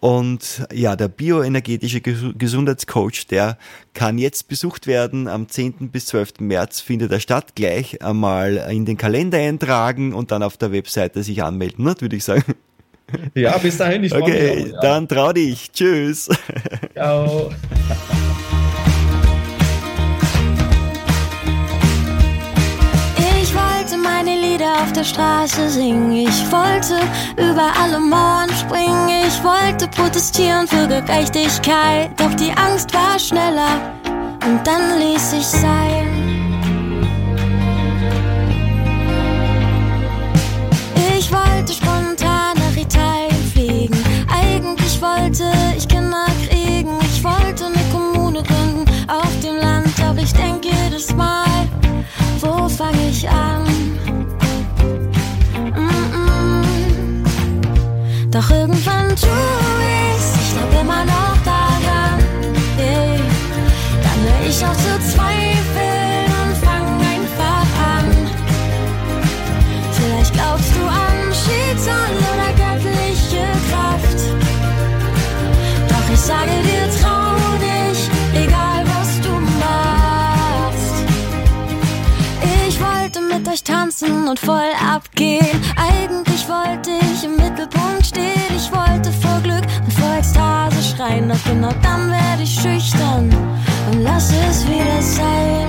Und 0.00 0.66
ja, 0.72 0.96
der 0.96 1.08
bioenergetische 1.08 2.00
Gesundheitscoach, 2.00 3.26
der 3.30 3.58
kann 3.94 4.18
jetzt 4.18 4.48
besucht 4.48 4.86
werden. 4.86 5.28
Am 5.28 5.48
10. 5.48 5.90
bis 5.90 6.06
12. 6.06 6.40
März 6.40 6.80
findet 6.80 7.12
er 7.12 7.20
statt. 7.20 7.54
Gleich 7.54 8.02
einmal 8.02 8.56
in 8.70 8.84
den 8.84 8.96
Kalender 8.96 9.38
eintragen 9.38 10.14
und 10.14 10.30
dann 10.30 10.42
auf 10.42 10.56
der 10.56 10.72
Webseite 10.72 11.22
sich 11.22 11.42
anmelden, 11.42 11.84
ne, 11.84 11.94
würde 11.98 12.16
ich 12.16 12.24
sagen. 12.24 12.54
Ja, 13.34 13.56
bis 13.58 13.76
dahin. 13.76 14.02
Ich 14.04 14.14
okay, 14.14 14.64
auch, 14.64 14.66
ja. 14.72 14.80
dann 14.80 15.08
trau 15.08 15.32
dich. 15.32 15.70
Tschüss. 15.72 16.28
Ciao. 16.94 17.52
Lieder 24.66 24.82
auf 24.82 24.92
der 24.92 25.04
Straße 25.04 25.68
singen. 25.70 26.12
Ich 26.12 26.50
wollte 26.50 26.98
über 27.36 27.72
alle 27.80 28.00
Mauern 28.00 28.50
springen. 28.50 29.08
Ich 29.26 29.42
wollte 29.44 29.86
protestieren 29.88 30.66
für 30.66 30.88
Gerechtigkeit. 30.88 32.10
Doch 32.16 32.34
die 32.34 32.50
Angst 32.50 32.92
war 32.92 33.18
schneller 33.18 33.80
und 34.44 34.66
dann 34.66 34.98
ließ 34.98 35.34
ich 35.34 35.46
sein. 35.46 36.06
Ich 41.16 41.30
wollte 41.30 41.72
spontan 41.72 42.56
nach 42.56 42.76
Italien 42.76 43.52
fliegen. 43.52 44.04
Eigentlich 44.28 45.00
wollte 45.00 45.44
ich 45.76 45.86
Doch 58.36 58.50
irgendwann 58.50 59.08
tu 59.16 59.28
ich's, 60.12 60.32
ich 60.42 60.52
glaub 60.52 60.82
immer 60.82 61.06
noch 61.06 61.38
daran. 61.42 62.20
Yeah. 62.78 63.16
Dann 64.02 64.18
hör 64.24 64.46
ich 64.46 64.62
auch 64.62 64.76
zu 64.76 64.92
zweifeln 65.10 66.28
und 66.42 66.54
fang 66.58 66.86
einfach 67.00 67.68
an. 67.96 68.06
Vielleicht 69.92 70.34
glaubst 70.34 70.70
du 70.76 70.82
an 70.84 71.32
Schicksal 71.32 72.12
oder 72.30 72.52
göttliche 72.62 73.46
Kraft. 73.70 74.20
Doch 75.88 76.12
ich 76.12 76.20
sage 76.20 76.56
dir, 76.62 76.90
trau 77.00 77.36
dich, 77.58 78.00
egal 78.34 78.84
was 78.84 79.18
du 79.22 79.32
machst. 79.64 80.96
Ich 82.68 82.78
wollte 82.78 83.22
mit 83.22 83.48
euch 83.48 83.64
tanzen 83.64 84.28
und 84.28 84.38
voll 84.38 84.72
abgehen. 84.94 85.58
Eigentlich 85.74 86.46
wollte 86.46 86.90
ich 87.14 87.24
im 87.24 87.36
Mittelpunkt 87.36 87.75
Ekstase 90.26 90.82
schreien. 90.82 91.28
Doch 91.28 91.44
genau 91.44 91.72
dann 91.82 92.10
werde 92.10 92.42
ich 92.42 92.54
schüchtern 92.54 93.30
und 93.90 94.02
lass 94.02 94.32
es 94.50 94.66
wieder 94.66 95.00
sein. 95.00 95.68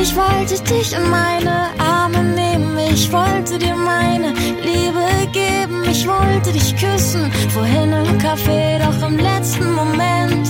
Ich 0.00 0.14
wollte 0.16 0.62
dich 0.64 0.94
in 0.94 1.10
meine 1.10 1.68
Arme 1.78 2.22
nehmen. 2.22 2.78
Ich 2.92 3.12
wollte 3.12 3.58
dir 3.58 3.74
meine 3.74 4.32
Liebe 4.62 5.06
geben. 5.32 5.82
Ich 5.90 6.06
wollte 6.06 6.52
dich 6.52 6.74
küssen. 6.76 7.30
Vorhin 7.50 7.92
im 7.92 8.18
Café, 8.18 8.78
doch 8.78 9.08
im 9.08 9.18
letzten 9.18 9.74
Moment 9.74 10.48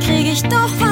krieg 0.00 0.26
ich 0.32 0.42
doch 0.44 0.70
weiche 0.80 0.91